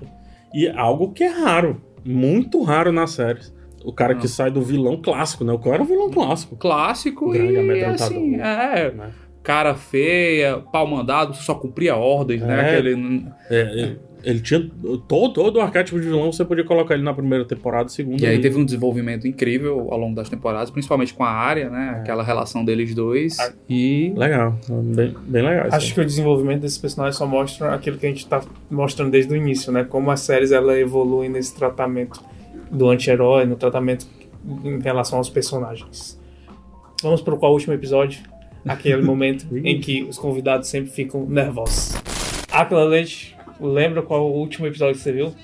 E 0.52 0.66
é 0.66 0.76
algo 0.76 1.12
que 1.12 1.22
é 1.24 1.28
raro. 1.28 1.80
Muito 2.04 2.62
raro 2.62 2.90
nas 2.90 3.10
séries. 3.12 3.54
O 3.84 3.92
cara 3.92 4.12
Não. 4.14 4.20
que 4.20 4.26
sai 4.28 4.50
do 4.50 4.60
vilão 4.60 5.00
clássico, 5.00 5.44
né? 5.44 5.52
O 5.52 5.58
cara 5.58 5.76
é 5.78 5.82
um 5.82 5.84
vilão 5.84 6.10
clássico. 6.10 6.56
Clássico 6.56 7.30
Grande 7.30 7.52
e 7.52 7.84
assim, 7.84 8.34
é, 8.40 8.90
Né? 8.92 9.10
Cara 9.48 9.74
feia, 9.74 10.58
pau 10.70 10.86
mandado, 10.86 11.34
só 11.34 11.54
cumpria 11.54 11.96
ordens, 11.96 12.42
né? 12.42 12.54
É. 12.54 12.76
Aquele, 12.76 13.26
É, 13.48 13.60
ele, 13.62 13.98
ele 14.22 14.40
tinha. 14.40 14.70
Todo, 15.08 15.32
todo 15.32 15.56
o 15.56 15.60
arquétipo 15.62 15.98
de 15.98 16.06
vilão 16.06 16.30
você 16.30 16.44
podia 16.44 16.64
colocar 16.64 16.92
ele 16.92 17.02
na 17.02 17.14
primeira 17.14 17.46
temporada, 17.46 17.88
segunda. 17.88 18.22
E 18.22 18.26
aí 18.26 18.34
ali. 18.34 18.42
teve 18.42 18.58
um 18.58 18.64
desenvolvimento 18.66 19.26
incrível 19.26 19.88
ao 19.90 19.98
longo 19.98 20.14
das 20.14 20.28
temporadas, 20.28 20.70
principalmente 20.70 21.14
com 21.14 21.24
a 21.24 21.30
área, 21.30 21.70
né? 21.70 21.94
É. 21.96 22.00
Aquela 22.00 22.22
relação 22.22 22.62
deles 22.62 22.94
dois. 22.94 23.38
Ah. 23.38 23.50
E 23.70 24.12
Legal, 24.14 24.54
bem, 24.68 25.16
bem 25.26 25.42
legal. 25.42 25.68
Acho 25.72 25.94
que 25.94 26.00
o 26.02 26.04
desenvolvimento 26.04 26.60
desses 26.60 26.76
personagens 26.76 27.16
só 27.16 27.26
mostra 27.26 27.72
aquilo 27.72 27.96
que 27.96 28.04
a 28.04 28.10
gente 28.10 28.26
tá 28.26 28.42
mostrando 28.70 29.10
desde 29.10 29.32
o 29.32 29.36
início, 29.36 29.72
né? 29.72 29.82
Como 29.82 30.10
as 30.10 30.20
séries 30.20 30.52
ela 30.52 30.78
evoluem 30.78 31.30
nesse 31.30 31.56
tratamento 31.56 32.22
do 32.70 32.90
anti-herói, 32.90 33.46
no 33.46 33.56
tratamento 33.56 34.06
em 34.62 34.78
relação 34.78 35.16
aos 35.16 35.30
personagens. 35.30 36.20
Vamos 37.02 37.22
para 37.22 37.34
qual 37.34 37.54
último 37.54 37.72
episódio? 37.72 38.20
Aquele 38.66 39.02
momento 39.04 39.46
em 39.56 39.80
que 39.80 40.02
os 40.02 40.18
convidados 40.18 40.68
sempre 40.68 40.90
ficam 40.90 41.26
nervosos. 41.26 41.94
Aquela 42.50 42.84
Leite, 42.84 43.36
lembra 43.60 44.02
qual 44.02 44.30
o 44.30 44.38
último 44.38 44.66
episódio 44.66 44.94
que 44.96 45.00
você 45.02 45.12
viu? 45.12 45.34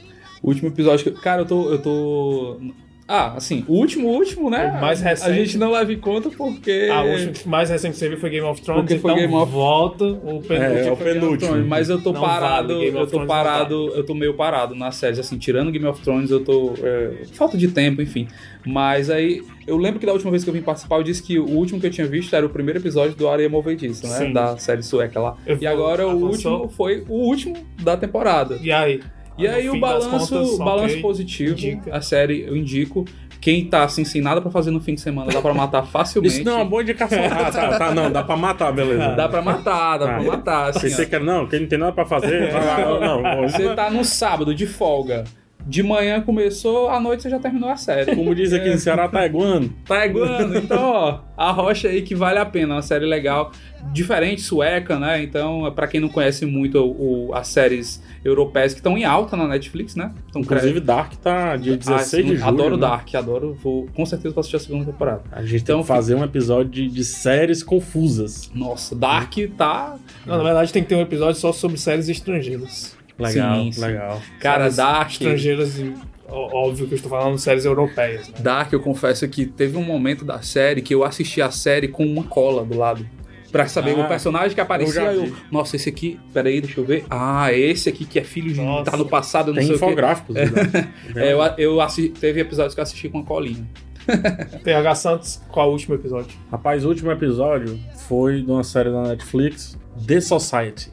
o 0.44 0.48
último 0.48 0.68
episódio 0.68 1.10
que. 1.10 1.22
Cara, 1.22 1.40
eu 1.40 1.46
tô. 1.46 1.70
Eu 1.70 1.80
tô. 1.80 2.60
Ah, 3.06 3.34
assim, 3.36 3.64
o 3.68 3.74
último, 3.74 4.08
o 4.08 4.12
último, 4.12 4.48
né? 4.48 4.74
O 4.78 4.80
mais 4.80 5.00
recente. 5.02 5.30
A 5.30 5.34
gente 5.34 5.58
não 5.58 5.70
leva 5.72 5.92
em 5.92 5.98
conta 5.98 6.30
porque. 6.30 6.88
Ah, 6.90 7.02
o 7.02 7.10
último 7.10 7.34
mais 7.50 7.68
recente 7.68 7.92
que 7.92 7.98
você 7.98 8.08
viu 8.08 8.18
foi 8.18 8.30
Game 8.30 8.46
of 8.46 8.62
Thrones, 8.62 8.80
Porque 8.82 8.98
foi 8.98 9.10
então 9.12 9.22
Game 9.22 9.34
of- 9.34 9.52
volta 9.52 10.04
o 10.06 10.40
penúltimo. 10.40 10.54
É, 10.54 10.86
é 10.86 10.90
o 10.90 10.92
of 10.94 11.04
penúltimo. 11.04 11.50
Thrones, 11.50 11.66
Mas 11.68 11.90
eu 11.90 12.00
tô 12.02 12.12
Não 12.12 12.20
parado, 12.22 12.68
vale, 12.74 12.86
eu 12.88 12.94
tô 13.00 13.06
Thrones 13.06 13.28
parado, 13.28 13.92
eu 13.94 14.06
tô 14.06 14.14
meio 14.14 14.32
parado 14.32 14.74
nas 14.74 14.94
séries, 14.96 15.18
assim, 15.18 15.36
tirando 15.36 15.70
Game 15.70 15.84
of 15.86 16.00
Thrones, 16.00 16.30
eu 16.30 16.42
tô. 16.42 16.72
é, 16.82 17.24
falta 17.32 17.58
de 17.58 17.68
tempo, 17.68 18.00
enfim. 18.00 18.26
Mas 18.66 19.10
aí, 19.10 19.42
eu 19.66 19.76
lembro 19.76 20.00
que 20.00 20.06
da 20.06 20.12
última 20.12 20.30
vez 20.30 20.42
que 20.42 20.48
eu 20.48 20.54
vim 20.54 20.62
participar, 20.62 20.96
eu 20.96 21.02
disse 21.02 21.22
que 21.22 21.38
o 21.38 21.44
último 21.46 21.78
que 21.78 21.86
eu 21.86 21.90
tinha 21.90 22.06
visto 22.06 22.34
era 22.34 22.46
o 22.46 22.48
primeiro 22.48 22.78
episódio 22.80 23.14
do 23.14 23.28
Areia 23.28 23.50
Movediça, 23.50 24.08
né? 24.08 24.16
Sim. 24.26 24.32
Da 24.32 24.56
série 24.56 24.82
sueca 24.82 25.20
lá. 25.20 25.36
Eu 25.46 25.58
E 25.60 25.66
agora 25.66 26.08
o 26.08 26.16
último 26.28 26.68
foi 26.70 27.04
o 27.06 27.16
último 27.26 27.54
da 27.82 27.98
temporada. 27.98 28.58
E 28.62 28.72
aí? 28.72 29.02
E 29.36 29.46
aí 29.48 29.68
o 29.68 29.78
balanço, 29.80 30.10
contas, 30.30 30.58
balanço 30.58 31.00
positivo, 31.00 31.52
indica. 31.52 31.96
a 31.96 32.00
série 32.00 32.42
eu 32.42 32.56
indico. 32.56 33.04
Quem 33.40 33.66
tá 33.66 33.84
assim, 33.84 34.04
sem 34.06 34.22
nada 34.22 34.40
pra 34.40 34.50
fazer 34.50 34.70
no 34.70 34.80
fim 34.80 34.94
de 34.94 35.02
semana, 35.02 35.30
dá 35.30 35.42
pra 35.42 35.52
matar 35.52 35.82
facilmente. 35.86 36.36
Isso 36.36 36.44
não 36.44 36.52
é 36.52 36.56
uma 36.56 36.64
boa 36.64 36.80
indicação. 36.82 37.18
Ah, 37.24 37.50
tá, 37.50 37.78
tá, 37.78 37.94
não, 37.94 38.10
dá 38.10 38.22
pra 38.22 38.36
matar, 38.38 38.72
beleza. 38.72 39.10
Dá 39.14 39.28
pra 39.28 39.42
matar, 39.42 39.98
dá 39.98 40.04
Ah, 40.06 40.14
pra 40.14 40.22
matar. 40.22 40.70
Assim, 40.70 40.80
Pensei 40.80 41.04
ó. 41.04 41.08
que 41.08 41.14
era, 41.14 41.24
não, 41.24 41.46
quem 41.46 41.60
não 41.60 41.66
tem 41.68 41.78
nada 41.78 41.92
pra 41.92 42.06
fazer, 42.06 42.48
vai 42.52 42.64
lá, 42.64 42.78
não, 43.00 43.20
não. 43.22 43.42
Você 43.48 43.74
tá 43.74 43.90
no 43.90 44.02
sábado 44.02 44.54
de 44.54 44.66
folga. 44.66 45.24
De 45.66 45.82
manhã 45.82 46.20
começou, 46.20 46.88
à 46.90 47.00
noite 47.00 47.22
você 47.22 47.30
já 47.30 47.38
terminou 47.38 47.70
a 47.70 47.76
série. 47.76 48.14
Como 48.14 48.34
diz 48.34 48.52
aqui 48.52 48.68
no 48.70 48.78
Ceará, 48.78 49.08
tá 49.08 49.24
iguando. 49.24 49.72
Tá. 49.86 50.04
Então, 50.06 50.82
ó, 50.82 51.20
a 51.36 51.50
rocha 51.50 51.88
aí 51.88 52.02
que 52.02 52.14
vale 52.14 52.38
a 52.38 52.44
pena, 52.44 52.74
uma 52.74 52.82
série 52.82 53.06
legal, 53.06 53.50
diferente, 53.92 54.42
sueca, 54.42 54.98
né? 54.98 55.22
Então, 55.22 55.72
pra 55.74 55.86
quem 55.86 56.00
não 56.00 56.08
conhece 56.08 56.44
muito 56.44 56.78
o, 56.78 57.28
o- 57.30 57.34
as 57.34 57.48
séries 57.48 58.02
europeias 58.24 58.72
que 58.74 58.80
estão 58.80 58.96
em 58.98 59.04
alta 59.04 59.36
na 59.36 59.46
Netflix, 59.48 59.94
né? 59.96 60.12
Então, 60.28 60.42
Inclusive, 60.42 60.80
Dark 60.80 61.14
tá 61.14 61.56
dia 61.56 61.76
16 61.76 62.24
de 62.26 62.36
julho. 62.36 62.48
Adoro 62.48 62.76
né? 62.76 62.80
Dark, 62.82 63.14
adoro. 63.14 63.54
Vou 63.62 63.86
com 63.94 64.04
certeza 64.04 64.34
vou 64.34 64.40
assistir 64.40 64.56
a 64.56 64.60
segunda 64.60 64.84
temporada. 64.84 65.22
A 65.32 65.42
gente 65.44 65.62
Então, 65.62 65.76
tem 65.76 65.82
que 65.82 65.88
fazer 65.88 66.14
um 66.14 66.24
episódio 66.24 66.70
de, 66.70 66.88
de 66.88 67.04
séries 67.04 67.62
confusas. 67.62 68.50
Nossa, 68.54 68.94
Dark 68.94 69.32
tá. 69.56 69.96
Não, 70.26 70.36
na 70.36 70.42
verdade 70.44 70.72
tem 70.72 70.82
que 70.82 70.88
ter 70.88 70.94
um 70.96 71.00
episódio 71.00 71.40
só 71.40 71.52
sobre 71.52 71.76
séries 71.78 72.08
estrangeiras. 72.08 72.96
Legal, 73.18 73.56
Sim, 73.62 73.72
sim. 73.72 73.80
legal. 73.80 74.20
Cara, 74.40 74.62
Séries 74.62 74.76
Dark. 74.76 75.10
Estrangeiras 75.12 75.78
e 75.78 75.94
óbvio 76.28 76.86
que 76.88 76.94
eu 76.94 76.96
estou 76.96 77.10
falando 77.10 77.38
séries 77.38 77.64
europeias, 77.64 78.28
né? 78.28 78.34
Dark, 78.40 78.72
eu 78.72 78.80
confesso 78.80 79.28
que 79.28 79.46
teve 79.46 79.76
um 79.76 79.82
momento 79.84 80.24
da 80.24 80.42
série 80.42 80.82
que 80.82 80.94
eu 80.94 81.04
assisti 81.04 81.40
a 81.40 81.50
série 81.50 81.86
com 81.88 82.04
uma 82.04 82.24
cola 82.24 82.64
do 82.64 82.76
lado. 82.76 83.06
Pra 83.52 83.68
saber 83.68 83.92
Ah, 83.96 84.04
o 84.04 84.08
personagem 84.08 84.52
que 84.52 84.60
aparecia, 84.60 85.00
eu 85.12 85.26
eu, 85.26 85.36
nossa, 85.48 85.76
esse 85.76 85.88
aqui, 85.88 86.18
peraí, 86.32 86.60
deixa 86.60 86.80
eu 86.80 86.84
ver. 86.84 87.04
Ah, 87.08 87.52
esse 87.52 87.88
aqui 87.88 88.04
que 88.04 88.18
é 88.18 88.24
filho 88.24 88.52
de. 88.52 88.60
Nossa. 88.60 88.90
tá 88.90 88.96
no 88.96 89.06
passado, 89.06 89.50
eu 89.50 89.54
não 89.54 89.60
Tem 89.60 89.68
sei 89.68 89.76
o 89.76 89.78
quê. 89.78 89.84
infográficos. 89.84 90.34
né? 90.34 90.42
É, 91.14 91.32
eu, 91.32 91.38
eu 91.56 91.80
assi- 91.80 92.08
teve 92.08 92.40
episódios 92.40 92.74
que 92.74 92.80
eu 92.80 92.82
assisti 92.82 93.08
com 93.08 93.20
a 93.20 93.24
colinha. 93.24 93.64
TH 94.64 94.94
Santos, 94.96 95.40
qual 95.48 95.68
o 95.68 95.72
último 95.72 95.94
episódio? 95.94 96.36
Rapaz, 96.50 96.84
o 96.84 96.88
último 96.88 97.12
episódio 97.12 97.78
foi 98.08 98.42
de 98.42 98.50
uma 98.50 98.64
série 98.64 98.90
da 98.90 99.02
Netflix, 99.04 99.78
The 100.04 100.20
Society. 100.20 100.90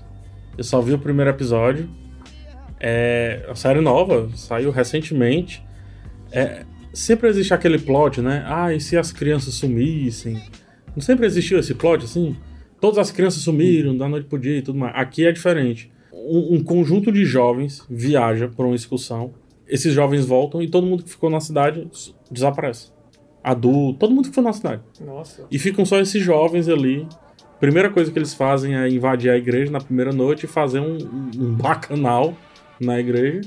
Eu 0.55 0.63
só 0.63 0.79
vi 0.81 0.93
o 0.93 0.99
primeiro 0.99 1.31
episódio. 1.31 1.89
É 2.83 3.43
uma 3.47 3.55
série 3.55 3.79
nova, 3.79 4.29
saiu 4.35 4.71
recentemente. 4.71 5.63
É, 6.31 6.65
sempre 6.93 7.29
existe 7.29 7.53
aquele 7.53 7.77
plot, 7.77 8.21
né? 8.21 8.43
Ah, 8.47 8.73
e 8.73 8.79
se 8.81 8.97
as 8.97 9.11
crianças 9.11 9.53
sumissem? 9.53 10.41
Não 10.95 11.01
sempre 11.01 11.25
existiu 11.25 11.59
esse 11.59 11.73
plot 11.75 12.03
assim? 12.05 12.35
todas 12.81 12.97
as 12.97 13.11
crianças 13.11 13.43
sumiram 13.43 13.95
da 13.95 14.09
noite 14.09 14.25
pro 14.27 14.39
dia 14.39 14.57
e 14.57 14.61
tudo 14.63 14.79
mais. 14.79 14.91
Aqui 14.95 15.23
é 15.27 15.31
diferente. 15.31 15.91
Um, 16.11 16.55
um 16.55 16.63
conjunto 16.63 17.11
de 17.11 17.23
jovens 17.25 17.85
viaja 17.87 18.47
para 18.47 18.65
uma 18.65 18.75
excursão, 18.75 19.35
esses 19.67 19.93
jovens 19.93 20.25
voltam 20.25 20.63
e 20.63 20.67
todo 20.67 20.87
mundo 20.87 21.03
que 21.03 21.11
ficou 21.11 21.29
na 21.29 21.39
cidade 21.39 21.87
desaparece. 22.31 22.91
Adulto, 23.43 23.99
todo 23.99 24.09
mundo 24.15 24.23
que 24.23 24.29
ficou 24.29 24.43
na 24.43 24.51
cidade. 24.51 24.81
Nossa. 24.99 25.45
E 25.51 25.59
ficam 25.59 25.85
só 25.85 25.99
esses 25.99 26.23
jovens 26.23 26.67
ali. 26.67 27.07
Primeira 27.59 27.91
coisa 27.91 28.11
que 28.11 28.17
eles 28.17 28.33
fazem 28.33 28.75
é 28.75 28.89
invadir 28.89 29.29
a 29.29 29.37
igreja 29.37 29.71
na 29.71 29.79
primeira 29.79 30.11
noite 30.11 30.45
e 30.45 30.47
fazer 30.47 30.79
um- 30.79 30.97
um 31.37 31.53
bacanal 31.53 32.35
na 32.81 32.99
igreja. 32.99 33.41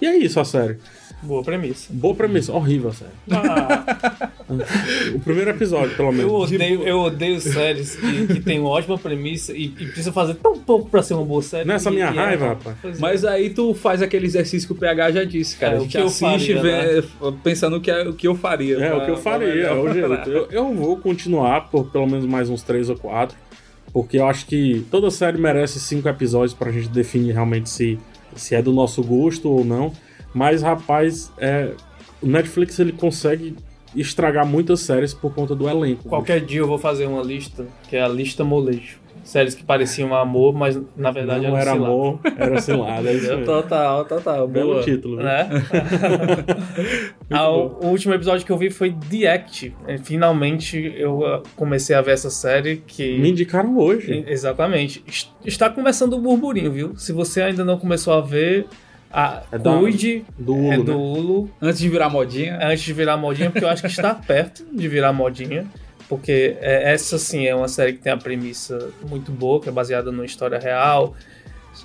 E 0.00 0.06
é 0.06 0.16
isso 0.16 0.40
a 0.40 0.44
série. 0.44 0.78
Boa 1.22 1.42
premissa. 1.42 1.88
Boa 1.92 2.14
premissa, 2.14 2.50
horrível 2.52 2.88
a 2.88 2.92
série. 2.94 3.10
Ah, 3.30 4.30
O 5.14 5.20
primeiro 5.20 5.50
episódio, 5.50 5.94
pelo 5.96 6.10
menos. 6.10 6.24
eu, 6.32 6.34
odeio, 6.34 6.82
eu 6.82 6.98
odeio 7.00 7.40
séries 7.40 7.94
que, 7.94 8.26
que 8.26 8.40
tem 8.40 8.58
uma 8.58 8.70
ótima 8.70 8.98
premissa 8.98 9.52
e, 9.52 9.66
e 9.66 9.86
precisa 9.86 10.10
fazer 10.12 10.34
tão 10.34 10.58
pouco 10.58 10.88
pra 10.90 11.02
ser 11.02 11.14
uma 11.14 11.24
boa 11.24 11.42
série. 11.42 11.68
Nessa 11.68 11.88
e- 11.90 11.92
minha 11.92 12.06
e 12.10 12.16
é- 12.16 12.20
raiva, 12.20 12.48
rapaz. 12.48 12.76
É. 12.82 12.92
Mas 12.98 13.24
aí 13.24 13.50
tu 13.50 13.74
faz 13.74 14.02
aquele 14.02 14.26
exercício 14.26 14.66
que 14.66 14.72
o 14.72 14.76
PH 14.76 15.12
já 15.12 15.24
disse, 15.24 15.56
cara. 15.56 15.74
É, 15.74 15.76
a 15.76 15.78
o 15.78 15.82
gente 15.82 15.92
que 15.92 15.98
eu 15.98 16.06
assiste 16.06 16.54
faria, 16.54 16.62
vê- 16.62 17.04
pensando 17.44 17.76
o 17.76 17.80
que, 17.80 17.90
é- 17.90 18.08
o 18.08 18.12
que 18.14 18.26
eu 18.26 18.34
faria. 18.34 18.78
É, 18.78 18.92
o 18.92 18.96
pra- 18.96 19.04
que 19.04 19.10
eu 19.12 19.16
faria, 19.18 19.48
é 19.66 19.72
o. 19.72 19.88
Eu, 20.30 20.48
eu 20.50 20.74
vou 20.74 20.96
continuar 20.96 21.68
por 21.70 21.90
pelo 21.90 22.06
menos 22.06 22.24
mais 22.26 22.48
uns 22.50 22.62
três 22.62 22.88
ou 22.90 22.96
quatro, 22.96 23.36
porque 23.92 24.18
eu 24.18 24.26
acho 24.26 24.46
que 24.46 24.84
toda 24.90 25.10
série 25.10 25.38
merece 25.38 25.78
cinco 25.78 26.08
episódios 26.08 26.54
pra 26.54 26.72
gente 26.72 26.88
definir 26.88 27.32
realmente 27.32 27.68
se, 27.70 27.98
se 28.34 28.54
é 28.54 28.62
do 28.62 28.72
nosso 28.72 29.02
gosto 29.02 29.50
ou 29.50 29.64
não. 29.64 29.92
Mas, 30.34 30.62
rapaz, 30.62 31.32
é, 31.38 31.72
o 32.22 32.26
Netflix 32.26 32.78
ele 32.78 32.92
consegue 32.92 33.56
estragar 33.94 34.46
muitas 34.46 34.80
séries 34.80 35.12
por 35.12 35.34
conta 35.34 35.54
do 35.54 35.68
elenco. 35.68 36.08
Qualquer 36.08 36.40
dia 36.44 36.60
eu 36.60 36.66
vou 36.66 36.78
fazer 36.78 37.06
uma 37.06 37.22
lista, 37.22 37.66
que 37.88 37.96
é 37.96 38.02
a 38.02 38.08
lista 38.08 38.44
molejo. 38.44 38.98
Séries 39.22 39.54
que 39.54 39.62
pareciam 39.62 40.14
amor, 40.14 40.52
mas 40.54 40.80
na 40.96 41.10
verdade 41.10 41.46
não 41.46 41.56
era 41.56 41.72
cilada. 41.72 41.86
amor, 41.92 42.20
era 42.38 42.60
cilada. 42.60 43.10
É. 43.10 43.36
Total, 43.44 44.04
total. 44.06 44.48
Belo 44.48 44.70
boa. 44.72 44.82
título. 44.82 45.16
viu? 45.16 45.24
Né? 45.26 45.48
Ah, 47.32 47.48
o, 47.48 47.78
o 47.84 47.86
último 47.88 48.12
episódio 48.12 48.44
que 48.44 48.50
eu 48.50 48.58
vi 48.58 48.70
foi 48.70 48.92
The 49.08 49.32
Act. 49.32 49.72
E, 49.86 49.98
Finalmente 49.98 50.92
eu 50.96 51.24
ah, 51.24 51.42
comecei 51.56 51.94
a 51.94 52.00
ver 52.02 52.12
essa 52.12 52.30
série 52.30 52.78
que. 52.86 53.18
Me 53.18 53.30
indicaram 53.30 53.78
hoje. 53.78 54.24
Exatamente. 54.26 55.02
Es- 55.06 55.30
Está 55.44 55.70
começando 55.70 56.14
o 56.14 56.18
burburinho, 56.20 56.72
viu? 56.72 56.96
Se 56.96 57.12
você 57.12 57.42
ainda 57.42 57.64
não 57.64 57.78
começou 57.78 58.12
a 58.14 58.20
ver, 58.20 58.66
a, 59.12 59.42
É 59.52 59.58
da- 59.58 59.78
cuide. 59.78 60.24
do 60.38 60.54
Hulu, 60.54 60.72
é 60.72 60.76
do 60.78 60.84
né? 60.84 60.92
Hulu. 60.94 61.50
Antes 61.62 61.78
de 61.80 61.88
virar 61.88 62.08
modinha. 62.10 62.58
Antes 62.60 62.82
de 62.82 62.92
virar 62.92 63.16
modinha, 63.16 63.50
porque 63.50 63.64
eu 63.64 63.68
acho 63.68 63.82
que 63.82 63.88
está 63.88 64.12
perto 64.14 64.64
de 64.72 64.88
virar 64.88 65.12
modinha. 65.12 65.66
Porque 66.10 66.56
é, 66.60 66.92
essa 66.92 67.18
sim 67.18 67.46
é 67.46 67.54
uma 67.54 67.68
série 67.68 67.92
que 67.94 68.00
tem 68.00 68.12
a 68.12 68.16
premissa 68.16 68.90
muito 69.08 69.30
boa, 69.32 69.60
que 69.60 69.68
é 69.68 69.72
baseada 69.72 70.10
numa 70.12 70.26
história 70.26 70.58
real. 70.58 71.14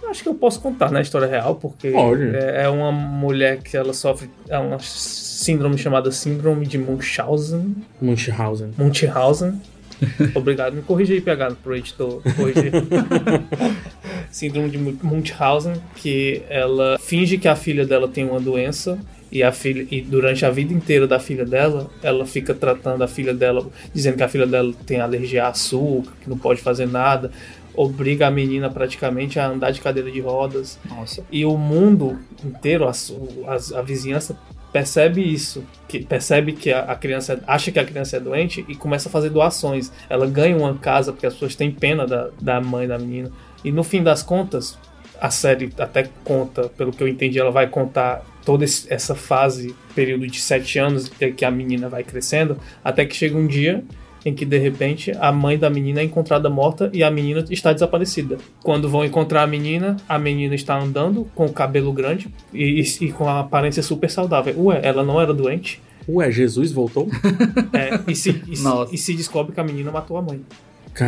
Eu 0.02 0.10
Acho 0.10 0.24
que 0.24 0.28
eu 0.30 0.34
posso 0.36 0.60
contar 0.60 0.92
na 0.92 1.00
história 1.00 1.28
real, 1.28 1.56
porque 1.56 1.90
é, 2.34 2.64
é 2.64 2.70
uma 2.70 2.92
mulher 2.92 3.60
que 3.60 3.78
ela 3.78 3.94
sofre 3.94 4.30
é 4.50 4.58
uma 4.58 4.80
síndrome 4.80 5.78
chamada 5.78 6.12
Síndrome 6.12 6.66
de 6.66 6.78
Munchausen. 6.78 7.76
Munchausen. 8.02 8.72
Munchausen. 8.78 9.62
Obrigado, 10.36 10.74
me 10.74 10.82
corrija 10.82 11.14
aí, 11.14 11.22
PH, 11.22 11.52
pro 11.64 11.76
editor 11.76 12.22
corrigir. 12.36 12.72
Síndrome 14.32 14.70
de 14.70 14.78
Mun- 14.78 14.98
Munchausen, 15.02 15.74
que 15.96 16.42
ela 16.50 16.98
finge 17.00 17.38
que 17.38 17.48
a 17.48 17.56
filha 17.56 17.86
dela 17.86 18.08
tem 18.08 18.26
uma 18.28 18.40
doença 18.40 18.98
e 19.36 19.44
a 19.44 19.52
filha 19.52 19.86
e 19.92 20.00
durante 20.00 20.46
a 20.46 20.50
vida 20.50 20.74
inteira 20.74 21.06
da 21.06 21.20
filha 21.20 21.46
dela, 21.46 21.92
ela 22.02 22.26
fica 22.26 22.54
tratando 22.54 23.04
a 23.04 23.08
filha 23.08 23.34
dela, 23.34 23.68
dizendo 23.94 24.16
que 24.16 24.24
a 24.24 24.30
filha 24.30 24.48
dela 24.48 24.74
tem 24.86 25.02
alergia 25.02 25.44
a 25.44 25.50
açúcar, 25.50 26.14
que 26.22 26.30
não 26.30 26.38
pode 26.38 26.62
fazer 26.62 26.88
nada, 26.88 27.30
obriga 27.76 28.28
a 28.28 28.32
menina 28.32 28.70
praticamente 28.70 29.38
a 29.38 29.48
andar 29.48 29.72
de 29.72 29.82
cadeira 29.82 30.10
de 30.10 30.22
rodas. 30.22 30.80
Nossa. 30.88 31.22
E 31.30 31.44
o 31.44 31.58
mundo 31.58 32.18
inteiro, 32.46 32.88
a, 32.88 32.92
a, 32.92 33.80
a 33.80 33.82
vizinhança 33.82 34.40
percebe 34.72 35.22
isso, 35.22 35.66
que 35.86 36.06
percebe 36.06 36.54
que 36.54 36.72
a, 36.72 36.84
a 36.84 36.96
criança 36.96 37.44
acha 37.46 37.74
que 37.74 37.80
a 37.80 37.84
criança 37.84 38.16
é 38.16 38.22
doente 38.22 38.64
e 38.70 38.74
começa 38.74 39.10
a 39.10 39.12
fazer 39.12 39.32
doações. 39.32 39.92
Ela 40.10 40.28
ganha 40.28 40.56
uma 40.56 40.76
casa 40.76 41.12
porque 41.12 41.26
as 41.26 41.34
pessoas 41.34 41.56
têm 41.56 41.72
pena 41.72 42.08
da, 42.08 42.30
da 42.42 42.62
mãe 42.62 42.88
da 42.88 42.98
menina. 42.98 43.30
E 43.66 43.72
no 43.72 43.84
fim 43.84 44.02
das 44.02 44.24
contas, 44.24 44.80
a 45.20 45.30
série 45.30 45.70
até 45.80 46.08
conta, 46.24 46.70
pelo 46.70 46.92
que 46.92 47.02
eu 47.02 47.08
entendi, 47.08 47.40
ela 47.40 47.52
vai 47.52 47.68
contar 47.68 48.24
toda 48.46 48.64
esse- 48.64 48.92
essa 48.94 49.16
fase, 49.16 49.74
período 49.96 50.28
de 50.28 50.40
sete 50.40 50.78
anos 50.80 51.08
que 51.10 51.32
que 51.32 51.46
a 51.46 51.52
menina 51.52 51.90
vai 51.90 52.04
crescendo, 52.04 52.58
até 52.84 53.06
que 53.06 53.16
chega 53.16 53.38
um 53.38 53.48
dia 53.48 53.84
em 54.26 54.34
que 54.34 54.44
de 54.46 54.58
repente 54.58 55.12
a 55.20 55.32
mãe 55.32 55.56
da 55.58 55.70
menina 55.70 56.02
é 56.02 56.04
encontrada 56.04 56.50
morta 56.50 56.90
e 56.94 57.04
a 57.04 57.12
menina 57.12 57.46
está 57.50 57.72
desaparecida. 57.74 58.38
Quando 58.64 58.90
vão 58.90 59.06
encontrar 59.06 59.44
a 59.44 59.48
menina, 59.48 59.98
a 60.10 60.18
menina 60.18 60.56
está 60.56 60.76
andando 60.80 61.28
com 61.36 61.46
o 61.46 61.54
cabelo 61.54 61.94
grande 61.94 62.28
e, 62.54 62.82
e- 62.82 63.06
e 63.06 63.12
com 63.12 63.28
a 63.30 63.40
aparência 63.42 63.84
super 63.84 64.10
saudável. 64.10 64.54
Ué, 64.58 64.80
ela 64.84 65.04
não 65.04 65.22
era 65.22 65.32
doente? 65.34 65.80
Ué, 66.10 66.32
Jesus 66.32 66.72
voltou? 66.72 67.08
É, 67.74 68.00
e, 68.12 68.16
se, 68.16 68.42
e, 68.48 68.56
se, 68.56 68.68
e 68.92 68.98
se 68.98 69.14
descobre 69.16 69.54
que 69.54 69.60
a 69.60 69.64
menina 69.64 69.92
matou 69.92 70.18
a 70.18 70.22
mãe. 70.22 70.42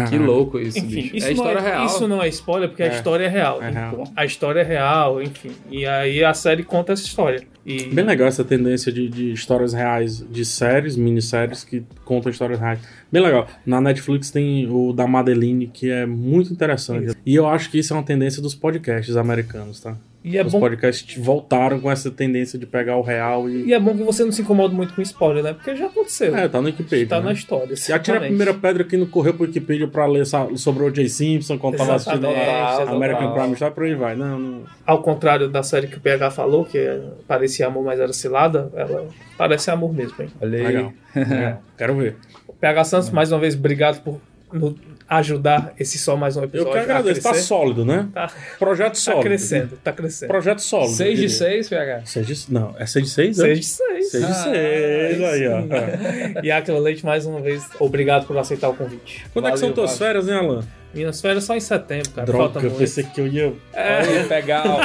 Que 0.09 0.17
louco 0.17 0.59
isso, 0.59 0.77
Enfim, 0.79 0.87
bicho. 0.87 1.15
isso, 1.15 1.27
é 1.27 1.31
história 1.31 1.61
não 1.61 1.67
é, 1.67 1.71
real. 1.71 1.85
isso 1.85 2.07
não 2.07 2.21
é 2.23 2.27
spoiler 2.27 2.69
porque 2.69 2.83
É. 2.83 2.89
a 2.89 2.93
história 2.95 3.23
é 3.25 3.27
real. 3.29 3.61
É 3.63 3.69
real. 3.69 4.03
A 4.15 4.25
história 4.25 4.59
é 4.59 4.63
real, 4.63 5.21
enfim. 5.21 5.51
E 5.71 5.85
aí 5.85 6.23
a 6.23 6.33
série 6.33 6.63
conta 6.63 6.91
essa 6.93 7.03
história. 7.03 7.41
E 7.65 7.83
Bem 7.85 8.05
legal 8.05 8.27
essa 8.27 8.43
tendência 8.43 8.91
de, 8.91 9.07
de 9.09 9.31
histórias 9.31 9.73
reais, 9.73 10.25
de 10.29 10.43
séries, 10.45 10.95
minisséries 10.95 11.63
que 11.63 11.83
contam 12.05 12.31
histórias 12.31 12.59
reais. 12.59 12.79
Bem 13.11 13.21
legal. 13.21 13.47
Na 13.65 13.79
Netflix 13.81 14.29
tem 14.31 14.67
o 14.69 14.91
da 14.93 15.07
Madeline, 15.07 15.67
que 15.67 15.89
é 15.89 16.05
muito 16.05 16.51
interessante. 16.51 17.13
E 17.25 17.35
eu 17.35 17.47
acho 17.47 17.69
que 17.69 17.79
isso 17.79 17.93
é 17.93 17.97
uma 17.97 18.03
tendência 18.03 18.41
dos 18.41 18.53
podcasts 18.55 19.15
americanos, 19.17 19.79
tá? 19.79 19.95
E 20.27 20.37
é, 20.37 20.45
Os 20.45 20.51
bom, 20.51 20.59
podcasts 20.59 21.23
voltaram 21.23 21.79
com 21.79 21.89
essa 21.89 22.11
tendência 22.11 22.59
de 22.59 22.65
pegar 22.65 22.97
o 22.97 23.01
real 23.01 23.49
e. 23.49 23.67
e 23.67 23.73
é 23.73 23.79
bom 23.79 23.95
que 23.95 24.03
você 24.03 24.25
não 24.25 24.31
se 24.31 24.41
incomoda 24.41 24.73
muito 24.73 24.93
com 24.93 25.01
spoiler, 25.01 25.41
né? 25.41 25.53
Porque 25.53 25.73
já 25.73 25.85
aconteceu. 25.85 26.35
É, 26.35 26.49
tá 26.49 26.59
no 26.59 26.67
Wikipedia. 26.67 27.07
tá 27.07 27.19
né? 27.19 27.27
na 27.27 27.31
história. 27.31 27.73
E 27.87 27.93
atira 27.93 28.17
a 28.17 28.21
primeira 28.21 28.53
pedra 28.53 28.83
que 28.83 28.97
não 28.97 29.05
correu 29.05 29.33
pro 29.33 29.45
Wikipedia 29.45 29.87
pra 29.87 30.05
ler 30.05 30.25
sobre 30.25 30.83
o 30.83 30.91
J. 30.91 31.07
Simpson, 31.07 31.57
quando 31.57 31.77
tava 31.77 31.95
assistindo 31.95 32.27
a. 32.27 32.91
American 32.91 33.33
Crime 33.33 33.53
Story, 33.53 33.73
por 33.73 33.83
aí 33.85 33.95
vai. 33.95 34.15
Não, 34.17 34.37
não. 34.37 34.63
Ao 34.85 35.01
contrário 35.01 35.47
da 35.47 35.63
série 35.63 35.87
que 35.87 35.97
o 35.97 36.01
PH 36.01 36.31
falou, 36.31 36.65
que 36.65 36.77
é- 36.77 37.01
parecia 37.25 37.67
amor, 37.67 37.85
mas 37.85 37.99
era 37.99 38.11
cilada, 38.11 38.69
ela 38.75 39.07
parece 39.37 39.71
amor 39.71 39.93
mesmo, 39.93 40.15
hein? 40.19 40.29
Olha 40.41 40.57
aí. 40.57 40.65
Legal. 40.65 40.93
Legal. 41.15 41.63
Quero 41.77 41.95
ver. 41.95 42.17
PH 42.59 42.83
Santos, 42.83 43.09
mais 43.11 43.31
uma 43.31 43.39
vez, 43.39 43.55
obrigado 43.55 44.03
por 44.03 44.19
nos 44.51 44.75
ajudar 45.09 45.73
esse 45.79 45.97
só 45.97 46.15
mais 46.15 46.35
um 46.35 46.41
Eu 46.41 46.45
episódio. 46.45 46.73
que 46.73 46.79
agradeço. 46.79 47.27
a 47.27 47.31
Tá 47.33 47.39
sólido, 47.39 47.85
né? 47.85 48.07
Tá, 48.13 48.29
Projeto 48.59 48.93
tá 48.93 48.99
sólido. 48.99 49.23
crescendo, 49.23 49.79
tá 49.83 49.91
crescendo. 49.93 50.27
Projeto 50.29 50.59
sólido. 50.59 50.93
6 50.93 50.97
de 51.19 51.25
eu 51.25 51.29
diria. 51.29 51.37
6, 51.37 51.69
PH. 51.69 52.01
6 52.05 52.27
de... 52.27 52.53
Não, 52.53 52.75
é 52.77 52.85
6 52.85 53.05
de 53.05 53.11
6? 53.11 53.35
6 53.37 53.59
de 53.59 53.65
6. 53.65 54.11
6 54.11 54.25
de 54.25 54.31
Ah, 54.31 54.35
6, 54.43 55.23
aí, 55.23 55.47
ó. 55.47 56.41
E 56.43 56.51
Aquila 56.51 56.79
Leite, 56.79 57.05
mais 57.05 57.25
uma 57.25 57.39
vez, 57.41 57.63
obrigado 57.79 58.25
por 58.27 58.37
aceitar 58.37 58.69
o 58.69 58.73
convite. 58.73 59.25
Quando 59.33 59.47
é 59.47 59.51
que 59.51 59.57
são 59.59 59.69
Valeu, 59.69 59.75
tuas 59.85 59.97
valeu. 59.97 60.05
férias, 60.07 60.27
hein, 60.27 60.35
Alan? 60.35 60.63
Minhas 60.93 61.19
férias 61.21 61.43
só 61.43 61.55
em 61.55 61.59
setembro, 61.59 62.09
cara. 62.11 62.25
Droga, 62.25 62.43
Falta 62.45 62.59
eu 62.59 62.63
muito. 62.63 62.77
pensei 62.79 63.03
que 63.03 63.19
eu 63.21 63.27
ia 63.27 63.53
Olha, 63.73 64.23
pegar. 64.27 64.63
ó. 64.65 64.79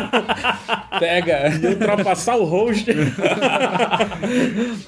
Pega. 0.98 1.44
ultrapassar 1.70 2.36
o 2.36 2.44
host. 2.44 2.86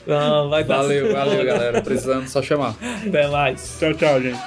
Não, 0.07 0.51
vai 0.51 0.65
dar 0.65 0.79
Valeu, 0.79 1.13
valeu, 1.13 1.45
galera. 1.45 1.81
Precisando 1.83 2.29
só 2.29 2.43
chamar. 2.43 2.75
Até 3.07 3.27
mais. 3.29 3.77
tchau, 3.79 3.95
tchau, 3.95 4.21
gente. 4.21 4.39